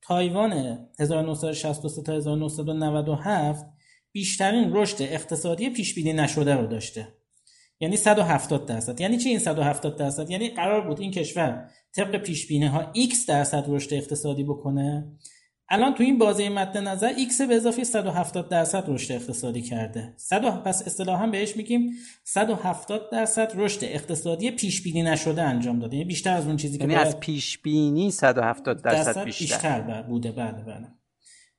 تایوان 0.03 0.78
1963 0.98 2.03
تا 2.03 2.12
1997 2.12 3.66
بیشترین 4.12 4.70
رشد 4.72 4.96
اقتصادی 5.03 5.70
پیش 5.70 5.94
بینی 5.94 6.12
نشده 6.12 6.55
رو 6.55 6.66
داشته. 6.66 7.09
یعنی 7.80 7.96
170 7.96 8.66
درصد. 8.66 9.00
یعنی 9.00 9.18
چی 9.18 9.28
این 9.28 9.38
170 9.38 9.96
درصد؟ 9.96 10.30
یعنی 10.30 10.48
قرار 10.48 10.88
بود 10.88 11.00
این 11.00 11.11
کشور 11.11 11.70
طبق 11.96 12.16
پیش 12.16 12.46
بینی 12.46 12.66
ها 12.66 12.92
x 12.92 13.26
درصد 13.28 13.64
رشد 13.68 13.94
اقتصادی 13.94 14.44
بکنه 14.44 15.12
الان 15.73 15.95
تو 15.95 16.03
این 16.03 16.18
بازه 16.18 16.49
مد 16.49 16.79
نظر 16.79 17.12
x 17.12 17.43
به 17.49 17.55
اضافه 17.55 17.85
170 17.85 18.49
درصد 18.49 18.85
رشد 18.89 19.12
اقتصادی 19.12 19.62
کرده. 19.62 20.14
100 20.16 20.62
پس 20.62 20.87
اصطلاحا 20.87 21.27
بهش 21.27 21.57
میگیم 21.57 21.91
170 22.25 23.11
درصد 23.12 23.53
رشد 23.55 23.85
اقتصادی 23.85 24.51
پیش 24.51 24.83
بینی 24.83 25.03
نشده 25.03 25.43
انجام 25.43 25.79
داده. 25.79 25.97
یعنی 25.97 26.09
بیشتر 26.09 26.37
از 26.37 26.47
اون 26.47 26.57
چیزی 26.57 26.79
یعنی 26.79 26.95
که 26.95 27.01
از 27.01 27.20
پیش 27.20 27.59
بینی 27.59 28.11
170 28.11 28.83
درصد, 28.83 29.07
درصد 29.07 29.25
بیشتر, 29.25 29.81
بیشتر 29.81 30.03
بوده. 30.03 30.33
بله 30.33 30.62
بله. 30.62 30.89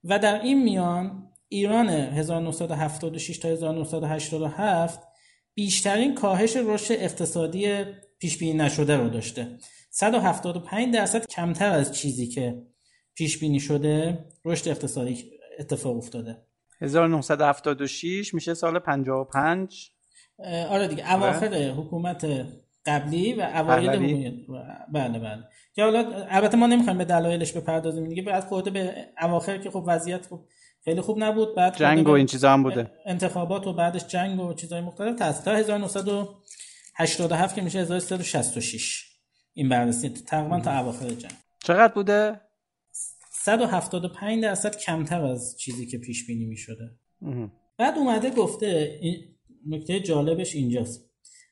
و 0.03 0.19
در 0.19 0.41
این 0.41 0.63
میان 0.63 1.29
ایران 1.49 1.89
1976 1.89 3.37
تا 3.37 3.49
1987 3.49 4.99
بیشترین 5.53 6.15
کاهش 6.15 6.55
رشد 6.55 6.93
اقتصادی 6.93 7.83
پیش 8.19 8.37
بینی 8.37 8.53
نشده 8.53 8.97
رو 8.97 9.09
داشته. 9.09 9.57
175 9.89 10.93
درصد 10.93 11.25
کمتر 11.25 11.71
از 11.71 11.91
چیزی 11.91 12.27
که 12.27 12.72
پیش 13.15 13.39
بینی 13.39 13.59
شده 13.59 14.25
رشد 14.45 14.69
اقتصادی 14.69 15.31
اتفاق 15.59 15.97
افتاده. 15.97 16.37
1976 16.81 18.33
میشه 18.33 18.53
سال 18.53 18.79
55 18.79 19.91
آره 20.69 20.87
دیگه 20.87 21.13
اواخر 21.13 21.69
حکومت 21.69 22.45
قبلی 22.85 23.33
و 23.33 23.41
اوایل. 23.41 23.89
حکومت. 23.89 24.33
بله 24.93 25.19
بله. 25.19 25.43
که 25.73 25.83
حالا 25.83 26.25
البته 26.29 26.57
ما 26.57 26.67
نمی‌خوایم 26.67 26.97
به 26.97 27.05
دلایلش 27.05 27.51
بپردازیم 27.51 28.09
دیگه 28.09 28.21
بعد 28.21 28.43
خورده 28.43 28.69
به 28.69 28.95
اواخر 29.21 29.57
که 29.57 29.71
خب 29.71 29.83
وضعیت 29.87 30.27
خب 30.27 30.45
خیلی 30.83 31.01
خوب 31.01 31.23
نبود 31.23 31.55
بعد 31.55 31.77
جنگ 31.77 32.07
و 32.07 32.11
این 32.11 32.25
چیزا 32.25 32.53
هم 32.53 32.63
بوده. 32.63 32.91
انتخابات 33.05 33.67
و 33.67 33.73
بعدش 33.73 34.07
جنگ 34.07 34.39
و 34.39 34.53
چیزهای 34.53 34.81
مختلف. 34.81 35.19
تا 35.19 35.55
1987 35.55 37.55
که 37.55 37.61
میشه 37.61 37.79
1366 37.79 39.05
این 39.53 39.69
بررسی 39.69 40.09
تقریبا 40.09 40.59
تا 40.59 40.79
اواخر 40.79 41.07
جنگ. 41.07 41.31
چقدر 41.63 41.93
بوده؟ 41.93 42.41
175 43.45 44.43
درصد 44.43 44.77
کمتر 44.77 45.25
از 45.25 45.57
چیزی 45.59 45.85
که 45.85 45.97
پیش 45.97 46.27
بینی 46.27 46.45
می‌شده. 46.45 46.91
مهم. 47.21 47.51
بعد 47.77 47.97
اومده 47.97 48.29
گفته 48.29 48.99
این 49.01 49.35
نکته 49.67 49.99
جالبش 49.99 50.55
اینجاست. 50.55 51.09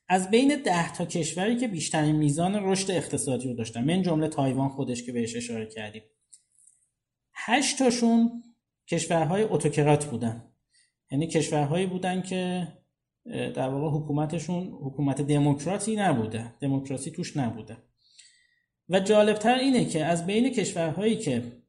از 0.09 0.31
بین 0.31 0.61
ده 0.65 0.93
تا 0.93 1.05
کشوری 1.05 1.57
که 1.57 1.67
بیشترین 1.67 2.15
میزان 2.15 2.55
رشد 2.55 2.91
اقتصادی 2.91 3.47
رو 3.49 3.55
داشتن 3.55 3.83
من 3.83 4.01
جمله 4.01 4.27
تایوان 4.27 4.69
خودش 4.69 5.03
که 5.03 5.11
بهش 5.11 5.35
اشاره 5.35 5.65
کردیم. 5.65 6.01
هشت 7.33 7.79
تاشون 7.79 8.43
کشورهای 8.87 9.43
اتوکرات 9.43 10.05
بودن. 10.05 10.51
یعنی 11.11 11.27
کشورهایی 11.27 11.85
بودن 11.85 12.21
که 12.21 12.67
در 13.25 13.69
واقع 13.69 13.97
حکومتشون 13.97 14.67
حکومت 14.67 15.21
دموکراتی 15.21 15.95
نبوده. 15.95 16.53
دموکراسی 16.59 17.11
توش 17.11 17.37
نبوده. 17.37 17.77
و 18.89 18.99
جالبتر 18.99 19.55
اینه 19.55 19.85
که 19.85 20.05
از 20.05 20.25
بین 20.25 20.49
کشورهایی 20.49 21.15
که 21.17 21.61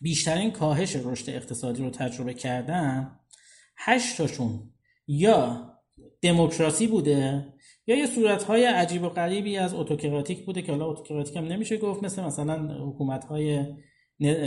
بیشترین 0.00 0.50
کاهش 0.50 0.96
رشد 0.96 1.30
اقتصادی 1.30 1.82
رو 1.82 1.90
تجربه 1.90 2.34
کردن 2.34 3.18
هشت 3.76 4.16
تاشون 4.16 4.70
یا 5.06 5.72
دموکراسی 6.22 6.86
بوده 6.86 7.46
یا 7.86 7.96
یه 7.96 8.06
صورتهای 8.06 8.64
عجیب 8.64 9.02
و 9.02 9.08
غریبی 9.08 9.56
از 9.56 9.74
اتوکراتیک 9.74 10.44
بوده 10.46 10.62
که 10.62 10.72
حالا 10.72 10.86
اتوکراتیک 10.86 11.36
هم 11.36 11.44
نمیشه 11.44 11.76
گفت 11.76 12.02
مثل 12.02 12.22
مثلا 12.22 12.86
حکومتهای 12.88 13.64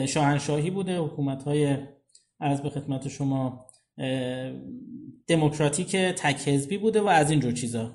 شاهنشاهی 0.08 0.70
بوده 0.70 0.98
حکومتهای 0.98 1.78
از 2.40 2.64
به 2.64 2.70
خدمت 2.70 3.08
شما 3.08 3.66
دموکراتیک 5.28 5.96
تک 5.96 6.48
حزبی 6.48 6.78
بوده 6.78 7.02
و 7.02 7.08
از 7.08 7.32
اینجور 7.32 7.52
چیزا. 7.52 7.92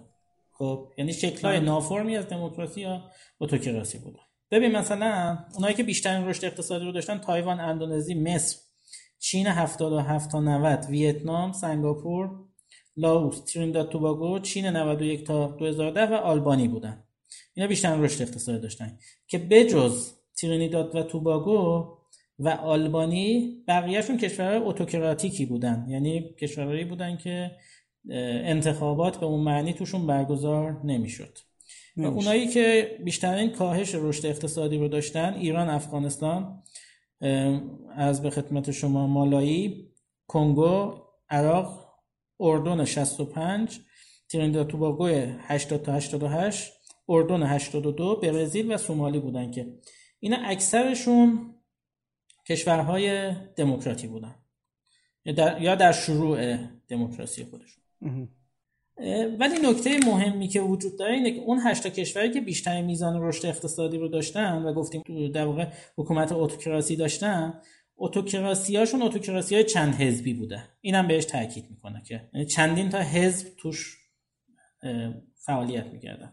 خب 0.52 0.92
یعنی 0.98 1.12
شکلهای 1.12 1.60
نافرمی 1.60 2.16
از 2.16 2.28
دموکراسی 2.28 2.80
یا 2.80 3.10
اتوکراسی 3.40 3.98
بوده. 3.98 4.18
ببین 4.50 4.72
مثلا 4.72 5.38
اونایی 5.54 5.74
که 5.74 5.82
بیشترین 5.82 6.28
رشد 6.28 6.44
اقتصادی 6.44 6.84
رو 6.84 6.92
داشتن 6.92 7.18
تایوان 7.18 7.60
اندونزی 7.60 8.14
مصر 8.14 8.56
چین 9.18 9.46
77 9.46 10.30
تا 10.30 10.40
90 10.40 10.84
ویتنام 10.84 11.52
سنگاپور 11.52 12.30
لاوس 12.96 13.44
ترینداد 13.44 13.88
توباگو 13.88 14.38
چین 14.38 14.66
91 14.66 15.26
تا 15.26 15.46
2010 15.46 16.06
و 16.06 16.14
آلبانی 16.14 16.68
بودن. 16.68 17.04
اینا 17.54 17.68
بیشتر 17.68 17.96
رشد 17.96 18.22
اقتصادی 18.22 18.58
داشتن. 18.58 18.98
که 19.26 19.38
بجز 19.38 20.12
ترینیداد 20.40 20.96
و 20.96 21.02
توباگو 21.02 21.96
و 22.38 22.48
آلبانی 22.48 23.56
بقیهشون 23.68 24.16
کشورهای 24.16 24.58
اتوکراتیکی 24.58 25.46
بودن. 25.46 25.86
یعنی 25.88 26.34
کشورهایی 26.40 26.84
بودن 26.84 27.16
که 27.16 27.50
انتخابات 28.44 29.16
به 29.16 29.26
اون 29.26 29.40
معنی 29.40 29.72
توشون 29.72 30.06
برگزار 30.06 30.80
نمی‌شد. 30.84 31.38
و 31.96 32.04
اونایی 32.04 32.48
که 32.48 32.96
بیشترین 33.04 33.52
کاهش 33.52 33.94
رشد 33.94 34.26
اقتصادی 34.26 34.78
رو 34.78 34.88
داشتن 34.88 35.34
ایران 35.34 35.68
افغانستان 35.68 36.62
از 37.96 38.22
به 38.22 38.30
خدمت 38.30 38.70
شما 38.70 39.06
مالایی 39.06 39.92
کنگو 40.26 40.94
عراق 41.30 41.86
اردن 42.40 42.84
65 42.84 43.80
ترینداد 44.28 44.66
توباگو 44.66 45.06
80 45.06 45.82
تا 45.82 45.92
88 45.92 46.72
اردن 47.08 47.42
82 47.42 48.16
برزیل 48.16 48.72
و 48.72 48.76
سومالی 48.76 49.18
بودن 49.18 49.50
که 49.50 49.74
اینا 50.20 50.36
اکثرشون 50.44 51.54
کشورهای 52.48 53.34
دموکراتی 53.56 54.06
بودن. 54.06 54.34
یا 55.24 55.32
در, 55.32 55.62
یا 55.62 55.74
در 55.74 55.92
شروع 55.92 56.56
دموکراسی 56.88 57.44
خودشون. 57.44 57.82
ولی 59.38 59.58
نکته 59.62 59.98
مهمی 60.06 60.48
که 60.48 60.60
وجود 60.60 60.98
داره 60.98 61.14
اینه 61.14 61.30
که 61.30 61.40
اون 61.40 61.60
هشتا 61.64 61.88
کشوری 61.88 62.30
که 62.30 62.40
بیشترین 62.40 62.84
میزان 62.84 63.22
رشد 63.22 63.46
اقتصادی 63.46 63.98
رو 63.98 64.08
داشتن 64.08 64.62
و 64.62 64.72
گفتیم 64.72 65.02
در 65.32 65.44
واقع 65.44 65.66
حکومت 65.96 66.32
اتوکراسی 66.32 66.96
داشتن 66.96 67.60
اتوکراسی 67.96 68.76
هاشون 68.76 69.02
اتوکراسی 69.02 69.54
های 69.54 69.64
چند 69.64 69.94
حزبی 69.94 70.34
بوده. 70.34 70.62
اینم 70.80 71.08
بهش 71.08 71.24
تاکید 71.24 71.64
می‌کنه 71.70 72.02
که 72.06 72.28
یعنی 72.34 72.46
چندین 72.46 72.88
تا 72.88 72.98
حزب 72.98 73.48
توش 73.56 73.96
فعالیت 75.34 75.86
می‌کردن. 75.86 76.32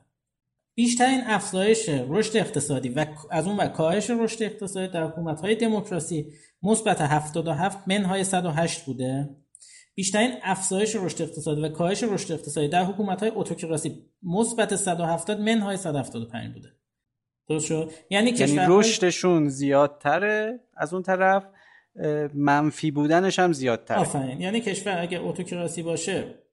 بیشترین 0.76 1.22
افزایش 1.26 1.90
رشد 1.90 2.38
اقتصادی 2.38 2.90
و 2.90 3.06
از 3.32 3.48
اون 3.48 3.58
و 3.58 3.68
کاهش 3.68 4.10
رشد 4.10 4.44
اقتصادی 4.44 4.94
در 4.94 5.04
حکومت 5.04 5.42
های 5.42 5.56
دموکراسی 5.56 6.34
مثبت 6.64 7.02
77 7.02 7.78
منهای 7.88 8.24
108 8.24 8.86
بوده. 8.86 9.30
بیشترین 9.96 10.32
افزایش 10.44 10.96
رشد 10.96 11.22
اقتصادی 11.22 11.62
و 11.62 11.70
کاهش 11.70 12.04
رشد 12.04 12.32
اقتصادی 12.32 12.68
در 12.68 12.84
حکومت 12.84 13.20
های 13.20 13.32
اتوکراسی 13.36 14.06
مثبت 14.24 14.76
170 14.76 15.40
منهای 15.40 15.78
175 15.78 16.54
بوده. 16.54 16.70
درست 17.50 17.66
شد؟ 17.66 17.92
یعنی 18.10 18.30
یعنی 18.30 18.60
رشدشون 18.68 19.50
زیادتره 19.50 20.60
از 20.78 20.94
اون 20.94 21.04
طرف 21.04 21.44
منفی 22.34 22.92
بودنش 22.92 23.40
هم 23.40 23.54
زیادتره. 23.54 23.98
آفرین. 23.98 24.42
یعنی 24.42 24.62
کشور 24.62 25.02
اگه 25.02 25.20
اتوکراسی 25.22 25.84
باشه 25.84 26.44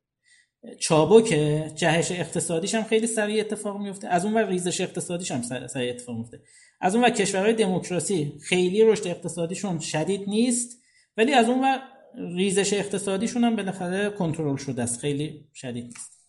چابکه 0.80 1.72
جهش 1.74 2.11
اقتصادیش 2.11 2.74
هم 2.74 2.82
خیلی 2.82 3.07
سریع 3.07 3.41
اتفاق 3.41 3.76
میفته 3.80 4.09
از 4.09 4.24
اون 4.24 4.34
ور 4.34 4.47
ریزش 4.47 4.80
اقتصادیش 4.80 5.30
هم 5.30 5.43
سر- 5.43 5.66
سریع 5.66 5.91
اتفاق 5.91 6.16
میفته 6.16 6.41
از 6.80 6.95
اون 6.95 7.05
ور 7.05 7.11
کشورهای 7.11 7.53
دموکراسی 7.53 8.32
خیلی 8.49 8.84
رشد 8.84 9.07
اقتصادیشون 9.07 9.78
شدید 9.78 10.28
نیست 10.28 10.80
ولی 11.16 11.32
از 11.32 11.49
اون 11.49 11.61
ور 11.61 11.78
ریزش 12.14 12.72
اقتصادیشون 12.72 13.44
هم 13.44 13.56
بالاخره 13.56 14.11
کنترل 14.11 14.56
شده 14.56 14.82
است. 14.82 15.00
خیلی 15.00 15.48
شدید 15.54 15.84
نیست. 15.84 16.20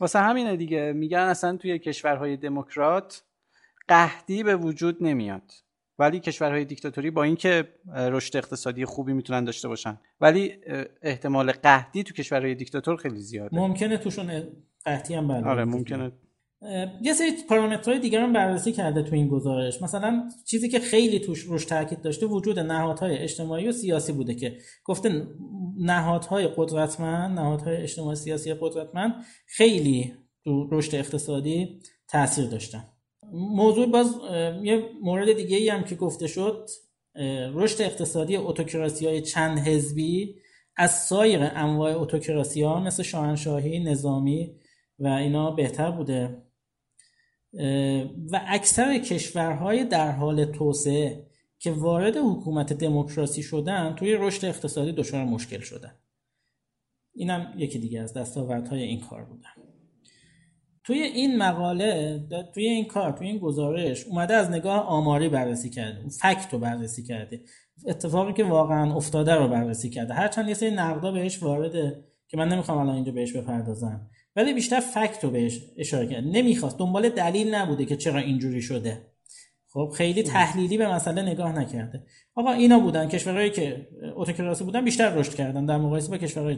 واسه 0.00 0.18
همینه 0.18 0.56
دیگه. 0.56 0.92
میگن 0.92 1.18
اصلا 1.18 1.56
توی 1.56 1.78
کشورهای 1.78 2.36
دموکرات 2.36 3.22
قحطی 3.88 4.42
به 4.42 4.56
وجود 4.56 4.96
نمیاد. 5.00 5.52
ولی 5.98 6.20
کشورهای 6.20 6.64
دیکتاتوری 6.64 7.10
با 7.10 7.22
اینکه 7.22 7.68
رشد 7.94 8.36
اقتصادی 8.36 8.84
خوبی 8.84 9.12
می‌تونن 9.12 9.44
داشته 9.44 9.68
باشن. 9.68 10.00
ولی 10.20 10.54
احتمال 11.02 11.52
قحطی 11.52 12.02
تو 12.02 12.14
کشورهای 12.14 12.54
دیکتاتور 12.54 12.96
خیلی 12.96 13.20
زیاده. 13.20 13.56
ممکنه 13.56 13.96
توشون 13.96 14.42
قحطی 14.84 15.14
هم 15.14 15.28
بله 15.28 15.46
آره 15.46 15.64
ممکنه 15.64 16.12
یه 17.02 17.12
سری 17.12 17.32
پارامترهای 17.48 18.00
دیگر 18.00 18.20
هم 18.20 18.32
بررسی 18.32 18.72
کرده 18.72 19.02
تو 19.02 19.14
این 19.14 19.28
گزارش. 19.28 19.82
مثلا 19.82 20.28
چیزی 20.46 20.68
که 20.68 20.78
خیلی 20.78 21.18
توش 21.18 21.40
روش 21.40 21.64
تاکید 21.64 22.02
داشته 22.02 22.26
وجود 22.26 22.58
نهادهای 22.58 23.18
اجتماعی 23.18 23.68
و 23.68 23.72
سیاسی 23.72 24.12
بوده 24.12 24.34
که 24.34 24.58
گفته 24.84 25.26
نهادهای 25.78 26.48
قدرتمند 26.56 27.38
نهادهای 27.38 27.76
اجتماعی 27.76 28.16
سیاسی 28.16 28.54
قدرتمند 28.60 29.14
خیلی 29.46 30.14
تو 30.44 30.68
رشد 30.72 30.94
اقتصادی 30.94 31.80
تاثیر 32.08 32.46
داشتن. 32.46 32.84
موضوع 33.32 33.86
باز 33.86 34.14
یه 34.62 34.84
مورد 35.02 35.32
دیگه 35.32 35.56
ای 35.56 35.68
هم 35.68 35.84
که 35.84 35.94
گفته 35.94 36.26
شد 36.26 36.68
رشد 37.54 37.82
اقتصادی 37.82 38.36
اوتوکراسی 38.36 39.06
های 39.06 39.22
چند 39.22 39.58
حزبی 39.58 40.36
از 40.76 40.90
سایر 40.90 41.40
انواع 41.42 41.92
اوتوکراسی 41.92 42.62
ها 42.62 42.80
مثل 42.80 43.02
شاهنشاهی 43.02 43.84
نظامی 43.84 44.56
و 44.98 45.06
اینا 45.06 45.50
بهتر 45.50 45.90
بوده. 45.90 46.49
و 48.32 48.40
اکثر 48.46 48.98
کشورهای 48.98 49.84
در 49.84 50.12
حال 50.12 50.44
توسعه 50.44 51.26
که 51.58 51.70
وارد 51.70 52.16
حکومت 52.16 52.72
دموکراسی 52.72 53.42
شدن 53.42 53.94
توی 53.94 54.12
رشد 54.14 54.44
اقتصادی 54.44 54.92
دچار 54.92 55.24
مشکل 55.24 55.60
شدن. 55.60 55.92
اینم 57.14 57.54
یکی 57.56 57.78
دیگه 57.78 58.00
از 58.00 58.14
دستاوردهای 58.14 58.82
این 58.82 59.00
کار 59.00 59.24
بودن. 59.24 59.48
توی 60.84 60.98
این 61.02 61.38
مقاله 61.38 62.20
توی 62.54 62.66
این 62.66 62.84
کار 62.84 63.12
توی 63.12 63.26
این 63.26 63.38
گزارش 63.38 64.04
اومده 64.04 64.34
از 64.34 64.50
نگاه 64.50 64.86
آماری 64.86 65.28
بررسی 65.28 65.70
کرده 65.70 66.08
فکت 66.08 66.48
رو 66.52 66.58
بررسی 66.58 67.02
کرده 67.02 67.40
اتفاقی 67.86 68.32
که 68.32 68.44
واقعا 68.44 68.94
افتاده 68.94 69.34
رو 69.34 69.48
بررسی 69.48 69.90
کرده. 69.90 70.14
هرچند 70.14 70.48
یه 70.48 70.54
سری 70.54 70.70
نقدا 70.70 71.12
بهش 71.12 71.42
وارده 71.42 72.04
که 72.28 72.36
من 72.36 72.48
نمی‌خوام 72.48 72.78
الان 72.78 72.94
اینجا 72.94 73.12
بهش 73.12 73.36
بپردازم. 73.36 74.10
ولی 74.36 74.52
بیشتر 74.52 74.80
فکت 74.80 75.24
رو 75.24 75.30
بهش 75.30 75.60
اشاره 75.76 76.06
کرده 76.06 76.26
نمی‌خواست. 76.26 76.78
دنبال 76.78 77.08
دلیل 77.08 77.54
نبوده 77.54 77.84
که 77.84 77.96
چرا 77.96 78.20
اینجوری 78.20 78.62
شده. 78.62 79.06
خب 79.72 79.92
خیلی 79.96 80.22
تحلیلی 80.22 80.78
به 80.78 80.88
مسئله 80.88 81.22
نگاه 81.22 81.58
نکرده. 81.58 82.02
آقا 82.34 82.52
اینا 82.52 82.78
بودن. 82.78 83.08
کشورهایی 83.08 83.50
که 83.50 83.88
اتوکراسی 84.16 84.64
بودن 84.64 84.84
بیشتر 84.84 85.14
رشد 85.14 85.34
کردن. 85.34 85.66
در 85.66 85.76
مقایسه 85.76 86.10
با 86.10 86.18
کشورهای 86.18 86.56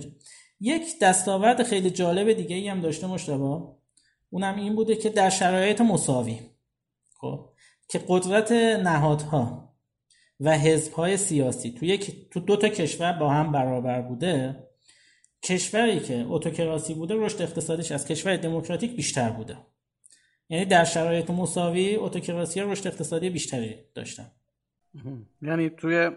یک 0.61 0.99
دستاورد 1.01 1.63
خیلی 1.63 1.91
جالب 1.91 2.33
دیگه 2.33 2.57
ای 2.57 2.69
هم 2.69 2.81
داشته 2.81 3.07
مشتبه 3.07 3.61
اونم 4.31 4.57
این 4.57 4.75
بوده 4.75 4.97
که 4.97 5.11
در 5.11 5.31
شرایط 5.31 5.81
مساوی. 5.81 6.39
خب 7.21 7.49
که 7.89 8.01
قدرت 8.09 8.53
نهادها 8.53 9.75
و 10.41 10.59
حزبهای 10.59 11.17
سیاسی 11.17 11.71
تو 11.71 11.85
یک 11.85 12.31
تو 12.31 12.41
دو 12.41 12.57
تا 12.57 12.69
کشور 12.69 13.13
با 13.13 13.31
هم 13.31 13.53
برابر 13.53 14.03
بوده. 14.03 14.57
کشوری 15.43 16.01
که 16.01 16.25
اتوکراسی 16.29 16.95
بوده 16.95 17.15
رشد 17.15 17.43
اقتصادیش 17.43 17.93
از 17.93 18.07
کشور 18.07 18.37
دموکراتیک 18.37 18.97
بیشتر 18.97 19.31
بوده. 19.31 19.57
یعنی 20.49 20.65
در 20.65 20.85
شرایط 20.85 21.31
مساوی 21.31 21.97
اتوکراسی 21.97 22.61
رشد 22.61 22.87
اقتصادی 22.87 23.31
بیشتری 23.31 23.77
داشتن. 23.95 24.31
یعنی 25.43 25.71
توی 25.71 26.11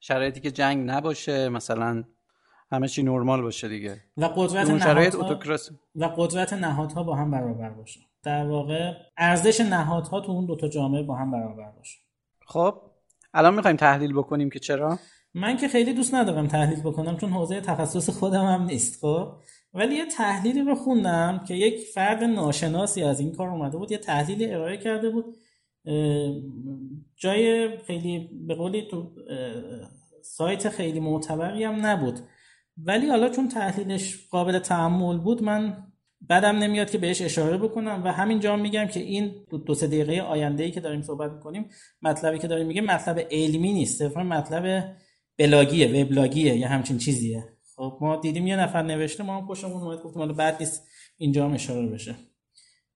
شرایطی 0.00 0.40
که 0.40 0.50
جنگ 0.50 0.90
نباشه 0.90 1.48
مثلا 1.48 2.04
همه 2.72 2.88
چی 2.88 3.02
نرمال 3.02 3.42
باشه 3.42 3.68
دیگه. 3.68 4.00
و 4.16 4.24
قدرت 4.24 4.70
نهادها 4.70 5.38
و 5.94 6.04
قدرت 6.04 6.52
نهادها 6.52 7.02
با 7.02 7.16
هم 7.16 7.30
برابر 7.30 7.70
باشه. 7.70 8.00
در 8.22 8.46
واقع 8.46 8.92
ارزش 9.16 9.60
نهادها 9.60 10.20
تو 10.20 10.32
اون 10.32 10.46
دوتا 10.46 10.68
جامعه 10.68 11.02
با 11.02 11.16
هم 11.16 11.30
برابر 11.30 11.70
باشه. 11.70 11.98
خب 12.46 12.82
الان 13.34 13.54
می‌خوایم 13.54 13.76
تحلیل 13.76 14.12
بکنیم 14.12 14.50
که 14.50 14.58
چرا؟ 14.58 14.98
من 15.34 15.56
که 15.56 15.68
خیلی 15.68 15.92
دوست 15.92 16.14
ندارم 16.14 16.46
تحلیل 16.46 16.80
بکنم 16.80 17.16
چون 17.16 17.30
حوزه 17.30 17.60
تخصص 17.60 18.10
خودم 18.10 18.44
هم 18.44 18.62
نیست 18.62 19.00
خب؟ 19.00 19.32
ولی 19.74 19.94
یه 19.94 20.06
تحلیلی 20.06 20.60
رو 20.60 20.74
خوندم 20.74 21.44
که 21.48 21.54
یک 21.54 21.80
فرد 21.94 22.24
ناشناسی 22.24 23.02
از 23.02 23.20
این 23.20 23.32
کار 23.32 23.48
اومده 23.48 23.78
بود 23.78 23.92
یه 23.92 23.98
تحلیلی 23.98 24.46
ارائه 24.46 24.76
کرده 24.76 25.10
بود 25.10 25.36
جای 27.16 27.78
خیلی 27.78 28.30
به 28.46 28.54
قولی 28.54 28.88
تو 28.90 29.12
سایت 30.22 30.68
خیلی 30.68 31.00
معتبری 31.00 31.64
هم 31.64 31.86
نبود. 31.86 32.20
ولی 32.84 33.08
حالا 33.08 33.28
چون 33.28 33.48
تحلیلش 33.48 34.28
قابل 34.30 34.58
تحمل 34.58 35.18
بود 35.18 35.42
من 35.42 35.86
بعدم 36.20 36.56
نمیاد 36.58 36.90
که 36.90 36.98
بهش 36.98 37.22
اشاره 37.22 37.58
بکنم 37.58 38.02
و 38.04 38.12
همینجا 38.12 38.56
میگم 38.56 38.86
که 38.86 39.00
این 39.00 39.34
دو 39.66 39.74
سه 39.74 39.86
دقیقه 39.86 40.20
آینده 40.20 40.64
ای 40.64 40.70
که 40.70 40.80
داریم 40.80 41.02
صحبت 41.02 41.32
می‌کنیم 41.32 41.68
مطلبی 42.02 42.38
که 42.38 42.48
داریم 42.48 42.66
میگه 42.66 42.80
مطلب 42.80 43.26
علمی 43.30 43.72
نیست 43.72 43.98
صرفا 43.98 44.22
مطلب 44.22 44.94
بلاگیه 45.38 46.02
وبلاگیه 46.02 46.56
یا 46.56 46.68
همچین 46.68 46.98
چیزیه. 46.98 47.44
خب 47.76 47.98
ما 48.00 48.16
دیدیم 48.16 48.46
یه 48.46 48.56
نفر 48.56 48.82
نوشته 48.82 49.22
ما 49.22 49.36
هم 49.36 49.46
خوشمون 49.46 49.82
اومد 49.82 50.02
گفتیم 50.02 50.18
حالا 50.18 50.32
بعد 50.32 50.56
نیست 50.60 50.88
اینجا 51.18 51.44
هم 51.44 51.52
اشاره 51.52 51.86
بشه. 51.86 52.14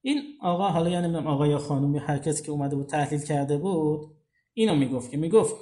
این 0.02 0.22
آقا 0.40 0.68
حالا 0.68 0.90
یا 0.90 1.00
نمی‌دونم 1.00 1.26
آقا 1.26 1.46
یا 1.46 1.58
خانم 1.58 1.96
هر 1.96 2.18
کسی 2.18 2.42
که 2.42 2.50
اومده 2.50 2.76
بود 2.76 2.86
تحلیل 2.86 3.20
کرده 3.20 3.58
بود 3.58 4.16
اینو 4.54 4.74
می‌گفت 4.74 5.10
که 5.10 5.16
می‌گفت 5.16 5.56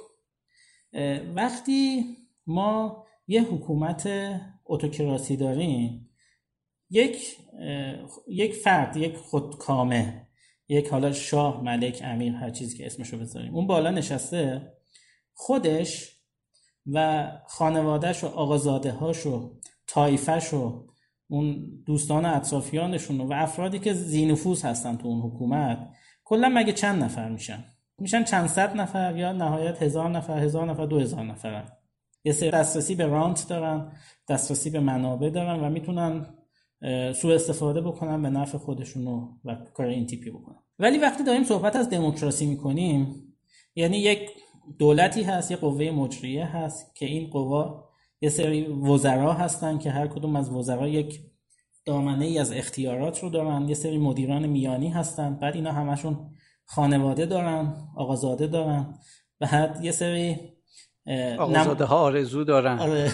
وقتی 1.35 2.05
ما 2.47 3.05
یه 3.27 3.43
حکومت 3.43 4.09
اتوکراسی 4.65 5.37
داریم 5.37 6.09
یک 6.89 7.37
یک 8.27 8.53
فرد 8.53 8.97
یک 8.97 9.17
خودکامه 9.17 10.27
یک 10.69 10.87
حالا 10.87 11.11
شاه 11.11 11.63
ملک 11.63 12.01
امیر 12.03 12.33
هر 12.33 12.49
چیزی 12.49 12.77
که 12.77 12.85
اسمشو 12.85 13.17
بذاریم 13.17 13.55
اون 13.55 13.67
بالا 13.67 13.91
نشسته 13.91 14.73
خودش 15.33 16.22
و 16.85 17.27
خانوادهش 17.47 18.23
و 18.23 18.27
آقازاده 18.27 18.91
هاش 18.91 19.25
و 19.25 19.51
طایفش 19.87 20.53
و 20.53 20.87
اون 21.27 21.65
دوستان 21.85 22.25
اطرافیانشون 22.25 23.21
و 23.21 23.33
افرادی 23.33 23.79
که 23.79 23.93
زینفوز 23.93 24.65
هستن 24.65 24.97
تو 24.97 25.07
اون 25.07 25.21
حکومت 25.21 25.89
کلا 26.23 26.51
مگه 26.55 26.73
چند 26.73 27.03
نفر 27.03 27.29
میشن؟ 27.29 27.63
میشن 27.97 28.23
چند 28.23 28.47
صد 28.47 28.75
نفر 28.75 29.17
یا 29.17 29.31
نهایت 29.31 29.81
هزار 29.83 30.09
نفر 30.09 30.39
هزار 30.39 30.65
نفر 30.65 30.85
دو 30.85 30.99
هزار 30.99 31.23
نفرن؟ 31.23 31.67
یه 32.23 32.31
سری 32.31 32.51
دسترسی 32.51 32.95
به 32.95 33.05
رانت 33.05 33.45
دارن 33.49 33.91
دسترسی 34.29 34.69
به 34.69 34.79
منابع 34.79 35.29
دارن 35.29 35.59
و 35.59 35.69
می‌تونن 35.69 36.25
سوء 37.15 37.35
استفاده 37.35 37.81
بکنن 37.81 38.21
به 38.21 38.29
نفع 38.29 38.57
خودشون 38.57 39.07
و 39.07 39.55
کار 39.73 39.85
این 39.85 40.05
تیپی 40.05 40.31
بکنن. 40.31 40.59
ولی 40.79 40.97
وقتی 40.97 41.23
داریم 41.23 41.43
صحبت 41.43 41.75
از 41.75 41.89
دموکراسی 41.89 42.45
می‌کنیم 42.45 43.33
یعنی 43.75 43.97
یک 43.97 44.29
دولتی 44.79 45.23
هست 45.23 45.51
یه 45.51 45.57
قوه 45.57 45.91
مجریه 45.91 46.45
هست 46.45 46.95
که 46.95 47.05
این 47.05 47.29
قوا 47.29 47.89
یه 48.21 48.29
سری 48.29 48.65
وزرا 48.67 49.33
هستن 49.33 49.77
که 49.77 49.91
هر 49.91 50.07
کدوم 50.07 50.35
از 50.35 50.49
وزرا 50.49 50.87
یک 50.87 51.19
دامنه 51.85 52.25
ای 52.25 52.39
از 52.39 52.51
اختیارات 52.51 53.19
رو 53.19 53.29
دارن 53.29 53.69
یه 53.69 53.75
سری 53.75 53.97
مدیران 53.97 54.47
میانی 54.47 54.89
هستن 54.89 55.35
بعد 55.35 55.55
اینا 55.55 55.71
همشون 55.71 56.31
خانواده 56.65 57.25
دارن 57.25 57.73
آقازاده 57.95 58.47
دارن 58.47 58.93
بعد 59.39 59.79
یه 59.83 59.91
سری 59.91 60.39
آقازاده 61.39 61.85
ها 61.85 61.97
آرزو 61.97 62.43
دارن 62.43 62.79
آره. 62.79 63.11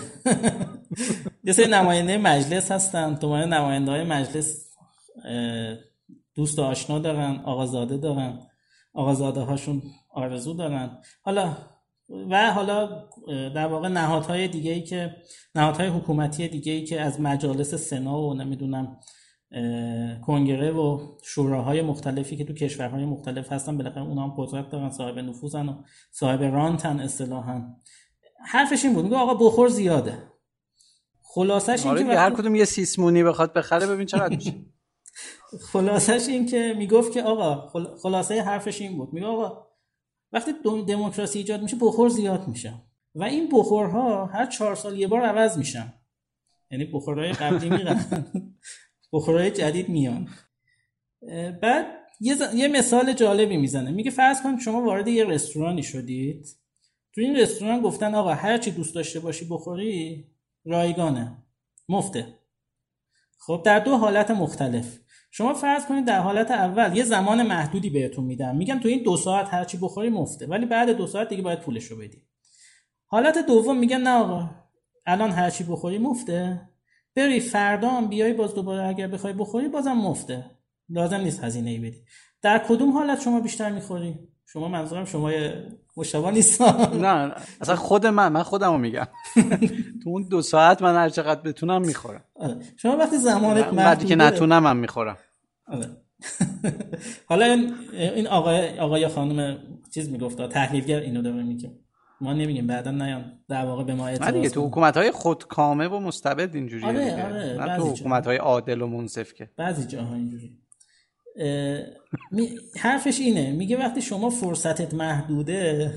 یه 1.48 1.54
سری 1.54 1.72
نماینده 1.72 2.18
مجلس 2.18 2.72
هستن 2.72 3.16
تو 3.16 3.38
نماینده 3.38 3.92
های 3.92 4.04
مجلس 4.04 4.70
دوست 6.36 6.60
و 6.60 6.62
آشنا 6.62 7.00
دارن 7.00 7.42
آقازاده 7.46 7.98
دارن 7.98 8.40
آقازاده 8.94 9.42
هاشون 9.42 9.82
آرزو 10.10 10.54
دارن. 10.54 11.02
حالا 11.22 11.58
و 12.30 12.52
حالا 12.52 13.10
در 13.28 13.68
واقع 13.68 13.88
نهادهای 13.88 14.48
دیگه 14.48 14.72
ای 14.72 14.84
که 14.84 15.16
نهادهای 15.56 15.88
حکومتی 15.88 16.48
دیگه 16.48 16.72
ای 16.72 16.84
که 16.84 17.02
از 17.02 17.22
مجالس 17.22 17.76
سنا 17.76 18.22
و 18.22 18.34
نمی‌دونم 18.34 18.98
کنگره 20.22 20.72
و 20.72 21.00
شوراهای 21.24 21.82
مختلفی 21.82 22.38
که 22.38 22.46
تو 22.46 22.54
کشورهای 22.54 23.06
مختلف 23.06 23.52
هستن 23.52 23.78
بالاخره 23.78 24.04
اونا 24.04 24.24
هم 24.24 24.34
قدرت 24.38 24.70
دارن 24.70 24.90
صاحب 24.90 25.20
نفوذن 25.20 25.70
و 25.70 25.74
صاحب 26.12 26.44
رانتن 26.44 27.00
اصطلاحا. 27.00 27.62
حرفش 28.46 28.86
این 28.86 28.94
بود 28.94 29.04
میگه 29.04 29.16
آقا 29.18 29.34
بخور 29.34 29.70
زیاده. 29.70 30.18
خلاصش 31.22 31.86
این 31.86 31.90
آره 31.90 32.04
که 32.04 32.20
هر 32.20 32.30
کدوم 32.30 32.56
یه 32.56 32.66
سیسمونی 32.66 33.24
بخواد 33.24 33.54
بخره 33.54 33.88
ببین 33.88 34.06
چقدر 34.06 34.36
میشه. 34.36 34.54
خلاصش 35.58 36.28
این 36.28 36.46
که 36.46 36.76
می‌گفت 36.78 37.12
که 37.12 37.24
آقا 37.24 37.68
خلاصه 37.98 38.42
حرفش 38.42 38.82
این 38.82 38.98
بود. 38.98 39.14
میگه 39.14 39.28
آقا 39.28 39.68
وقتی 40.32 40.52
دموکراسی 40.88 41.40
ایجاد 41.40 41.62
میشه 41.62 41.78
بخور 41.82 42.10
زیاد 42.10 42.48
میشه 42.48 42.74
و 43.16 43.24
این 43.24 43.50
بخورها 43.54 44.26
هر 44.26 44.46
چهار 44.46 44.76
سال 44.76 45.00
یه 45.00 45.08
بار 45.08 45.22
عوض 45.22 45.58
میشن 45.58 45.94
یعنی 46.72 46.86
بخورهای 46.86 47.32
قبلی 47.32 47.70
میرن. 47.70 48.26
بخورهای 49.14 49.52
جدید 49.52 49.90
میان. 49.90 50.30
بعد 51.62 51.86
یه, 52.20 52.36
یه 52.56 52.68
مثال 52.68 53.14
جالبی 53.14 53.58
می‌زنه. 53.58 53.92
میگه 53.92 54.12
فرض 54.12 54.42
کن 54.42 54.60
شما 54.60 54.82
وارد 54.82 55.08
یه 55.08 55.26
رستورانی 55.26 55.84
شدید. 55.84 56.48
تو 57.16 57.22
این 57.22 57.36
رستوران 57.36 57.82
گفتن 57.82 58.16
آقا 58.16 58.34
هر 58.34 58.58
چی 58.58 58.72
دوست 58.72 58.96
داشته 58.96 59.20
باشی 59.20 59.48
بخوری 59.50 60.26
رایگانه. 60.66 61.38
مفته. 61.90 62.40
خب 63.40 63.62
در 63.66 63.80
دو 63.80 63.98
حالت 63.98 64.32
مختلف. 64.32 65.00
شما 65.32 65.54
فرض 65.54 65.86
کنید 65.86 66.06
در 66.06 66.20
حالت 66.20 66.52
اول 66.52 66.98
یه 66.98 67.04
زمان 67.04 67.44
محدودی 67.44 67.90
بهتون 67.90 68.26
میدم. 68.26 68.56
میگم 68.56 68.80
تو 68.80 68.88
این 68.88 69.04
دو 69.04 69.18
ساعت 69.18 69.54
هرچی 69.54 69.78
بخوری 69.78 70.10
مفته 70.10 70.48
ولی 70.48 70.66
بعد 70.66 70.90
دو 70.90 71.08
ساعت 71.08 71.30
دیگه 71.30 71.42
باید 71.42 71.60
پولش 71.60 71.84
رو 71.86 71.98
بدی. 71.98 72.24
حالت 73.06 73.38
دوم 73.38 73.78
میگن 73.78 74.02
نه 74.02 74.10
آقا 74.10 74.50
الان 75.06 75.32
هرچی 75.32 75.64
بخوری 75.64 75.98
مفته. 75.98 76.62
بری 77.16 77.40
فردا 77.40 77.90
هم 77.90 78.08
بیای 78.08 78.34
باز 78.34 78.56
دوباره 78.56 78.88
اگر 78.88 79.08
بخوای 79.08 79.34
بخوری 79.34 79.68
بازم 79.68 79.94
مفته. 79.94 80.46
لازم 80.90 81.18
نیست 81.18 81.44
هزینه 81.44 81.70
ای 81.70 81.80
بدی. 81.80 82.04
در 82.42 82.60
کدوم 82.68 82.92
حالت 82.92 83.22
شما 83.22 83.40
بیشتر 83.40 83.72
می‌خوری؟ 83.72 84.29
شما 84.54 84.68
منظورم 84.68 85.06
شما 85.06 85.32
مشابه 85.98 86.32
نیست 86.32 86.62
نه 87.06 87.36
اصلا 87.62 87.76
خود 87.76 88.06
من 88.06 88.32
من 88.32 88.44
خودمو 88.44 88.78
میگم. 88.78 89.08
تو 90.04 90.10
اون 90.10 90.24
دو 90.24 90.42
ساعت 90.42 90.82
من 90.82 90.96
هر 90.96 91.10
چقدر 91.10 91.42
بتونم 91.42 91.82
می‌خورم. 91.82 92.24
آره. 92.36 92.58
شما 92.78 92.98
وقتی 92.98 93.18
زمانت 93.18 93.74
محدوده 93.74 94.08
که 94.08 94.16
نتونم 94.16 94.64
من 94.64 94.78
می‌خورم. 94.78 95.18
آره. 95.68 95.90
حالا 97.30 97.46
این 97.94 98.28
آقای 98.28 98.80
آقای 98.80 99.08
خانم 99.08 99.58
چیز 99.94 100.10
می‌گفت 100.10 100.50
تحلیلگر 100.50 101.00
اینو 101.00 101.22
داره 101.22 101.44
میگه. 101.44 101.72
ما 102.22 102.34
نمیگیم 102.34 102.68
بعدا 102.68 102.92
نیان. 102.92 103.40
در 103.50 103.66
واقع 103.66 103.84
به 103.84 103.94
ما 103.94 104.08
اعتراض 104.08 104.34
دیگه 104.34 104.50
تو 104.50 104.68
حکومت 104.68 104.98
های 104.98 105.12
خودکامه 105.12 105.88
و 105.88 106.00
مستبد 106.00 106.56
اینجوریه 106.56 106.88
آره 106.88 107.26
آره 107.26 107.68
نه 107.68 107.78
تو 107.78 107.84
حکومت 107.84 108.28
های 108.28 108.38
عادل 108.38 108.82
و 108.82 108.88
منصف 108.88 109.34
که. 109.34 109.50
بعضی 109.58 109.88
جاها 109.88 110.16
اینجوری 110.16 110.58
حرفش 112.76 113.20
اینه. 113.20 113.52
میگه 113.52 113.78
وقتی 113.78 114.02
شما 114.02 114.30
فرصتت 114.30 114.94
محدوده 114.94 115.94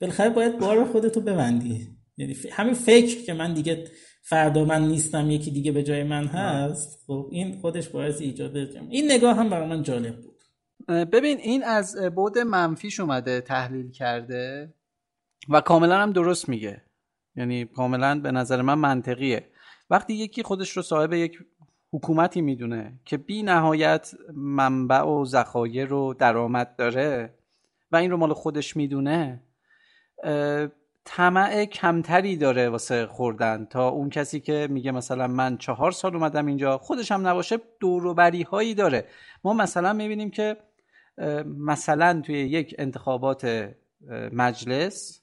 بالاخره 0.00 0.30
باید 0.30 0.58
بار 0.58 0.84
خودتو 0.84 1.20
ببندی. 1.20 1.88
یعنی 2.16 2.36
همین 2.52 2.74
فکر 2.74 3.24
که 3.24 3.34
من 3.34 3.54
دیگه 3.54 3.84
فردا 4.22 4.64
من 4.64 4.88
نیستم 4.88 5.30
یکی 5.30 5.50
دیگه 5.50 5.72
به 5.72 5.82
جای 5.82 6.02
من 6.02 6.26
هست 6.26 7.04
خب 7.06 7.28
این 7.32 7.60
خودش 7.60 7.88
باعث 7.88 8.20
ایجاد 8.20 8.56
این 8.90 9.12
نگاه 9.12 9.36
هم 9.36 9.50
برای 9.50 9.68
من 9.68 9.82
جالب 9.82 10.22
بود. 10.22 10.36
ببین 10.88 11.38
این 11.38 11.64
از 11.64 11.96
بود 11.96 12.38
منفیش 12.38 13.00
اومده 13.00 13.40
تحلیل 13.40 13.90
کرده 13.90 14.74
و 15.48 15.60
کاملا 15.60 15.98
هم 15.98 16.12
درست 16.12 16.48
میگه. 16.48 16.82
یعنی 17.36 17.64
کاملا 17.64 18.20
به 18.20 18.30
نظر 18.30 18.62
من 18.62 18.74
منطقیه. 18.74 19.48
وقتی 19.90 20.14
یکی 20.14 20.42
خودش 20.42 20.70
رو 20.70 20.82
صاحب 20.82 21.12
یک 21.12 21.38
حکومتی 21.92 22.40
می‌دونه 22.40 23.00
که 23.04 23.16
بی 23.16 23.42
نهایت 23.42 24.10
منبع 24.34 25.02
و 25.02 25.24
ذخایر 25.24 25.92
و 25.92 26.14
درآمد 26.14 26.76
داره 26.76 27.34
و 27.92 27.96
این 27.96 28.10
رو 28.10 28.16
مال 28.16 28.32
خودش 28.32 28.76
می‌دونه 28.76 29.42
طمع 31.04 31.64
کمتری 31.64 32.36
داره 32.36 32.68
واسه 32.68 33.06
خوردن. 33.06 33.64
تا 33.70 33.88
اون 33.88 34.10
کسی 34.10 34.40
که 34.40 34.68
میگه 34.70 34.90
مثلا 34.90 35.26
من 35.26 35.56
چهار 35.56 35.90
سال 35.90 36.16
اومدم 36.16 36.46
اینجا 36.46 36.78
خودش 36.78 37.12
هم 37.12 37.28
نباشه 37.28 37.58
دوروبری 37.80 38.42
هایی 38.42 38.74
داره. 38.74 39.06
ما 39.44 39.52
مثلا 39.52 39.92
می‌بینیم 39.92 40.30
که 40.30 40.56
مثلا 41.46 42.20
توی 42.20 42.34
یک 42.34 42.74
انتخابات 42.78 43.70
مجلس 44.32 45.22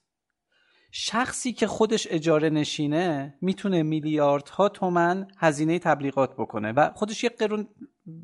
شخصی 0.95 1.53
که 1.53 1.67
خودش 1.67 2.07
اجاره 2.09 2.49
نشینه 2.49 3.33
می‌تونه 3.41 3.83
میلیاردها 3.83 4.69
تومن 4.69 5.27
هزینه 5.37 5.79
تبلیغات 5.79 6.33
بکنه 6.33 6.71
و 6.71 6.89
خودش 6.95 7.23
یک 7.23 7.37
قرون 7.37 7.67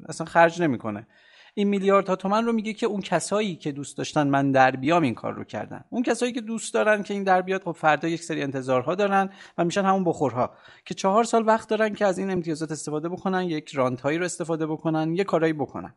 اصلا 0.09 0.25
خرج 0.25 0.61
نمی‌کنه. 0.61 1.07
این 1.53 1.67
میلیاردها 1.67 2.15
تومن 2.15 2.45
رو 2.45 2.53
میگه 2.53 2.73
که 2.73 2.85
اون 2.85 3.01
کسایی 3.01 3.55
که 3.55 3.71
دوست 3.71 3.97
داشتن 3.97 4.27
من 4.27 4.51
در 4.51 4.71
بیام 4.71 5.03
این 5.03 5.13
کار 5.13 5.33
رو 5.33 5.43
کردن. 5.43 5.83
اون 5.89 6.03
کسایی 6.03 6.31
که 6.31 6.41
دوست 6.41 6.73
دارن 6.73 7.03
که 7.03 7.13
این 7.13 7.23
در 7.23 7.41
بیاد 7.41 7.63
خب 7.63 7.71
فردا 7.71 8.07
یک 8.07 8.23
سری 8.23 8.43
انتظارها 8.43 8.95
دارن 8.95 9.29
و 9.57 9.65
میشن 9.65 9.85
همون 9.85 10.03
بخورها 10.03 10.51
که 10.85 10.93
چهار 10.93 11.23
سال 11.23 11.47
وقت 11.47 11.69
دارن 11.69 11.93
که 11.93 12.05
از 12.05 12.17
این 12.17 12.31
امتیازات 12.31 12.71
استفاده 12.71 13.09
بکنن 13.09 13.43
یک 13.43 13.69
رانت 13.69 14.01
هایی 14.01 14.17
رو 14.17 14.25
استفاده 14.25 14.65
بکنن 14.65 15.15
یه 15.15 15.23
کارایی 15.23 15.53
بکنن. 15.53 15.93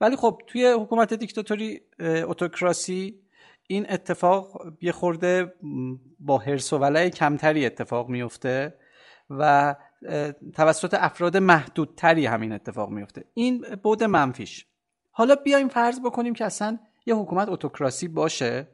ولی 0.00 0.16
خب 0.16 0.42
توی 0.46 0.66
حکومت 0.66 1.14
دیکتاتوری 1.14 1.80
اتوکراسی 2.00 3.20
این 3.70 3.86
اتفاق 3.90 4.72
یه 4.80 4.92
خورده 4.92 5.54
با 6.18 6.38
حرس 6.38 6.72
و 6.72 6.78
ولع 6.78 7.08
کمتری 7.08 7.66
اتفاق 7.66 8.08
میفته 8.08 8.78
و 9.30 9.74
توسط 10.54 10.94
افراد 10.94 11.36
محدودتری 11.36 12.26
همین 12.26 12.52
اتفاق 12.52 12.90
میفته. 12.90 13.24
این 13.34 13.64
بود 13.82 14.04
منفیش. 14.04 14.66
حالا 15.10 15.34
بیایم 15.34 15.68
فرض 15.68 16.00
بکنیم 16.00 16.34
که 16.34 16.44
اصلا 16.44 16.78
یه 17.06 17.14
حکومت 17.14 17.48
اتوکراسی 17.48 18.08
باشه 18.08 18.68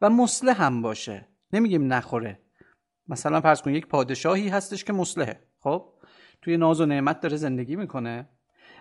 و 0.00 0.10
مسلح 0.10 0.62
هم 0.62 0.82
باشه. 0.82 1.28
نمیگیم 1.52 1.92
نخوره. 1.92 2.40
مثلا 3.08 3.40
فرض 3.40 3.62
کن 3.62 3.74
یک 3.74 3.86
پادشاهی 3.86 4.48
هستش 4.48 4.84
که 4.84 4.92
مسلحه 4.92 5.40
خب؟ 5.60 5.92
توی 6.42 6.56
ناز 6.56 6.80
و 6.80 6.86
نعمت 6.86 7.20
داره 7.20 7.36
زندگی 7.36 7.76
می‌کنه. 7.76 8.28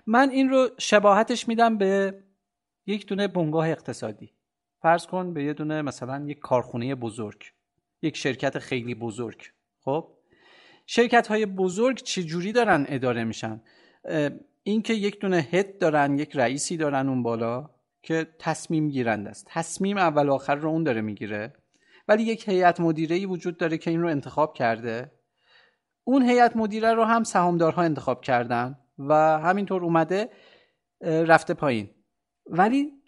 من 0.08 0.30
این 0.30 0.50
رو 0.50 0.70
شباهتش 0.78 1.48
میدم 1.48 1.78
به 1.78 2.24
یک 2.86 3.08
دونه 3.08 3.28
بنگاه 3.28 3.70
اقتصادی. 3.70 4.34
فرض 4.82 5.08
کن 5.08 5.34
به 5.34 5.44
یه 5.44 5.54
دونه 5.54 5.82
مثلا 5.82 6.26
یک 6.28 6.40
کارخونه 6.40 6.96
بزرگ 6.96 7.44
یک 8.02 8.18
شرکت 8.18 8.60
خیلی 8.60 8.96
بزرگ 8.96 9.52
خب؟ 9.82 10.08
شرکت 10.86 11.28
های 11.28 11.46
بزرگ 11.46 11.98
چجوری 11.98 12.52
دارن 12.52 12.86
اداره 12.90 13.24
میشن؟ 13.24 13.62
اینکه 14.64 14.94
یک 14.94 15.20
دونه 15.20 15.38
هد 15.38 15.78
دارن 15.78 16.20
یک 16.20 16.36
رئیسی 16.36 16.78
دارن 16.78 17.10
اون 17.10 17.24
بالا 17.24 17.70
که 18.04 18.28
تصمیم 18.40 18.90
گیرند 18.90 19.28
است. 19.28 19.46
تصمیم 19.50 19.98
اول 19.98 20.30
و 20.30 20.34
آخر 20.34 20.56
رو 20.56 20.70
اون 20.70 20.84
داره 20.84 21.02
می‌گیره. 21.02 21.54
ولی 22.08 22.24
یک 22.24 22.50
هیئت 22.50 22.80
مدیره 22.80 23.16
ای 23.16 23.26
وجود 23.26 23.58
داره 23.58 23.78
که 23.78 23.90
این 23.90 24.02
رو 24.02 24.08
انتخاب 24.08 24.54
کرده. 24.54 25.12
اون 26.04 26.22
هیئت 26.22 26.56
مدیره 26.56 26.94
رو 26.94 27.04
هم 27.04 27.24
سهامدارها 27.24 27.82
انتخاب 27.82 28.22
کردن 28.22 28.80
و 29.00 29.14
همینطور 29.40 29.84
اومده 29.84 30.30
رفته 31.02 31.54
پایین. 31.54 31.90
ولی 32.46 33.01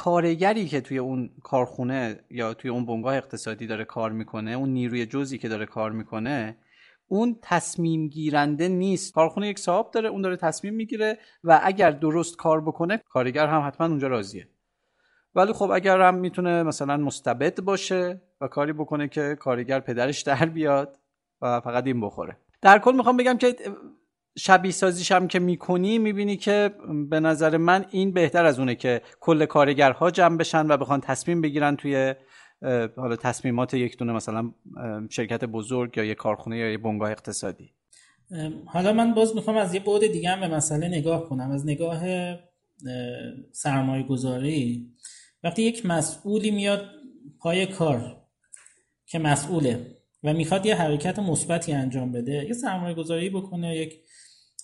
کارگری 0.00 0.68
که 0.68 0.80
توی 0.80 0.98
اون 0.98 1.30
کارخونه 1.42 2.20
یا 2.30 2.54
توی 2.54 2.70
اون 2.70 2.86
بنگاه 2.86 3.16
اقتصادی 3.16 3.66
داره 3.66 3.84
کار 3.84 4.12
می‌کنه 4.12 4.50
اون 4.50 4.68
نیروی 4.68 5.06
جزئی 5.06 5.38
که 5.38 5.48
داره 5.48 5.66
کار 5.66 5.92
می‌کنه 5.92 6.56
اون 7.08 7.38
تصمیم 7.42 8.08
گیرنده 8.08 8.68
نیست. 8.68 9.14
کارخونه 9.14 9.48
یک 9.48 9.58
صاحب 9.58 9.90
داره 9.90 10.08
اون 10.08 10.22
داره 10.22 10.36
تصمیم 10.36 10.74
می‌گیره 10.74 11.18
و 11.44 11.60
اگر 11.62 11.90
درست 11.90 12.36
کار 12.36 12.60
بکنه 12.60 13.02
کارگر 13.08 13.46
هم 13.46 13.66
حتما 13.66 13.86
اونجا 13.86 14.08
راضیه. 14.08 14.48
ولی 15.34 15.52
خب 15.52 15.70
اگر 15.70 16.00
هم 16.00 16.14
می‌تونه 16.14 16.62
مثلا 16.62 16.96
مستبد 16.96 17.60
باشه 17.60 18.22
و 18.40 18.48
کاری 18.48 18.72
بکنه 18.72 19.08
که 19.08 19.36
کارگر 19.40 19.80
پدرش 19.80 20.22
در 20.22 20.44
بیاد 20.44 20.98
و 21.40 21.60
فقط 21.60 21.86
این 21.86 22.00
بخوره. 22.00 22.36
در 22.62 22.78
کل 22.78 22.96
می‌خوام 22.96 23.16
بگم 23.16 23.38
که 23.38 23.56
شبیه 24.38 24.72
سازیش 24.72 25.12
هم 25.12 25.28
که 25.28 25.38
می‌کنی 25.38 25.98
می‌بینی 25.98 26.36
که 26.36 26.70
به 27.10 27.20
نظر 27.20 27.56
من 27.56 27.84
این 27.90 28.12
بهتر 28.12 28.44
از 28.44 28.58
اونه 28.58 28.74
که 28.74 29.02
کل 29.20 29.46
کارگرها 29.46 30.10
جمع 30.10 30.36
بشن 30.36 30.66
و 30.66 30.76
بخوان 30.76 31.00
تصمیم 31.00 31.40
بگیرن 31.40 31.76
توی 31.76 32.14
حالا 32.96 33.16
تصمیمات 33.16 33.74
یک 33.74 33.98
دونه 33.98 34.12
مثلا 34.12 34.52
شرکت 35.10 35.44
بزرگ 35.44 35.96
یا 35.96 36.04
یک 36.04 36.18
کارخونه 36.18 36.58
یا 36.58 36.70
یک 36.70 36.80
بنگاه 36.80 37.10
اقتصادی. 37.10 37.72
حالا 38.66 38.92
من 38.92 39.14
باز 39.14 39.34
می‌خوام 39.34 39.56
از 39.56 39.74
یه 39.74 39.80
بعد 39.80 40.06
دیگه 40.06 40.30
هم 40.30 40.40
به 40.40 40.56
مسئله 40.56 40.88
نگاه 40.88 41.28
کنم. 41.28 41.50
از 41.50 41.66
نگاه 41.66 42.02
سرمایه 43.52 44.02
گذاری 44.02 44.90
وقتی 45.44 45.62
یک 45.62 45.86
مسئولی 45.86 46.50
میاد 46.50 46.86
پای 47.38 47.66
کار 47.66 48.16
که 49.06 49.18
مسئوله 49.18 49.86
و 50.24 50.32
می‌خواد 50.32 50.66
یه 50.66 50.74
حرکت 50.74 51.18
مثبتی 51.18 51.72
انجام 51.72 52.12
بده 52.12 52.46
یه 52.46 52.52
سرمایه 52.52 52.94
گذاری 52.94 53.30
بکنه 53.30 53.76
یک 53.76 54.00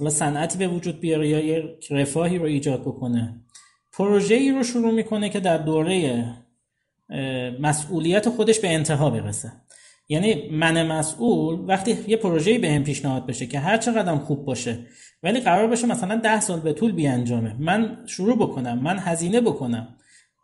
صنعتی 0.09 0.59
به 0.59 0.69
وجود 0.69 1.01
بیاره 1.01 1.29
یا 1.29 1.41
یه 1.41 1.79
رفاهی 1.91 2.39
رو 2.39 2.45
ایجاد 2.45 2.81
بکنه. 2.81 3.41
پروژه 3.93 4.35
ای 4.35 4.51
رو 4.51 4.63
شروع 4.63 4.93
می‌کنه 4.93 5.29
که 5.29 5.41
در 5.41 5.59
دوره 5.59 6.25
مسئولیت 7.61 8.29
خودش 8.29 8.61
به 8.61 8.75
انتها 8.75 9.11
برسه. 9.11 9.53
یعنی 10.09 10.49
من 10.51 10.87
مسئول 10.87 11.65
وقتی 11.69 11.99
یه 12.09 12.17
پروژه‌ای 12.17 12.59
به 12.59 12.71
هم 12.71 12.85
پیشنهاد 12.85 13.27
بشه 13.27 13.47
که 13.47 13.59
هر 13.59 13.77
چقدر 13.77 14.17
خوب 14.17 14.45
باشه 14.45 14.79
ولی 15.23 15.41
قرار 15.41 15.67
باشه 15.67 15.87
مثلا 15.87 16.17
ده 16.17 16.41
سال 16.41 16.61
به 16.61 16.73
طول 16.73 16.93
بیانجامه 16.93 17.57
من 17.59 17.99
شروع 18.07 18.37
بکنم 18.37 18.79
من 18.79 18.99
هزینه 18.99 19.41
بکنم 19.41 19.97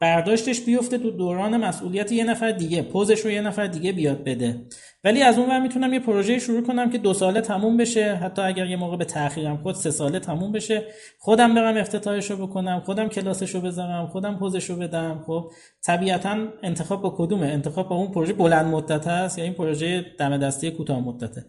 برداشتش 0.03 0.61
بیفته 0.61 0.99
تو 0.99 1.11
دوران 1.11 1.57
مسئولیت 1.57 2.13
یه 2.13 2.25
نفر 2.25 2.51
دیگه 2.51 2.83
پوزش 2.83 3.21
رو 3.21 3.31
یه 3.31 3.41
نفر 3.41 3.67
دیگه 3.67 3.93
بیاد 3.93 4.25
بده. 4.25 4.67
ولی 5.05 5.23
از 5.23 5.39
اون 5.39 5.49
ور 5.49 5.61
می‌تونم 5.61 5.93
یه 5.93 6.01
پروژه 6.01 6.39
شروع 6.39 6.67
کنم 6.67 6.91
که 6.91 6.99
دو 6.99 7.15
ساله 7.15 7.41
تموم 7.41 7.77
بشه. 7.77 8.15
حتی 8.15 8.43
اگر 8.43 8.67
یه 8.67 8.77
موقع 8.77 8.97
به 8.97 9.05
تاخیرم 9.05 9.57
خود 9.57 9.75
سه 9.75 9.91
ساله 9.91 10.19
تموم 10.19 10.53
بشه 10.53 10.87
خودم 11.19 11.55
برم 11.55 11.77
افتتاحش 11.77 12.31
رو 12.31 12.47
بکنم 12.47 12.81
خودم 12.81 13.09
کلاسش 13.09 13.55
رو 13.55 13.61
بذارم 13.61 14.07
خودم 14.07 14.39
پوزش 14.39 14.71
رو 14.71 14.77
بدم. 14.77 15.25
خب 15.27 15.51
طبیعتا 15.85 16.49
انتخاب 16.63 17.03
با 17.03 17.15
کدومه؟ 17.19 17.47
انتخاب 17.47 17.89
با 17.89 17.97
اون 17.97 18.13
پروژه 18.13 18.33
بلند 18.33 18.67
مدت 18.67 19.07
هست 19.07 19.39
یا 19.39 19.45
این 19.45 19.53
پروژه 19.53 20.07
دم 20.19 20.37
دستی 20.37 20.71
کوتاه 20.71 21.01
مدته؟ 21.01 21.45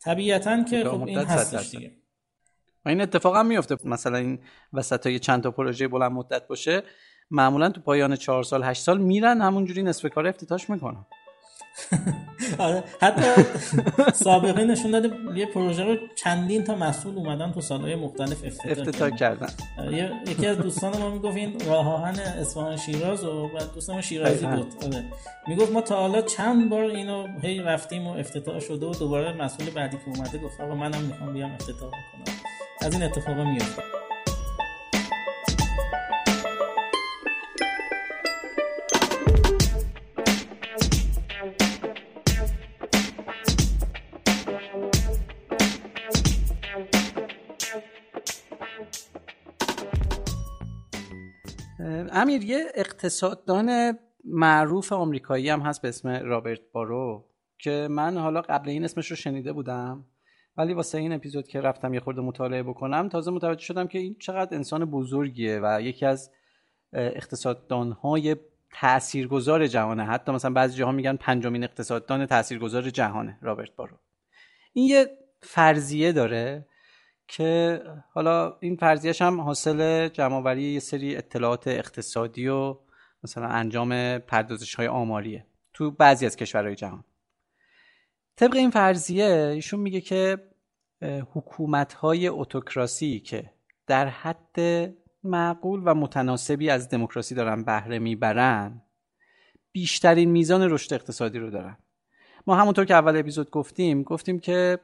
طبیعتا 0.00 0.62
که 0.62 0.84
خب 0.84 1.02
این 1.02 1.18
هستش 1.18 1.70
دیگه. 1.70 1.90
این 2.86 3.00
اتفاق 3.00 3.36
هم 3.36 3.46
میفته 3.46 3.76
مثلا 3.84 4.18
این 4.18 4.38
وسط 4.72 5.06
های 5.06 5.18
چند 5.18 5.42
تا 5.42 5.50
پروژه 5.50 5.88
بلند 5.88 6.12
مدت 6.12 6.46
باشه. 6.46 6.82
معمولا 7.32 7.68
تو 7.68 7.80
پایان 7.80 8.16
چهار 8.16 8.42
سال 8.42 8.64
هشت 8.64 8.82
سال 8.82 8.98
میرن 8.98 9.40
همونجوری 9.40 9.82
نصف 9.82 10.08
کار 10.08 10.26
افتتاحش 10.26 10.70
می‌کنن. 10.70 11.06
آره 12.58 12.84
حتی 13.00 13.22
سابقه 14.14 14.64
نشون 14.64 14.90
داده 14.90 15.10
یه 15.34 15.46
پروژه 15.46 15.84
رو 15.84 15.96
چندین 16.16 16.64
تا 16.64 16.74
مسئول 16.74 17.16
اومدن 17.16 17.52
تو 17.52 17.60
سالهای 17.60 17.94
مختلف 17.94 18.44
افتتاح, 18.44 18.72
افتتاح 18.72 19.10
کردن. 19.10 19.48
یکی 20.26 20.46
از 20.46 20.58
دوستان 20.58 20.98
ما 20.98 21.10
می‌گفت 21.10 21.36
این 21.36 21.60
راه 21.66 21.94
آهن 21.94 22.18
اصفهان 22.18 22.76
شیراز 22.76 23.24
و 23.24 23.48
بعد 23.48 23.74
دوستان 23.74 24.00
شیرازی 24.00 24.46
بود. 24.46 24.74
آره. 24.84 25.04
می‌گفت 25.48 25.72
ما 25.72 25.80
تا 25.80 25.96
حالا 26.00 26.22
چند 26.22 26.70
بار 26.70 26.84
اینو 26.84 27.26
هی 27.42 27.58
رفتیم 27.58 28.06
و 28.06 28.10
افتتاح 28.10 28.60
شده 28.60 28.86
و 28.86 28.94
دوباره 28.94 29.32
مسئول 29.32 29.70
بعدی 29.70 29.96
که 29.96 30.02
اومده 30.06 30.38
گفت 30.38 30.60
آقا 30.60 30.74
منم 30.74 31.02
می‌خوام 31.02 31.32
بیام 31.32 31.52
افتتاح 31.52 31.90
کنم 31.90 32.34
از 32.80 32.92
این 32.92 33.02
اتفاقا 33.02 33.44
میفته 33.44 33.82
امیر 52.12 52.44
یه 52.44 52.66
اقتصاددان 52.74 53.98
معروف 54.24 54.92
آمریکایی 54.92 55.48
هم 55.48 55.60
هست 55.60 55.82
به 55.82 55.88
اسم 55.88 56.08
رابرت 56.08 56.60
بارو 56.72 57.24
که 57.58 57.88
من 57.90 58.16
حالا 58.18 58.42
قبل 58.42 58.68
این 58.68 58.84
اسمش 58.84 59.10
رو 59.10 59.16
شنیده 59.16 59.52
بودم 59.52 60.04
ولی 60.56 60.74
واسه 60.74 60.98
این 60.98 61.12
اپیزود 61.12 61.48
که 61.48 61.60
رفتم 61.60 61.94
یه 61.94 62.00
خورده 62.00 62.20
مطالعه 62.20 62.62
بکنم 62.62 63.08
تازه 63.08 63.30
متوجه 63.30 63.62
شدم 63.64 63.86
که 63.86 63.98
این 63.98 64.16
چقدر 64.18 64.56
انسان 64.56 64.84
بزرگیه 64.84 65.60
و 65.62 65.80
یکی 65.82 66.06
از 66.06 66.30
اقتصاددانهای 66.92 68.36
تاثیرگذار 68.72 69.66
جهانه. 69.66 70.04
حتی 70.04 70.32
مثلا 70.32 70.50
بعضی 70.52 70.76
جاها 70.76 70.92
میگن 70.92 71.16
پنجمین 71.16 71.64
اقتصاددان 71.64 72.26
تاثیرگذار 72.26 72.90
جهانه 72.90 73.38
رابرت 73.42 73.76
بارو. 73.76 73.96
این 74.72 74.88
یه 74.88 75.18
فرضیه 75.40 76.12
داره 76.12 76.66
که 77.32 77.82
حالا 78.12 78.56
این 78.60 78.76
فرضیهش 78.76 79.22
هم 79.22 79.40
حاصل 79.40 80.08
جمعآوری 80.08 80.62
یه 80.62 80.80
سری 80.80 81.16
اطلاعات 81.16 81.68
اقتصادی 81.68 82.48
و 82.48 82.76
مثلا 83.24 83.46
انجام 83.46 84.18
پردازش 84.18 84.74
های 84.74 84.86
آماریه 84.86 85.46
تو 85.74 85.90
بعضی 85.90 86.26
از 86.26 86.36
کشورهای 86.36 86.74
جهان. 86.74 87.04
طبق 88.36 88.56
این 88.56 88.70
فرضیه 88.70 89.50
ایشون 89.54 89.80
میگه 89.80 90.00
که 90.00 90.38
حکومت 91.34 91.92
های 91.92 92.28
اتوکراسی 92.28 93.20
که 93.20 93.50
در 93.86 94.08
حد 94.08 94.58
معقول 95.24 95.82
و 95.84 95.94
متناسبی 95.94 96.70
از 96.70 96.88
دموکراسی 96.88 97.34
دارن 97.34 97.64
بهره 97.64 97.98
می‌برن 97.98 98.82
بیشترین 99.72 100.30
میزان 100.30 100.70
رشد 100.70 100.94
اقتصادی 100.94 101.38
رو 101.38 101.50
دارن. 101.50 101.76
ما 102.46 102.56
همونطور 102.56 102.84
که 102.84 102.94
اول 102.94 103.16
اپیزود 103.16 103.50
گفتیم 103.50 104.02
گفتیم 104.02 104.38
که 104.38 104.78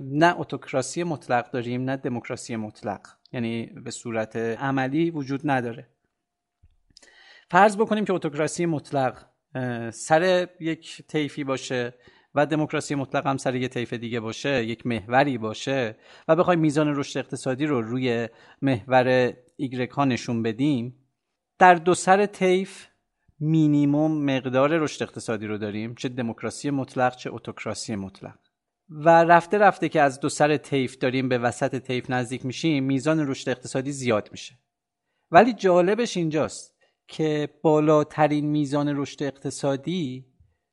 نه 0.00 0.40
اتوکراسی 0.40 1.02
مطلق 1.04 1.50
داریم 1.50 1.84
نه 1.84 1.96
دموکراسی 1.96 2.56
مطلق. 2.56 3.00
یعنی 3.32 3.66
به 3.66 3.90
صورت 3.90 4.36
عملی 4.36 5.10
وجود 5.10 5.40
نداره. 5.44 5.88
فرض 7.50 7.76
بکنیم 7.76 8.04
که 8.04 8.12
اتوکراسی 8.12 8.66
مطلق 8.66 9.24
سر 9.90 10.48
یک 10.60 11.02
طیفی 11.08 11.44
باشه 11.44 11.94
و 12.34 12.46
دموکراسی 12.46 12.94
مطلق 12.94 13.26
هم 13.26 13.36
سر 13.36 13.54
یه 13.54 13.68
طیف 13.68 13.92
دیگه 13.92 14.20
باشه 14.20 14.64
یک 14.64 14.86
محوری 14.86 15.38
باشه 15.38 15.96
و 16.28 16.36
بخوایم 16.36 16.60
میزان 16.60 16.96
رشد 16.96 17.18
اقتصادی 17.18 17.66
رو 17.66 17.82
روی 17.82 18.28
محور 18.62 19.32
ایگرک 19.56 19.90
ها 19.90 20.04
نشون 20.04 20.42
بدیم 20.42 20.96
در 21.58 21.74
دو 21.74 21.94
سر 21.94 22.26
طیف 22.26 22.86
مینیموم 23.42 24.24
مقدار 24.24 24.70
رشد 24.78 25.02
اقتصادی 25.02 25.46
رو 25.46 25.58
داریم 25.58 25.94
چه 25.94 26.08
دموکراسی 26.08 26.70
مطلق 26.70 27.16
چه 27.16 27.30
اتوکراسی 27.32 27.96
مطلق. 27.96 28.38
و 28.90 29.24
رفته 29.24 29.58
رفته 29.58 29.88
که 29.88 30.00
از 30.00 30.20
دو 30.20 30.28
سر 30.28 30.56
طیف 30.56 30.98
داریم 30.98 31.28
به 31.28 31.38
وسط 31.38 31.78
طیف 31.78 32.10
نزدیک 32.10 32.46
میشیم 32.46 32.84
میزان 32.84 33.28
رشد 33.28 33.48
اقتصادی 33.48 33.92
زیاد 33.92 34.28
میشه. 34.32 34.58
ولی 35.30 35.52
جالبش 35.52 36.16
اینجاست 36.16 36.74
که 37.08 37.48
بالاترین 37.62 38.46
میزان 38.46 38.96
رشد 38.96 39.22
اقتصادی 39.22 40.26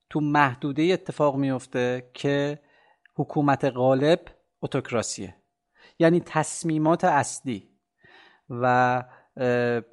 تو 0.09 0.19
محدوده 0.19 0.83
اتفاق 0.83 1.35
میفته 1.35 2.09
که 2.13 2.59
حکومت 3.15 3.65
غالب 3.65 4.19
اتوکراسیه. 4.61 5.35
یعنی 5.99 6.19
تصمیمات 6.19 7.03
اصلی. 7.03 7.69
و 8.49 9.03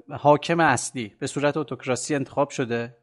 حاکم 0.09 0.59
اصلی. 0.59 1.15
به 1.19 1.27
صورت 1.27 1.57
اتوکراسی 1.57 2.15
انتخاب 2.15 2.49
شده 2.49 2.97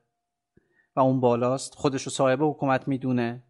و 0.96 1.00
اون 1.00 1.20
بالاست. 1.20 1.74
خودش 1.74 2.02
رو 2.02 2.10
صاحب 2.10 2.42
حکومت 2.42 2.88
می‌دونه. 2.88 3.42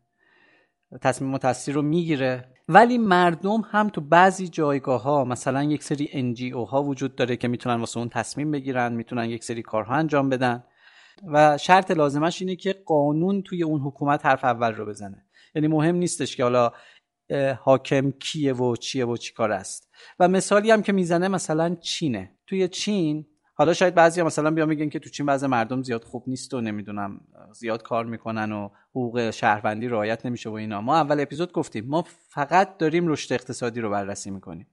تصمیمات 1.00 1.44
اصلی 1.44 1.74
رو 1.74 1.82
می‌گیره. 1.82 2.48
ولی 2.68 2.98
مردم 2.98 3.60
هم 3.70 3.88
تو 3.88 4.00
بعضی 4.00 4.48
جایگاه 4.48 5.02
ها 5.02 5.24
مثلا 5.24 5.62
یک 5.62 5.82
سری 5.82 6.34
NGO 6.34 6.68
ها 6.68 6.82
وجود 6.82 7.16
داره 7.16 7.36
که 7.36 7.48
می‌تونن 7.48 7.80
واسه 7.80 7.98
اون 7.98 8.08
تصمیم 8.08 8.50
بگیرن 8.50 8.92
می‌تونن 8.92 9.24
یک 9.24 9.44
سری 9.44 9.62
کارها 9.62 9.94
انجام 9.94 10.28
بدن. 10.28 10.64
و 11.32 11.58
شرط 11.58 11.90
لازمش 11.90 12.42
اینه 12.42 12.56
که 12.56 12.72
قانون 12.86 13.42
توی 13.42 13.62
اون 13.62 13.80
حکومت 13.80 14.26
حرف 14.26 14.44
اول 14.44 14.74
رو 14.74 14.86
بزنه. 14.86 15.24
یعنی 15.54 15.68
مهم 15.68 15.96
نیستش 15.96 16.36
که 16.36 16.42
حالا 16.42 16.72
حاکم 17.60 18.10
کیه 18.10 18.54
و 18.54 18.76
چیه 18.76 19.06
و 19.06 19.16
چی 19.16 19.32
کار 19.32 19.52
است. 19.52 19.90
و 20.18 20.28
مثالی 20.28 20.70
هم 20.70 20.82
که 20.82 20.92
می‌زنه 20.92 21.28
مثلا 21.28 21.74
چینه. 21.74 22.33
توی 22.46 22.68
چین 22.68 23.26
حالا 23.56 23.72
شاید 23.72 23.94
بعضی 23.94 24.22
مثلا 24.22 24.50
بیا 24.50 24.66
میگن 24.66 24.88
که 24.88 24.98
تو 24.98 25.10
چین 25.10 25.26
بعضی 25.26 25.46
مردم 25.46 25.82
زیاد 25.82 26.04
خوب 26.04 26.24
نیست 26.26 26.54
و 26.54 26.60
نمی‌دونم 26.60 27.20
زیاد 27.52 27.82
کار 27.82 28.04
می‌کنن 28.04 28.52
و 28.52 28.68
حقوق 28.90 29.30
شهروندی 29.30 29.88
رعایت 29.88 30.26
نمیشه 30.26 30.50
و 30.50 30.52
اینا. 30.52 30.80
ما 30.80 30.96
اول 30.96 31.20
اپیزود 31.20 31.52
گفتیم 31.52 31.86
ما 31.86 32.04
فقط 32.28 32.78
داریم 32.78 33.08
رشد 33.08 33.32
اقتصادی 33.32 33.80
رو 33.80 33.90
بررسی 33.90 34.30
می‌کنیم. 34.30 34.66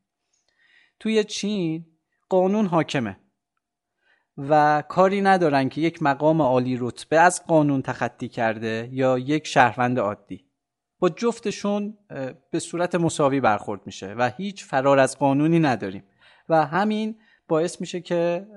توی 1.00 1.24
چین 1.24 1.86
قانون 2.30 2.66
حاکمه 2.66 3.18
و 4.38 4.84
کاری 4.90 5.22
ندارن 5.22 5.70
که 5.70 5.82
یک 5.82 6.04
مقام 6.04 6.42
عالی 6.42 6.78
رتبه 6.80 7.20
از 7.20 7.46
قانون 7.46 7.82
تخطی 7.82 8.28
کرده 8.28 8.90
یا 8.92 9.18
یک 9.18 9.48
شهروند 9.48 10.00
عادی. 10.00 10.46
با 11.00 11.10
جفتشون 11.10 11.98
به 12.52 12.60
صورت 12.60 12.96
مساوی 12.96 13.40
برخورد 13.40 13.82
میشه 13.86 14.14
و 14.14 14.32
هیچ 14.38 14.66
فرار 14.66 15.00
از 15.00 15.20
قانونی 15.20 15.60
نداریم. 15.60 16.04
و 16.50 16.66
همین 16.66 17.16
باعث 17.52 17.82
میشه 17.82 18.02
که 18.02 18.47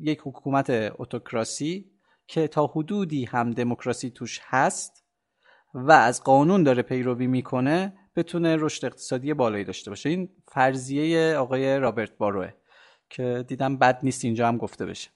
یک 0.00 0.20
حکومت 0.24 0.66
اتوکراسی 0.70 1.90
که 2.26 2.48
تا 2.48 2.66
حدودی 2.66 3.24
هم 3.24 3.50
دموکراسی 3.50 4.10
توش 4.10 4.40
هست 4.42 5.04
و 5.74 5.92
از 5.92 6.24
قانون 6.24 6.62
داره 6.62 6.82
پیروی 6.82 7.26
می‌کنه 7.26 7.92
بتونه 8.16 8.56
رشد 8.56 8.84
اقتصادی 8.84 9.34
بالایی 9.34 9.64
داشته 9.64 9.90
باشه. 9.90 10.08
این 10.08 10.28
فرضیه 10.48 11.36
آقای 11.36 11.78
رابرت 11.78 12.16
باروه 12.18 12.50
که 13.10 13.44
دیدم 13.48 13.76
بد 13.76 14.00
نیست 14.02 14.24
اینجا 14.24 14.48
هم 14.48 14.56
گفته 14.56 14.86
بشه. 14.86 15.10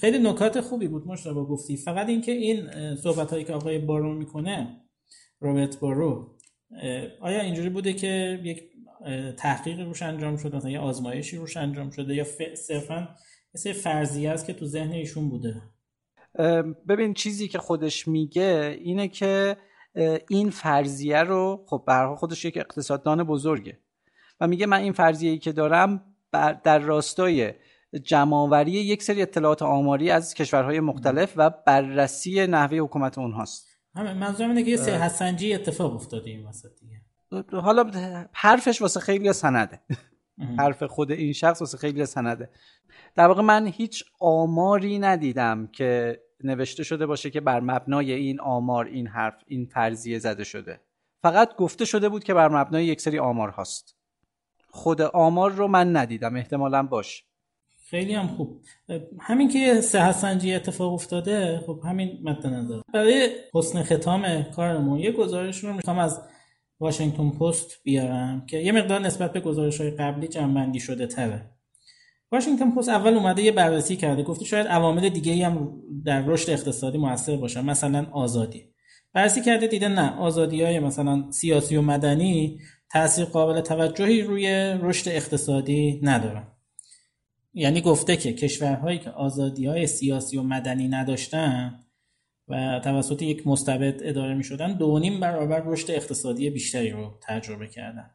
خیلی 0.00 0.18
نکات 0.18 0.60
خوبی 0.60 0.88
بود 0.88 1.06
مشتبه 1.06 1.44
گفتی. 1.44 1.76
فقط 1.76 2.08
اینکه 2.08 2.32
این 2.32 2.70
صحبت 2.96 3.30
هایی 3.30 3.44
که 3.44 3.52
آقای 3.52 3.78
بارو 3.78 4.14
می‌کنه 4.14 4.80
رابرت 5.40 5.80
بارو 5.80 6.38
آیا 7.20 7.40
اینجوری 7.40 7.68
بوده 7.68 7.92
که 7.92 8.40
یک 8.44 8.62
تحقیق 9.36 9.80
روش 9.80 10.02
انجام 10.02 10.36
شده 10.36 10.56
مثلا 10.56 10.70
یه 10.70 10.78
آزمایشی 10.78 11.36
روش 11.36 11.56
انجام 11.56 11.90
شده 11.90 12.14
یا 12.14 12.24
صرفا 12.54 13.08
مثل 13.54 13.72
فرضیه 13.72 14.30
است 14.30 14.46
که 14.46 14.52
تو 14.52 14.66
ذهن 14.66 14.92
ایشون 14.92 15.28
بوده. 15.28 15.62
ببین 16.88 17.14
چیزی 17.14 17.48
که 17.48 17.58
خودش 17.58 18.08
میگه 18.08 18.78
اینه 18.80 19.08
که 19.08 19.56
این 20.28 20.50
فرضیه 20.50 21.22
رو 21.22 21.64
خب 21.68 21.84
برها 21.86 22.16
خودش 22.16 22.44
یک 22.44 22.56
اقتصاددان 22.56 23.24
بزرگه 23.24 23.78
و 24.40 24.46
میگه 24.46 24.66
من 24.66 24.80
این 24.80 24.92
فرضیه 24.92 25.38
که 25.38 25.52
دارم 25.52 26.04
در 26.64 26.78
راستای 26.78 27.52
جمعآوری 28.02 28.70
یک 28.70 29.02
سری 29.02 29.22
اطلاعات 29.22 29.62
آماری 29.62 30.10
از 30.10 30.34
کشورهای 30.34 30.80
مختلف 30.80 31.32
و 31.36 31.50
بررسی 31.50 32.46
نحوه 32.46 32.78
حکومت 32.78 33.18
اونهاست. 33.18 33.68
منظورم 33.94 34.50
اینه 34.50 34.62
که 34.62 34.70
یه 34.70 34.76
صحت 34.76 35.10
سنجی 35.10 35.54
اتفاق 35.54 35.94
افتاده 35.94 36.30
این 36.30 36.46
وسط 36.46 36.70
دیگه. 36.80 36.97
حالا 37.52 37.90
حرفش 38.32 38.82
واسه 38.82 39.00
خیلی 39.00 39.32
سنده. 39.32 39.80
حرف 40.58 40.82
خود 40.82 41.10
این 41.12 41.32
شخص 41.32 41.60
واسه 41.60 41.78
خیلی 41.78 42.06
سنده. 42.06 42.50
در 43.14 43.26
واقع 43.26 43.42
من 43.42 43.66
هیچ 43.66 44.04
آماری 44.20 44.98
ندیدم 44.98 45.66
که 45.66 46.20
نوشته 46.44 46.82
شده 46.82 47.06
باشه 47.06 47.30
که 47.30 47.40
بر 47.40 47.60
مبنای 47.60 48.12
این 48.12 48.40
آمار 48.40 48.84
این 48.84 49.06
حرف 49.06 49.34
این 49.46 49.66
فرضیه 49.66 50.18
زده 50.18 50.44
شده. 50.44 50.80
فقط 51.22 51.56
گفته 51.56 51.84
شده 51.84 52.08
بود 52.08 52.24
که 52.24 52.34
بر 52.34 52.48
مبنای 52.48 52.84
یک 52.84 53.00
سری 53.00 53.18
آمار 53.18 53.48
هاست. 53.48 53.96
خود 54.70 55.02
آمار 55.02 55.50
رو 55.50 55.68
من 55.68 55.96
ندیدم 55.96 56.36
احتمالا 56.36 56.82
باش. 56.82 57.24
خیلی 57.90 58.14
هم 58.14 58.26
خوب. 58.26 58.60
همین 59.20 59.48
که 59.48 59.80
صحت 59.80 60.14
سنجی 60.14 60.54
اتفاق 60.54 60.92
افتاده 60.92 61.60
خب 61.66 61.80
همین 61.84 62.18
مد 62.22 62.46
نظر. 62.46 62.80
برای 62.94 63.30
حسن 63.54 63.82
ختام 63.82 64.42
کارمون 64.42 64.98
یه 64.98 65.12
گزارش 65.12 65.64
رو 65.64 65.72
می‌خوام 65.72 65.98
از 65.98 66.22
واشنگتن 66.80 67.30
پست 67.30 67.82
بیارم 67.84 68.46
که 68.46 68.58
یه 68.58 68.72
مقدار 68.72 69.00
نسبت 69.00 69.32
به 69.32 69.40
گزارش 69.40 69.80
های 69.80 69.90
قبلی 69.90 70.28
جنبندی 70.28 70.80
شده 70.80 71.06
تره. 71.06 71.50
واشنگتن 72.32 72.70
پست 72.70 72.88
اول 72.88 73.14
اومده 73.14 73.42
یه 73.42 73.52
بررسی 73.52 73.96
کرده 73.96 74.22
گفته 74.22 74.44
شاید 74.44 74.66
عوامل 74.66 75.08
دیگه 75.08 75.46
هم 75.46 75.82
در 76.04 76.22
رشد 76.26 76.50
اقتصادی 76.50 76.98
موثر 76.98 77.36
باشن 77.36 77.64
مثلا 77.64 78.06
آزادی. 78.12 78.64
بررسی 79.12 79.42
کرده 79.42 79.66
دیده 79.66 79.88
نه. 79.88 80.16
آزادی 80.16 80.62
های 80.62 80.80
مثلا 80.80 81.30
سیاسی 81.30 81.76
و 81.76 81.82
مدنی 81.82 82.60
تاثیر 82.92 83.24
قابل 83.24 83.60
توجهی 83.60 84.22
روی 84.22 84.48
رشد 84.82 85.08
اقتصادی 85.08 86.00
ندارن. 86.02 86.46
یعنی 87.54 87.80
گفته 87.80 88.16
که 88.16 88.32
کشورهایی 88.32 88.98
که 88.98 89.10
آزادی 89.10 89.66
های 89.66 89.86
سیاسی 89.86 90.36
و 90.36 90.42
مدنی 90.42 90.88
نداشتن 90.88 91.84
و 92.48 92.80
توسط 92.84 93.22
یک 93.22 93.46
مستبد 93.46 94.00
اداره 94.02 94.34
می 94.34 94.44
شدن 94.44 94.76
دو 94.76 94.98
نیم 94.98 95.20
برابر 95.20 95.62
رشد 95.66 95.90
اقتصادی 95.90 96.50
بیشتری 96.50 96.90
رو 96.90 97.18
تجربه 97.28 97.66
کردن. 97.66 98.10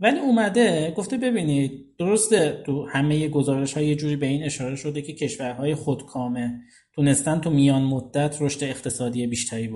ولی 0.00 0.18
اومده 0.18 0.94
گفته 0.96 1.16
ببینید 1.16 1.96
درسته 1.98 2.62
تو 2.66 2.86
همه 2.86 3.28
گزارش 3.28 3.72
های 3.72 3.96
جوری 3.96 4.16
به 4.16 4.26
این 4.26 4.42
اشاره 4.42 4.76
شده 4.76 5.02
که 5.02 5.14
کشورهای 5.14 5.74
خودکامه 5.74 6.60
تونستن 6.94 7.40
تو 7.40 7.50
میان 7.50 7.82
مدت 7.82 8.42
رشد 8.42 8.64
اقتصادی 8.64 9.26
بیشتری 9.26 9.70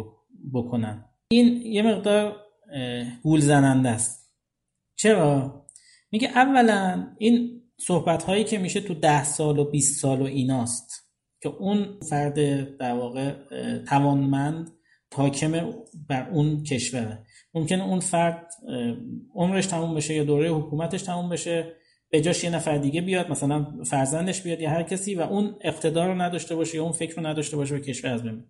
بکنن. 0.55 1.05
این 1.29 1.63
یه 1.63 1.83
مقدار 1.83 2.37
گول 3.23 3.41
زننده 3.41 3.89
است. 3.89 4.35
چرا؟ 4.97 5.67
میگه 6.11 6.29
اولا 6.29 7.07
این 7.19 7.63
صحبت 7.77 8.23
هایی 8.23 8.45
که 8.45 8.59
میشه 8.59 8.81
تو 8.81 8.95
ده 8.95 9.25
سال 9.25 9.59
و 9.59 9.71
20 9.71 10.01
سال 10.01 10.21
و 10.21 10.25
ایناست. 10.25 11.04
که 11.45 11.51
اون 11.51 12.01
فرد 12.11 12.35
در 12.77 12.93
واقع 12.93 13.33
توانمند 13.89 14.71
حاکم 15.15 15.73
بر 16.09 16.31
اون 16.31 16.63
کشوره. 16.63 17.19
ممکنه 17.55 17.85
اون 17.85 18.01
فرد 18.01 18.47
عمرش 19.35 19.67
تموم 19.67 19.95
بشه 19.95 20.15
یا 20.15 20.25
دوره 20.25 20.51
حکومتش 20.51 21.03
تموم 21.03 21.29
بشه 21.29 21.73
به 22.11 22.21
جاش 22.21 22.45
یه 22.45 22.51
نفر 22.51 22.79
دیگه 22.79 23.01
بیاد 23.01 23.31
مثلا 23.31 23.67
فرزندش 23.87 24.43
بیاد 24.43 24.61
یا 24.61 24.71
هر 24.71 24.83
کسی 24.83 25.15
و 25.15 25.21
اون 25.21 25.55
اقتدار 25.61 26.09
رو 26.09 26.23
نداشته 26.23 26.55
باشه 26.57 26.77
یا 26.77 26.83
اون 26.83 26.93
فکر 26.93 27.17
رو 27.17 27.27
نداشته 27.27 27.57
باشه 27.57 27.75
و 27.75 27.79
کشور 27.79 28.11
از 28.11 28.23
بین 28.23 28.45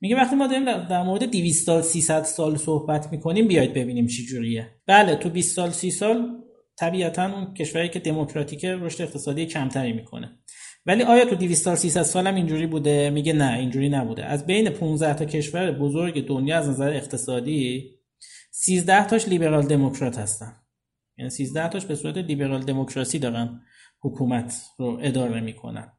میگه 0.00 0.16
وقتی 0.16 0.36
ما 0.36 0.46
داریم 0.46 0.64
در 0.64 1.02
مورد 1.02 1.30
200 1.30 1.66
سال 1.66 1.82
300 1.82 2.22
سال 2.22 2.56
صحبت 2.56 3.12
می‌کنیم 3.12 3.48
بیاید 3.48 3.74
ببینیم 3.74 4.06
چی 4.06 4.26
جوریه. 4.26 4.66
بله 4.86 5.16
تو 5.16 5.30
20 5.30 5.56
سال 5.56 5.70
30 5.70 5.90
سال 5.90 6.44
طبیعتا 6.76 7.24
اون 7.24 7.54
کشوری 7.54 7.88
که 7.88 7.98
دموکراتیک 7.98 8.64
رشد 8.64 9.02
اقتصادی 9.02 9.46
کمتری 9.46 9.92
می‌کنه. 9.92 10.38
ولی 10.86 11.02
آیا 11.02 11.24
تو 11.24 11.34
200 11.34 11.64
سال 11.64 11.76
300 11.76 12.02
سال 12.02 12.26
هم 12.26 12.34
اینجوری 12.34 12.66
بوده؟ 12.66 13.10
میگه 13.10 13.32
نه 13.32 13.58
اینجوری 13.58 13.88
نبوده. 13.88 14.24
از 14.24 14.46
بین 14.46 14.70
15 14.70 15.14
تا 15.14 15.24
کشور 15.24 15.72
بزرگ 15.72 16.26
دنیا 16.26 16.58
از 16.58 16.68
نظر 16.68 16.88
اقتصادی 16.88 17.90
13 18.50 19.06
تاش 19.06 19.28
لیبرال 19.28 19.66
دموکرات 19.66 20.18
هستن. 20.18 20.56
یعنی 21.18 21.30
13 21.30 21.68
تاش 21.68 21.84
به 21.84 21.94
صورت 21.94 22.16
لیبرال 22.16 22.62
دموکراسی 22.62 23.18
دارن 23.18 23.60
حکومت 24.00 24.62
رو 24.78 24.98
اداره 25.02 25.40
می‌کنن. 25.40 25.92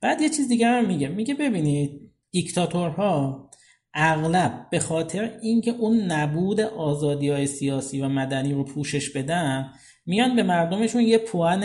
بعد 0.00 0.20
یه 0.20 0.28
چیز 0.28 0.48
دیگه 0.48 0.66
هم 0.66 0.86
میگه. 0.86 1.08
میگه 1.08 1.34
ببینید 1.34 2.12
دیکتاتورها 2.30 3.50
اغلب 3.94 4.66
به 4.70 4.78
خاطر 4.78 5.38
اینکه 5.42 5.70
اون 5.70 6.12
نبود 6.12 6.60
آزادی 6.60 7.28
های 7.28 7.46
سیاسی 7.46 8.00
و 8.00 8.08
مدنی 8.08 8.52
رو 8.54 8.64
پوشش 8.64 9.10
بدن 9.10 9.72
میان 10.06 10.36
به 10.36 10.42
مردمشون 10.42 11.02
یه 11.02 11.18
پوان 11.18 11.62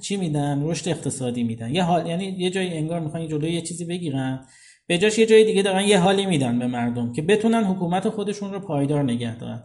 چی 0.00 0.16
میدن 0.16 0.62
رشد 0.62 0.88
اقتصادی 0.88 1.42
میدن. 1.42 1.74
یه 1.74 1.82
حال 1.82 2.06
یعنی 2.06 2.24
یه 2.24 2.50
جایی 2.50 2.68
انگار 2.68 3.00
می‌خوان 3.00 3.28
جلوی 3.28 3.52
یه 3.52 3.60
چیزی 3.60 3.84
بگیرن. 3.84 4.46
به 4.86 4.98
جاش 4.98 5.18
یه 5.18 5.26
جای 5.26 5.44
دیگه 5.44 5.62
دارن 5.62 5.84
یه 5.84 5.98
حالی 5.98 6.26
میدن 6.26 6.58
به 6.58 6.66
مردم 6.66 7.12
که 7.12 7.22
بتونن 7.22 7.64
حکومت 7.64 8.08
خودشون 8.08 8.52
رو 8.52 8.60
پایدار 8.60 9.02
نگه 9.02 9.36
دارن. 9.36 9.62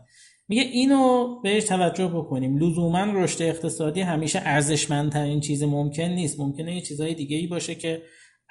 میگه 0.47 0.61
اینو 0.61 1.28
بهش 1.43 1.63
توجه 1.63 2.07
بکنیم. 2.07 2.57
لزوما 2.57 3.03
رشد 3.03 3.41
اقتصادی 3.41 4.01
همیشه 4.01 4.41
ارزشمندترین 4.43 5.39
چیز 5.39 5.63
ممکن 5.63 6.03
نیست. 6.03 6.39
ممکنه 6.39 6.76
یه 6.76 6.82
چیزهای 6.82 7.13
دیگه 7.13 7.38
ای 7.38 7.47
باشه 7.47 7.76
که 7.76 8.01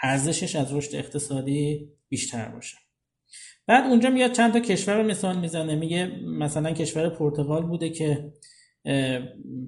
ارزشش 0.03 0.57
از 0.57 0.75
رشد 0.75 0.97
اقتصادی 0.97 1.89
بیشتر 2.09 2.49
باشه. 2.49 2.77
بعد 3.67 3.85
اونجا 3.85 4.11
میاد 4.11 4.33
چند 4.33 4.53
تا 4.53 4.61
کشور 4.61 4.97
رو 4.97 5.03
مثال 5.07 5.39
می‌زنه. 5.39 5.75
میگه 5.75 6.07
مثلا 6.39 6.73
کشور 6.73 7.09
پرتغال 7.09 7.67
بوده 7.67 7.91
که 7.91 8.33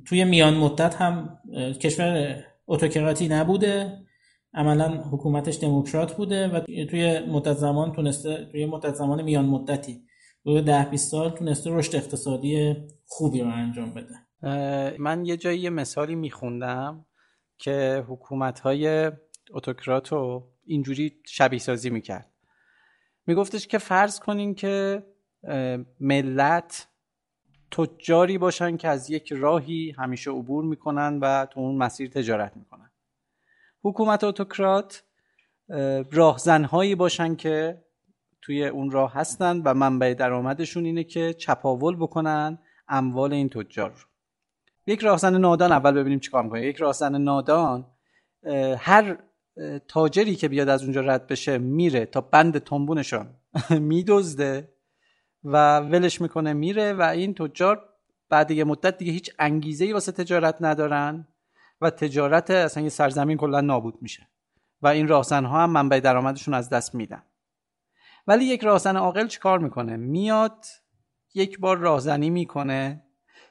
توی 0.05 0.25
میان 0.25 0.55
مدت 0.55 0.95
هم 0.95 1.39
کشور 1.81 2.45
اتوکراتی 2.67 3.29
نبوده. 3.29 4.03
عملا 4.55 4.89
حکومتش 4.89 5.59
دموکرات 5.61 6.17
بوده 6.17 6.49
و 6.49 6.61
توی 6.61 7.21
مدت 7.21 7.53
زمان 7.53 7.93
تونسته 7.93 8.49
توی 8.53 8.67
مدت 8.67 8.95
زمان 8.95 9.23
میان 9.23 9.45
مدتی 9.45 10.03
روی 10.45 10.63
ده 10.63 10.85
20 10.85 11.11
سال 11.11 11.31
تونسته 11.31 11.71
رشد 11.71 11.97
اقتصادی 11.97 12.75
خوبی 13.07 13.41
رو 13.41 13.49
انجام 13.49 13.95
بده. 13.95 14.15
من 14.99 15.25
یه 15.25 15.37
جایی 15.37 15.61
یه 15.61 15.71
مثالی 15.71 16.15
میخوندم 16.15 17.07
که 17.59 18.05
حکومت 18.09 18.61
های 18.61 19.11
اتوکرات 19.51 20.09
رو 20.13 20.53
اینجوری 20.65 21.13
شبیه 21.27 21.59
سازی 21.59 21.91
می‌کرد. 21.91 22.31
میگفتش 23.27 23.67
که 23.67 23.79
فرض 23.79 24.21
کنین 24.21 24.55
که 24.55 25.03
ملت 26.01 26.89
تجاری 27.77 28.39
باشن 28.39 28.77
که 28.77 28.89
از 28.89 29.11
یک 29.11 29.33
راهی 29.33 29.95
همیشه 29.99 30.31
عبور 30.31 30.65
می‌کنن 30.65 31.19
و 31.23 31.47
تو 31.47 31.61
اون 31.61 31.77
مسیر 31.77 32.11
تجارت 32.11 32.57
می‌کنن. 32.57 32.91
حکومت 33.83 34.25
اتوکرات 34.25 35.03
راهزنهایی 36.13 36.95
باشن 36.95 37.35
که 37.35 37.85
توی 38.43 38.67
اون 38.67 38.91
راه 38.91 39.15
هستن 39.15 39.63
و 39.65 39.75
منبع 39.75 40.15
درآمدشون 40.15 40.85
اینه 40.85 41.05
که 41.05 41.33
چپاول 41.33 41.97
بکنن 41.97 42.59
اموال 42.89 43.33
این 43.33 43.49
تجار 43.49 43.91
رو. 43.91 44.07
یک 44.87 45.01
راهزن 45.01 45.37
نادان 45.37 45.73
اول 45.73 45.93
ببینیم 45.93 46.19
چیکار 46.19 46.43
می‌کنه. 46.43 46.67
یک 46.67 46.77
راهزن 46.77 47.23
نادان 47.23 47.87
هر 48.79 49.19
تاجری 49.89 50.37
که 50.37 50.49
بیاد 50.49 50.69
از 50.69 50.83
اونجا 50.83 51.01
رد 51.01 51.27
بشه 51.27 51.59
میره 51.59 52.07
تا 52.07 52.21
بند 52.21 52.59
تنبونشون 52.59 53.27
میدزده 53.71 54.76
و 55.47 55.79
ولش 55.81 56.21
می‌کنه 56.21 56.53
میره 56.53 56.93
و 56.93 57.03
این 57.03 57.35
تجار 57.35 57.89
بعد 58.29 58.51
یه 58.51 58.65
مدت 58.65 58.99
دیگه 58.99 59.13
هیچ 59.13 59.31
انگیزه 59.39 59.85
ای 59.85 59.93
واسه 59.93 60.13
تجارت 60.13 60.57
ندارن 60.61 61.29
و 61.81 61.91
تجارت 61.91 62.51
اصلا 62.51 62.83
یه 62.83 62.89
سرزمین 62.89 63.37
کلا 63.37 63.61
نابود 63.61 63.99
میشه 64.01 64.29
و 64.83 64.89
این 64.89 65.09
راهزن 65.09 65.45
ها 65.45 65.63
هم 65.63 65.71
منبع 65.71 66.01
درآمدشون 66.01 66.55
از 66.55 66.69
دست 66.69 66.95
میدن. 66.95 67.23
ولی 68.27 68.45
یک 68.45 68.65
راهزن 68.65 68.97
عاقل 68.97 69.27
چیکار 69.27 69.59
می‌کنه؟ 69.59 69.97
میاد 69.97 70.67
یک 71.35 71.61
بار 71.61 71.79
راهزنی 71.79 72.31
می‌کنه 72.31 73.03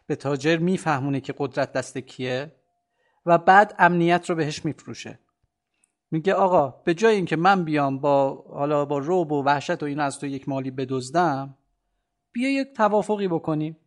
به 0.07 0.15
تاجر 0.15 0.57
میفهمونه 0.57 1.21
که 1.21 1.33
قدرت 1.37 1.71
دست 1.73 1.97
کیه 1.97 2.55
و 3.25 3.37
بعد 3.37 3.75
امنیت 3.79 4.29
رو 4.29 4.35
بهش 4.35 4.65
میفروشه. 4.65 5.19
میگه 6.11 6.33
آقا 6.33 6.69
به 6.69 6.93
جای 6.93 7.15
اینکه 7.15 7.35
من 7.35 7.63
بیام 7.63 7.99
با 7.99 8.45
حالا 8.49 8.85
با 8.85 8.97
روب 8.97 9.31
و 9.31 9.43
وحشت 9.43 9.83
و 9.83 9.85
این 9.85 9.99
از 9.99 10.19
تو 10.19 10.27
یک 10.27 10.49
مالی 10.49 10.71
بدزدم 10.71 11.57
بیا 12.35 12.51
یک 12.51 12.67
توافقی 12.75 13.27
بکنیم. 13.27 13.77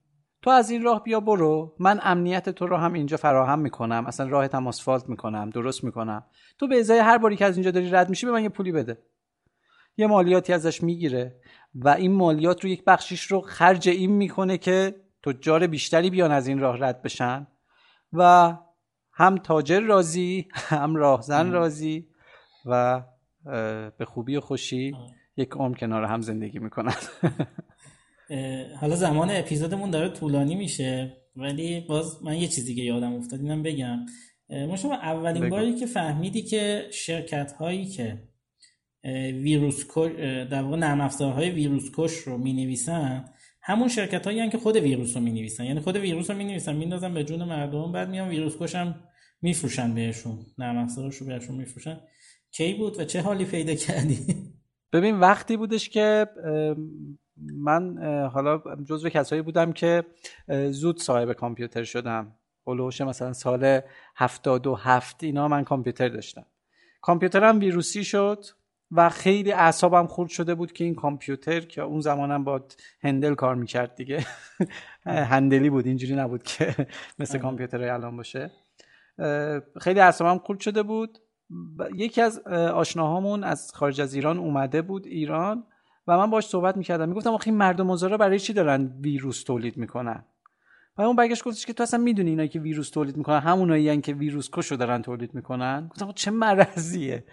تو 0.42 0.50
از 0.50 0.70
این 0.70 0.82
راه 0.82 1.02
بیا 1.02 1.20
برو. 1.20 1.76
من 1.78 2.00
امنیت 2.02 2.48
تو 2.48 2.66
رو 2.66 2.76
هم 2.76 2.92
اینجا 2.92 3.16
فراهم 3.16 3.58
می‌کنم. 3.58 4.06
اصلا 4.06 4.28
راهت 4.28 4.54
هم 4.54 4.66
آسفالت 4.66 5.08
می‌کنم 5.08 5.50
درست 5.50 5.84
می‌کنم. 5.84 6.24
تو 6.58 6.68
به 6.68 6.78
ازای 6.78 6.98
هر 6.98 7.18
باری 7.18 7.36
که 7.36 7.44
از 7.44 7.56
اینجا 7.56 7.70
داری 7.70 7.90
رد 7.90 8.10
میشی 8.10 8.26
به 8.26 8.32
من 8.32 8.42
یه 8.42 8.48
پولی 8.48 8.72
بده. 8.72 8.98
یه 9.96 10.06
مالیاتی 10.06 10.52
ازش 10.52 10.82
می‌گیره 10.82 11.40
و 11.74 11.88
این 11.88 12.12
مالیات 12.12 12.64
رو 12.64 12.70
یک 12.70 12.84
بخشیش 12.84 13.22
رو 13.22 13.40
خرج 13.40 13.88
این 13.88 14.12
می‌کنه 14.12 14.58
که 14.58 14.94
تجار 15.22 15.66
بیشتری 15.66 16.10
بیان 16.10 16.32
از 16.32 16.46
این 16.46 16.58
راه 16.58 16.78
رد 16.80 17.02
بشن. 17.02 17.46
و 18.12 18.54
هم 19.12 19.36
تاجر 19.36 19.80
راضی 19.80 20.48
هم 20.54 20.96
راهزن 20.96 21.50
راضی 21.50 22.08
و 22.66 23.02
به 23.98 24.04
خوبی 24.04 24.36
و 24.36 24.40
خوشی 24.40 24.96
یک 25.36 25.50
عمر 25.50 25.76
کنار 25.76 26.04
هم 26.04 26.20
زندگی 26.20 26.58
می‌کنن. 26.58 26.94
حالا 28.80 28.96
زمان 28.96 29.30
اپیزودمون 29.30 29.90
داره 29.90 30.08
طولانی 30.08 30.54
میشه 30.54 31.16
ولی 31.36 31.80
باز 31.80 32.22
من 32.22 32.36
یه 32.36 32.48
چیز 32.48 32.64
دیگه 32.64 32.84
یادم 32.84 33.14
افتاد 33.14 33.40
اینم 33.40 33.62
بگم. 33.62 34.06
ما 34.50 34.76
شما 34.76 34.94
اولین 34.94 35.48
باری 35.48 35.74
که 35.74 35.86
فهمیدی 35.86 36.42
که 36.42 36.86
شرکت 36.92 37.52
هایی 37.52 37.86
که 37.86 38.28
ویروس 39.32 39.96
در 40.50 40.62
واقع 40.62 40.76
نرم 40.76 41.00
افزارهای 41.00 41.50
ویروس 41.50 41.90
کش 41.96 42.12
رو 42.16 42.38
می 42.38 42.52
نویسن 42.52 43.24
همون 43.62 43.88
شرکت 43.88 44.26
هایی 44.26 44.48
که 44.50 44.58
خود 44.58 44.76
ویروس 44.76 45.16
رو 45.16 45.22
می 45.22 45.32
نویسن 45.32 45.64
یعنی 45.64 45.80
خود 45.80 45.96
ویروس 45.96 46.30
رو 46.30 46.36
می 46.36 46.44
نویسن 46.44 46.76
میندازن 46.76 47.14
به 47.14 47.24
جون 47.24 47.44
مردم 47.44 47.92
بعد 47.92 48.08
میان 48.08 48.28
ویروس 48.28 48.56
کش 48.60 48.74
هم 48.74 48.94
میفروشن 49.42 49.94
بهشون 49.94 50.46
نرم 50.58 50.78
افزارش 50.78 51.16
رو 51.16 51.26
بهشون 51.26 51.56
میفروشن. 51.56 52.00
کی 52.50 52.74
بود 52.74 53.00
و 53.00 53.04
چه 53.04 53.20
حالی 53.20 53.44
پیدا 53.44 53.74
کردی؟ 53.74 54.18
ببین 54.92 55.20
وقتی 55.20 55.56
بودش 55.56 55.88
که 55.88 56.26
من 57.42 57.98
حالا 58.32 58.62
جزو 58.84 59.08
کسایی 59.08 59.42
بودم 59.42 59.72
که 59.72 60.04
زود 60.70 61.00
صاحب 61.00 61.32
کامپیوتر 61.32 61.84
شدم. 61.84 62.34
هلوش 62.66 63.00
مثلا 63.00 63.32
سال 63.32 63.80
هفتاد 64.16 64.66
و 64.66 64.74
هفت 64.74 65.24
اینا 65.24 65.48
من 65.48 65.64
کامپیوتر 65.64 66.08
داشتم. 66.08 66.44
کامپیوترم 67.00 67.60
ویروسی 67.60 68.04
شد 68.04 68.44
و 68.90 69.08
خیلی 69.08 69.52
اعصابم 69.52 70.06
خورد 70.06 70.30
شده 70.30 70.54
بود 70.54 70.72
که 70.72 70.84
این 70.84 70.94
کامپیوتر 70.94 71.60
که 71.60 71.82
اون 71.82 72.00
زمانم 72.00 72.44
با 72.44 72.60
هندل 73.02 73.34
کار 73.34 73.54
می‌کرد 73.54 73.94
دیگه. 73.94 74.26
هندلی 75.06 75.70
بود 75.70 75.86
اینجوری 75.86 76.14
نبود 76.14 76.42
که 76.42 76.86
مثل. 77.18 77.38
کامپیوتر 77.38 77.82
الان 77.82 78.16
باشه. 78.16 78.50
خیلی 79.80 80.00
اعصابم 80.00 80.38
خورد 80.38 80.60
شده 80.60 80.82
بود. 80.82 81.18
یکی 81.94 82.20
از 82.20 82.38
آشناهامون 82.48 83.44
از 83.44 83.72
خارج 83.74 84.00
از 84.00 84.14
ایران 84.14 84.38
اومده 84.38 84.82
بود 84.82 85.06
ایران. 85.06 85.64
و 86.08 86.16
من 86.16 86.30
باش 86.30 86.46
صحبت 86.46 86.76
می‌کردم. 86.76 87.08
می‌گفتم 87.08 87.30
آخه 87.30 87.48
این 87.48 87.56
مردم 87.56 87.86
آزارا 87.86 88.16
برای 88.16 88.38
چی 88.38 88.52
دارن 88.52 88.98
ویروس 89.00 89.42
تولید 89.42 89.76
می‌کنن؟ 89.76 90.24
و 90.96 91.02
اون 91.02 91.16
برگشت 91.16 91.44
گفتش 91.44 91.66
که 91.66 91.72
تو 91.72 91.82
اصلا 91.82 92.00
می‌دونی 92.00 92.30
اینایی 92.30 92.48
که 92.48 92.60
ویروس 92.60 92.90
تولید 92.90 93.16
می‌کنن؟ 93.16 93.38
همونایی 93.38 94.00
که 94.00 94.14
ویروس 94.14 94.50
کشو 94.52 94.76
دارن 94.76 95.02
تولید 95.02 95.34
می‌کنن. 95.34 95.88
گفتم 95.90 96.12
چه 96.12 96.30
مرضیه. 96.30 97.24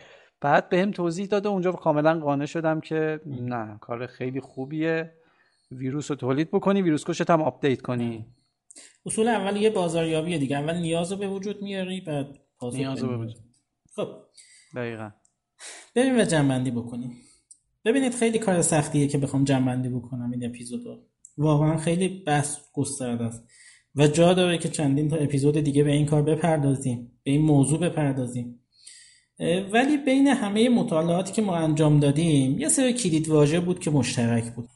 بعد 0.42 0.70
بهم 0.70 0.86
به 0.86 0.92
توضیح 0.92 1.26
داده 1.26 1.50
اونجا 1.50 1.72
کاملا 1.72 2.20
قانع 2.20 2.46
شدم 2.46 2.80
که 2.80 3.20
نه 3.26 3.78
کار 3.82 4.08
خیلی 4.08 4.40
خوبیه. 4.40 5.14
ویروس 5.72 6.12
رو 6.12 6.18
تولید 6.18 6.52
بکنی 6.52 6.82
ویروس 6.82 7.06
کشت 7.06 7.30
هم 7.30 7.42
update 7.42 7.82
کنی. 7.82 8.26
اصول 9.06 9.28
اول 9.28 9.58
یه 9.58 9.70
بازاریابیه 9.70 10.38
دیگه. 10.38 10.58
اول 10.58 10.78
نیاز 10.78 11.12
رو 11.12 11.18
به 11.18 11.28
وجود 11.28 11.62
میاری 11.62 12.02
بعد 12.02 12.28
نیاز 12.74 13.02
به 13.02 13.18
وجود. 13.18 13.40
خب. 13.96 14.08
دقیقا. 14.76 15.12
بریم 15.96 16.18
و 16.18 16.22
جنبندی 16.22 16.72
بکنیم. 16.72 17.18
ببینید 17.86 18.14
خیلی 18.14 18.40
کار 18.40 18.62
سختیه 18.62 19.08
که 19.08 19.18
بخوام 19.18 19.44
جنبندی 19.44 19.90
بکنم 19.90 20.32
این 20.32 20.46
اپیزودو 20.46 21.04
واقعا 21.38 21.78
خیلی 21.78 22.08
بحث 22.08 22.58
گسترده 22.74 23.24
است. 23.24 23.44
و 23.96 24.08
جا 24.08 24.34
داره 24.34 24.58
که 24.58 24.70
چندین 24.70 25.10
تا 25.10 25.16
اپیزود 25.16 25.60
دیگه 25.60 25.84
به 25.84 25.92
این 25.92 26.06
کار 26.06 26.22
بپردازیم 26.22 27.12
به 27.24 27.32
این 27.32 27.42
موضوع 27.42 27.80
بپردازیم. 27.80 28.60
ولی 29.74 29.98
بین 29.98 30.28
همه 30.28 30.70
مطالعاتی 30.70 31.34
که 31.34 31.42
ما 31.42 31.56
انجام 31.56 32.00
دادیم 32.00 32.60
یه 32.60 32.70
سری 32.70 32.94
کلید 32.94 33.30
واژه 33.30 33.60
بود 33.60 33.80
که 33.80 33.92
مشترک 33.92 34.54
بود. 34.54 34.70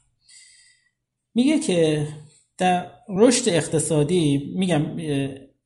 میگه 1.33 1.59
که 1.59 2.07
در 2.57 2.91
رشد 3.09 3.49
اقتصادی 3.49 4.53
میگم 4.55 4.85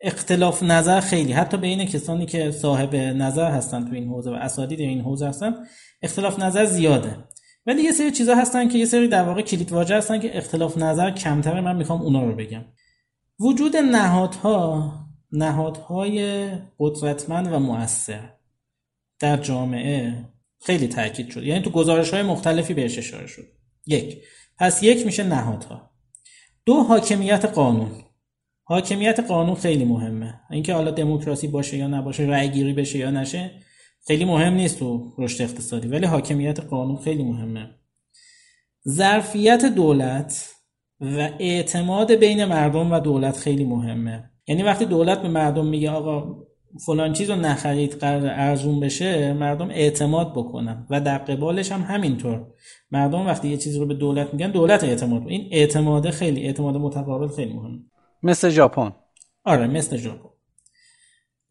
اختلاف 0.01 0.63
نظر 0.63 0.99
خیلی 0.99 1.31
حتی 1.31 1.57
بین 1.57 1.85
کسانی 1.85 2.25
که 2.25 2.51
صاحب 2.51 2.95
نظر 2.95 3.51
هستن 3.51 3.87
تو 3.87 3.95
این 3.95 4.07
حوزه 4.07 4.31
و 4.31 4.33
اساتید 4.33 4.79
این 4.79 5.01
حوزه 5.01 5.27
هستن 5.27 5.53
اختلاف 6.01 6.39
نظر 6.39 6.65
زیاده. 6.65 7.17
ولی 7.65 7.81
یه 7.81 7.91
سری 7.91 8.11
چیزا 8.11 8.35
هستن 8.35 8.67
که 8.69 8.77
یه 8.77 8.85
سری 8.85 9.07
در 9.07 9.23
واقع 9.23 9.41
کلید 9.41 9.71
واژه 9.71 9.95
هستن 9.95 10.19
که 10.19 10.37
اختلاف 10.37 10.77
نظر 10.77 11.11
کمتره 11.11 11.61
من 11.61 11.75
می‌خوام 11.75 12.01
اونا 12.01 12.23
رو 12.23 12.35
بگم. 12.35 12.65
وجود 13.39 13.77
نهادها 13.77 14.93
نهادهای 15.31 16.47
قدرتمند 16.79 17.53
و 17.53 17.59
مؤثر 17.59 18.29
در 19.19 19.37
جامعه 19.37 20.25
خیلی 20.61 20.87
تاکید 20.87 21.29
شد 21.29 21.43
یعنی 21.43 21.61
تو 21.61 21.69
گزارش 21.69 22.13
های 22.13 22.23
مختلفی 22.23 22.73
بهش 22.73 22.97
اشاره 22.97 23.27
شد 23.27 23.43
یک. 23.87 24.23
پس 24.57 24.83
یک 24.83 25.05
میشه 25.05 25.23
نهادها. 25.23 25.91
دو 26.65 26.73
حاکمیت 26.73 27.45
قانون. 27.45 27.91
حاکمیت 28.63 29.19
قانون 29.19 29.55
خیلی 29.55 29.85
مهمه. 29.85 30.39
اینکه 30.51 30.73
حالا 30.73 30.91
دموکراسی 30.91 31.47
باشه 31.47 31.77
یا 31.77 31.87
نباشه 31.87 32.23
رأی 32.23 32.49
گیری 32.49 32.73
بشه 32.73 32.99
یا 32.99 33.11
نشه 33.11 33.51
خیلی 34.07 34.25
مهم 34.25 34.53
نیست 34.53 34.79
تو 34.79 35.13
رشد 35.17 35.41
اقتصادی 35.41 35.87
ولی 35.87 36.05
حاکمیت 36.05 36.59
قانون 36.59 36.97
خیلی 36.97 37.23
مهمه. 37.23 37.69
ظرفیت 38.89 39.65
دولت 39.65 40.49
و 41.01 41.29
اعتماد 41.39 42.11
بین 42.11 42.45
مردم 42.45 42.91
و 42.91 42.99
دولت 42.99 43.37
خیلی 43.37 43.65
مهمه. 43.65 44.29
یعنی 44.47 44.63
وقتی 44.63 44.85
دولت 44.85 45.21
به 45.21 45.27
مردم 45.27 45.65
میگه 45.65 45.91
آقا 45.91 46.43
فلان 46.85 47.13
چیز 47.13 47.29
رو 47.29 47.35
نخرید 47.35 47.93
قرار 47.93 48.27
ارزون 48.27 48.79
بشه 48.79 49.33
مردم 49.33 49.69
اعتماد 49.69 50.31
بکنن 50.31 50.87
و 50.89 51.01
در 51.01 51.17
قبالش 51.17 51.71
هم 51.71 51.81
همینطور. 51.81 52.47
مردم 52.91 53.25
وقتی 53.25 53.47
یه 53.47 53.57
چیزی 53.57 53.79
رو 53.79 53.85
به 53.85 53.93
دولت 53.93 54.33
میگن 54.33 54.51
دولت 54.51 54.83
اعتماد 54.83 55.27
این 55.27 55.49
اعتماد 55.51 56.09
خیلی 56.09 56.45
اعتماد 56.45 56.77
متقابل 56.77 57.27
خیلی 57.27 57.53
مهمه. 57.53 57.79
مثل 58.23 58.49
ژاپن. 58.49 58.93
آره 59.43 59.67
مثل 59.67 59.97
ژاپن. 59.97 60.29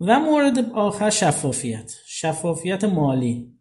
و 0.00 0.20
مورد 0.20 0.58
آخر 0.74 1.10
شفافیت. 1.10 1.94
شفافیت 2.22 2.84
مالی. 2.84 3.52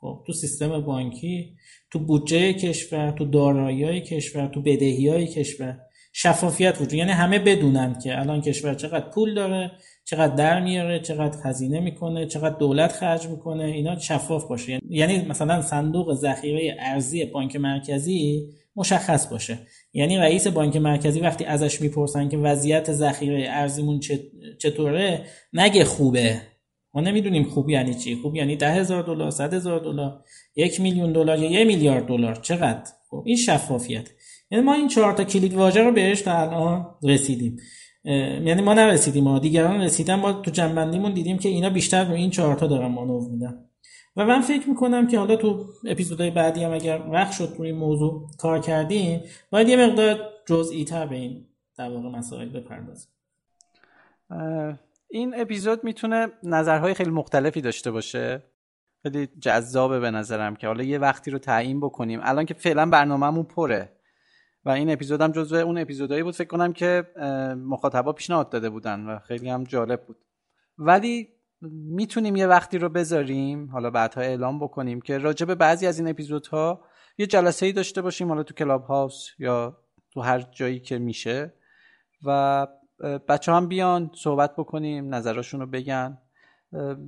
خب 0.00 0.22
تو 0.26 0.32
سیستم 0.32 0.80
بانکی 0.80 1.56
تو 1.90 1.98
بودجه 1.98 2.52
کشور 2.52 3.10
تو 3.10 3.24
دارایی 3.24 4.00
کشور 4.00 4.46
تو 4.46 4.62
بدهی 4.62 5.08
های 5.08 5.26
کشور 5.26 5.78
شفافیت 6.12 6.74
وجود 6.80 6.92
یعنی 6.92 7.10
همه 7.10 7.38
بدونن 7.38 7.98
که 7.98 8.18
الان 8.18 8.40
کشور 8.40 8.74
چقدر 8.74 9.10
پول 9.10 9.34
داره 9.34 9.72
چقدر 10.04 10.34
در 10.34 10.60
میاره 10.60 11.00
چقدر 11.00 11.38
خزینه 11.40 11.80
می‌کنه 11.80 12.26
چقدر 12.26 12.58
دولت 12.58 12.92
خرج 12.92 13.26
می‌کنه 13.26 13.64
اینا 13.64 13.98
شفاف 13.98 14.48
باشه. 14.48 14.80
یعنی 14.88 15.18
مثلا 15.28 15.62
صندوق 15.62 16.14
ذخیره 16.14 16.76
ارزی 16.80 17.24
بانک 17.24 17.56
مرکزی 17.56 18.48
مشخص 18.76 19.26
باشه. 19.26 19.58
یعنی 19.92 20.16
رئیس 20.16 20.46
بانک 20.46 20.76
مرکزی 20.76 21.20
وقتی 21.20 21.44
ازش 21.44 21.80
می‌پرسن 21.80 22.28
که 22.28 22.36
وضعیت 22.36 22.92
ذخیره 22.92 23.46
ارزیمون 23.48 24.00
چطوره 24.58 25.24
نگه 25.52 25.84
خوبه. 25.84 26.40
ما 26.94 27.00
نمی‌دونیم 27.00 27.44
خوب 27.44 27.70
یعنی 27.70 27.94
چی. 27.94 28.16
خوب 28.16 28.36
یعنی 28.36 28.56
ده 28.56 28.72
هزار 28.72 29.02
دلار 29.02 29.30
صد 29.30 29.54
هزار 29.54 29.80
دلار 29.80 30.24
یک 30.56 30.80
میلیون 30.80 31.12
دلار 31.12 31.38
یا 31.38 31.50
یک 31.50 31.66
میلیارد 31.66 32.06
دلار. 32.06 32.34
چقدر؟ 32.34 32.84
خب 33.10 33.22
این 33.26 33.36
شفافیت. 33.36 34.08
یعنی 34.50 34.64
ما 34.64 34.74
این 34.74 34.88
چهار 34.88 35.12
تا 35.12 35.24
کلید 35.24 35.54
واژه 35.54 35.82
رو 35.82 35.92
بهش 35.92 36.22
تا 36.22 36.38
الان 36.38 36.86
رسیدیم. 37.02 37.56
یعنی 38.04 38.62
ما 38.62 38.74
نرسیدیم. 38.74 39.24
ما 39.24 39.38
دیگران 39.38 39.80
رسیدن 39.80 40.14
ما 40.14 40.32
تو 40.32 40.50
جنبندیمون 40.50 41.14
دیدیم 41.14 41.38
که 41.38 41.48
اینا 41.48 41.70
بیشتر 41.70 42.04
رو 42.04 42.14
این 42.14 42.30
چهار 42.30 42.56
تا 42.56 42.66
دارن 42.66 42.86
مانور 42.86 43.30
میدن. 43.30 43.64
و 44.16 44.24
من 44.24 44.40
فکر 44.40 44.68
می‌کنم 44.68 45.06
که 45.06 45.18
حالا 45.18 45.36
تو 45.36 45.66
اپیزودهای 45.86 46.30
بعدی 46.30 46.64
هم 46.64 46.72
اگر 46.72 47.02
وقت 47.10 47.32
شد 47.32 47.54
روی 47.58 47.72
موضوع 47.72 48.28
کار 48.38 48.60
کردیم 48.60 49.20
باید 49.50 49.68
یه 49.68 49.76
مقدار 49.76 50.18
جزئی 50.46 50.84
تر 50.84 51.06
به 51.06 51.16
این 51.16 51.46
در 51.78 51.90
واقع 51.90 52.08
مسائل 52.08 52.48
بپردازیم. 52.48 53.08
این 55.14 55.40
اپیزود 55.40 55.84
می‌تونه 55.84 56.28
نظرهای 56.42 56.94
خیلی 56.94 57.10
مختلفی 57.10 57.60
داشته 57.60 57.90
باشه. 57.90 58.42
خیلی 59.02 59.26
جذابه 59.26 60.00
به 60.00 60.10
نظرم 60.10 60.56
که 60.56 60.66
حالا 60.66 60.84
یه 60.84 60.98
وقتی 60.98 61.30
رو 61.30 61.38
تعیین 61.38 61.80
بکنیم. 61.80 62.20
الان 62.22 62.46
که 62.46 62.54
فعلا 62.54 62.86
برنامهمون 62.86 63.44
پره. 63.44 63.92
و 64.64 64.70
این 64.70 64.90
اپیزودم 64.90 65.32
جزو 65.32 65.56
اون 65.56 65.78
اپیزودهایی 65.78 66.22
بود. 66.22 66.34
فکر 66.34 66.48
کنم 66.48 66.72
که 66.72 67.04
مخاطبا 67.56 68.12
پیشنهاد 68.12 68.50
داده 68.50 68.70
بودن 68.70 69.00
و 69.00 69.18
خیلی 69.18 69.48
هم 69.48 69.64
جالب 69.64 70.06
بود. 70.06 70.16
ولی 70.78 71.28
می‌تونیم 71.70 72.36
یه 72.36 72.46
وقتی 72.46 72.78
رو 72.78 72.88
بذاریم 72.88 73.70
حالا 73.70 73.90
بعدها 73.90 74.20
اعلام 74.20 74.60
بکنیم 74.60 75.00
که 75.00 75.18
راجع 75.18 75.46
به 75.46 75.54
بعضی 75.54 75.86
از 75.86 75.98
این 75.98 76.08
اپیزودها 76.08 76.84
یه 77.18 77.26
جلسه 77.26 77.66
ای 77.66 77.72
داشته 77.72 78.02
باشیم 78.02 78.28
حالا 78.28 78.42
تو 78.42 78.54
کلاب 78.54 78.84
هاوس 78.84 79.28
یا 79.38 79.78
تو 80.10 80.20
هر 80.20 80.40
جایی 80.40 80.80
که 80.80 80.98
میشه. 80.98 81.54
و 82.26 82.66
بچه 83.28 83.52
هم 83.52 83.68
بیان 83.68 84.10
صحبت 84.14 84.56
بکنیم 84.56 85.14
نظراشون 85.14 85.60
رو 85.60 85.66
بگن. 85.66 86.18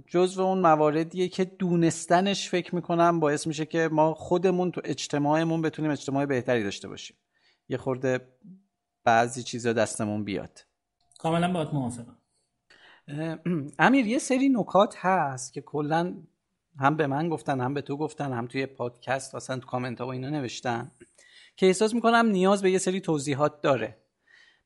جزو 0.06 0.42
اون 0.42 0.58
مواردیه 0.58 1.28
که 1.28 1.44
دونستنش 1.44 2.48
فکر 2.48 2.74
می‌کنم 2.74 3.20
باعث 3.20 3.46
میشه 3.46 3.66
که 3.66 3.88
ما 3.92 4.14
خودمون 4.14 4.70
تو 4.70 4.80
اجتماعمون 4.84 5.62
بتونیم 5.62 5.90
اجتماع 5.90 6.26
بهتری 6.26 6.64
داشته 6.64 6.88
باشیم. 6.88 7.16
یه 7.68 7.76
خورده 7.76 8.28
بعضی 9.04 9.42
چیزا 9.42 9.72
دستمون 9.72 10.24
بیاد. 10.24 10.66
کاملا 11.18 11.52
باید 11.52 11.68
موافقم. 11.72 12.16
امیر 13.78 14.06
یه 14.06 14.18
سری 14.18 14.48
نکات 14.48 14.94
هست 14.98 15.52
که 15.52 15.60
کلا 15.60 16.14
هم 16.78 16.96
به 16.96 17.06
من 17.06 17.28
گفتن 17.28 17.60
هم 17.60 17.74
به 17.74 17.82
تو 17.82 17.96
گفتن 17.96 18.32
هم 18.32 18.46
توی 18.46 18.66
پادکست 18.66 19.34
اصلا 19.34 19.58
تو 19.58 19.66
کامنت 19.66 20.00
ها 20.00 20.06
و 20.06 20.10
اینا 20.10 20.30
نوشتن 20.30 20.90
که 21.56 21.66
احساس 21.66 21.94
می‌کنم 21.94 22.26
نیاز 22.26 22.62
به 22.62 22.70
یه 22.70 22.78
سری 22.78 23.00
توضیحات 23.00 23.60
داره. 23.60 24.05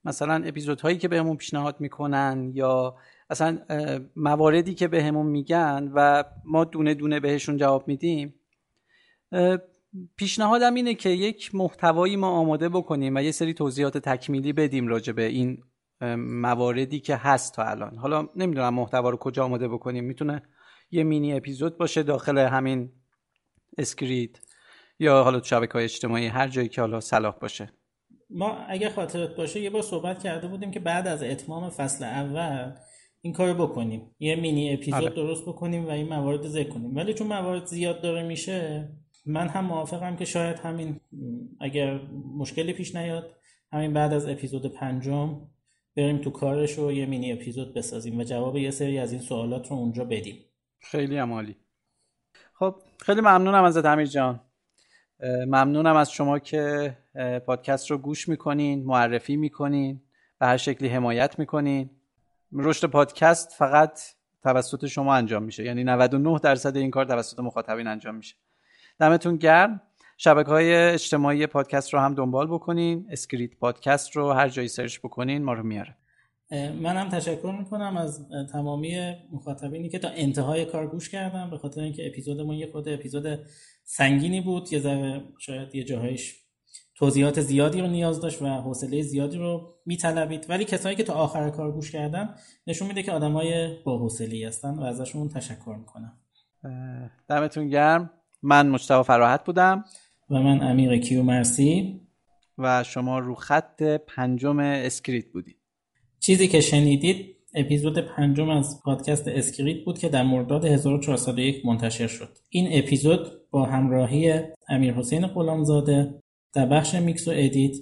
مثلا 0.05 0.43
اپیزودهایی 0.45 0.99
که 0.99 1.09
بهمون 1.09 1.37
پیشنهاد 1.37 1.81
می‌کنن 1.81 2.53
یا 2.55 2.97
اصلا 3.31 3.59
مواردی 4.17 4.75
که 4.75 4.89
بهمون 4.89 5.27
میگن 5.27 5.93
و 5.95 6.25
ما 6.45 6.65
دونه 6.65 6.95
دونه 6.95 7.21
بهشون 7.21 7.57
جواب 7.57 7.89
میدیم 7.89 8.35
پیشنهادم 10.17 10.75
اینه 10.75 10.95
که 10.95 11.09
یک 11.09 11.55
محتوایی 11.55 12.17
ما 12.17 12.29
آماده 12.31 12.69
بکنیم 12.69 13.17
و 13.17 13.23
یه 13.23 13.31
سری 13.31 13.55
توضیحات 13.55 13.99
تکمیلی 13.99 14.53
بدیم 14.53 14.89
راجع 14.89 15.13
به 15.13 15.25
این 15.25 15.63
مواردی 16.17 17.01
که 17.01 17.17
هست 17.17 17.55
تا 17.55 17.65
الان. 17.65 17.97
حالا 17.97 18.29
نمی‌دونم 18.37 18.75
محتوا 18.75 19.11
رو 19.11 19.17
کجا 19.17 19.45
آماده 19.45 19.69
بکنیم. 19.69 20.05
می‌تونه 20.05 20.43
یه 20.91 21.05
mini 21.05 21.33
episode 21.33 21.79
باشه 21.79 22.03
داخل 22.03 22.39
همین 22.39 22.93
اسکریت 23.79 24.31
یا 24.99 25.23
حالا 25.23 25.41
تو 25.41 25.47
شبکه 25.47 25.73
های 25.73 25.85
اجتماعی 25.85 26.27
هر 26.27 26.49
جایی 26.49 26.69
که 26.69 26.81
حالا 26.81 27.01
صلاح 27.01 27.39
باشه. 27.39 27.73
ما 28.31 28.57
اگه 28.57 28.91
خاطرت 28.91 29.37
باشه 29.37 29.61
یه 29.61 29.71
بار 29.71 29.83
صحبت 29.83 30.23
کرده 30.23 30.49
بودیم 30.49 30.71
که 30.71 30.81
بعد 30.81 31.07
از 31.07 31.23
اتمام 31.23 31.71
فصل 31.71 32.05
اول 32.05 32.73
این 33.21 33.33
کارو 33.33 33.67
بکنیم. 33.67 34.11
یه 34.19 34.37
mini 34.37 34.75
episode 34.75 35.05
آره. 35.05 35.15
درست 35.15 35.43
بکنیم 35.43 35.87
و 35.87 35.91
این 35.91 36.09
موارد 36.09 36.49
ذکر 36.49 36.69
کنیم. 36.69 36.97
ولی 36.97 37.15
چون 37.15 37.27
موارد 37.27 37.67
زیاد 37.67 38.03
داره 38.03 38.23
میشه 38.23 38.89
من 39.27 39.49
هم 39.49 39.65
موافقم 39.65 40.17
که 40.17 40.25
شاید 40.25 40.59
همین 40.59 41.01
اگر 41.61 42.01
مشکلی 42.39 42.73
پیش 42.73 42.95
نیاد 42.95 43.37
همین 43.73 43.93
بعد 43.93 44.13
از 44.13 44.29
اپیزود 44.29 44.75
پنجم 44.75 45.49
بریم 45.97 46.19
تو 46.19 46.31
کارش 46.31 46.73
رو 46.73 46.93
یه 46.93 47.07
مینی 47.07 47.33
اپیزود 47.33 47.75
بسازیم 47.75 48.19
و 48.19 48.25
جواب 48.25 48.57
یه 48.57 48.71
سری 48.71 48.99
از 48.99 49.13
این 49.13 49.21
سوالات 49.21 49.71
رو 49.71 49.77
اونجا 49.77 50.05
بدیم. 50.05 50.45
خیلی 50.81 51.17
عمالی. 51.17 51.57
خب 52.55 52.75
خیلی 52.99 53.21
ممنونم 53.21 53.65
ازت 53.65 53.85
امیر 53.85 54.07
جان. 54.07 54.41
ممنونم 55.23 55.97
از 55.97 56.13
شما 56.13 56.39
که 56.39 56.97
پادکست 57.47 57.91
رو 57.91 57.99
گوش 57.99 58.29
می‌کنین 58.29 58.85
معرفی 58.85 59.37
می‌کنین 59.37 60.01
به 60.39 60.47
هر 60.47 60.57
شکلی 60.57 60.89
حمایت 60.89 61.39
می‌کنین. 61.39 61.91
رشد 62.53 62.87
پادکست 62.87 63.53
فقط 63.53 64.01
توسط 64.43 64.87
شما 64.87 65.15
انجام 65.15 65.43
میشه. 65.43 65.65
یعنی 65.65 65.85
99 65.85 66.39
درصد 66.39 66.77
این 66.77 66.91
کار 66.91 67.05
توسط 67.05 67.39
مخاطبین 67.39 67.87
انجام 67.87 68.15
میشه. 68.15 68.37
دمتون 68.99 69.37
گرم. 69.37 69.83
شبکه 70.17 70.51
های 70.51 70.75
اجتماعی 70.75 71.47
پادکست 71.47 71.95
رو 71.95 72.01
هم 72.01 72.15
دنبال 72.15 72.47
بکنین. 72.47 73.07
اسکریت 73.11 73.57
پادکست 73.57 74.17
رو 74.17 74.33
هر 74.33 74.49
جایی 74.49 74.69
search 74.69 74.99
بکنین 74.99 75.45
ما 75.45 75.53
رو 75.53 75.63
میاره. 75.63 75.97
من 76.51 76.97
هم 76.97 77.09
تشکر 77.09 77.55
می‌کنم 77.59 77.97
از 77.97 78.29
تمامی 78.53 79.15
مخاطبینی 79.33 79.89
که 79.89 79.99
تا 79.99 80.09
انتهای 80.09 80.65
کار 80.65 80.87
گوش 80.87 81.09
کردن 81.09 81.51
به 81.51 81.59
خاطر 81.59 81.81
اینکه 81.81 82.07
اپیزودمون 82.07 82.55
یه 82.55 82.67
خود 82.73 82.89
اپیزود 82.89 83.39
سنگینی 83.85 84.41
بود 84.41 84.73
یه 84.73 84.79
ذره 84.79 85.23
شاید 85.39 85.75
یه 85.75 85.85
جاهایش 85.85 86.37
توضیحات 86.95 87.41
زیادی 87.41 87.81
رو 87.81 87.87
نیاز 87.87 88.21
داشت 88.21 88.43
و 88.43 88.47
حوصله 88.47 89.03
زیادی 89.03 89.39
رو 89.39 89.75
میطلبید. 89.87 90.47
ولی 90.49 90.65
کسایی 90.65 90.97
که 90.97 91.03
تا 91.03 91.15
آخر 91.15 91.51
کار 91.51 91.73
گوش 91.73 91.91
کردن 91.91 92.35
نشون 92.67 92.89
میده 92.89 93.03
که 93.03 93.13
آدمای 93.13 93.77
با 93.85 93.99
حوصله 93.99 94.49
هستن 94.49 94.75
و 94.75 94.83
ازشون 94.83 95.29
تشکر 95.29 95.77
می‌کنم. 95.79 96.13
دمتون 97.29 97.69
گرم. 97.69 98.11
من 98.43 98.69
مجتبی 98.69 99.03
فراحت 99.03 99.45
بودم. 99.45 99.85
و 100.31 100.35
من 100.35 100.63
امیر 100.63 100.99
کیومرثی 100.99 102.01
و 102.59 102.85
شما 102.85 103.19
رو 103.19 103.35
خط 103.35 103.83
پنجم 103.83 104.59
اسکریت 104.59 105.33
بودید. 105.33 105.60
چیزی 106.21 106.49
که 106.49 106.61
شنیدید 106.61 107.37
اپیزود 107.55 107.99
پنجم 107.99 108.49
از 108.49 108.83
پادکست 108.85 109.29
اسکریت 109.29 109.85
بود 109.85 109.99
که 109.99 110.09
در 110.09 110.23
مرداد 110.23 110.65
1401 110.65 111.67
منتشر 111.67 112.07
شد. 112.07 112.29
این 112.49 112.69
اپیزود 112.73 113.51
با 113.51 113.65
همراهی 113.65 114.41
امیر 114.69 114.95
حسین 114.95 115.27
غلامزاده 115.27 116.15
در 116.55 116.67
بخش 116.67 116.95
میکس 116.95 117.29
و 117.29 117.31
edit 117.35 117.77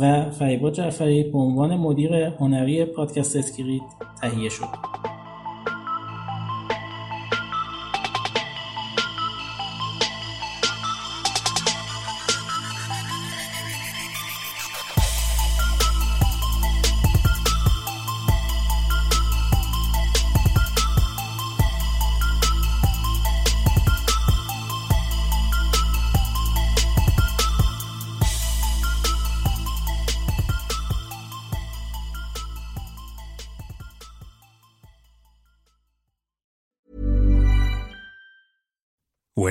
و 0.00 0.30
فریبا 0.30 0.70
جعفری 0.70 1.22
به 1.22 1.38
عنوان 1.38 1.76
مدیر 1.76 2.14
هنری 2.14 2.84
پادکست 2.84 3.36
اسکریت 3.36 3.82
تهیه 4.20 4.48
شد. 4.48 5.21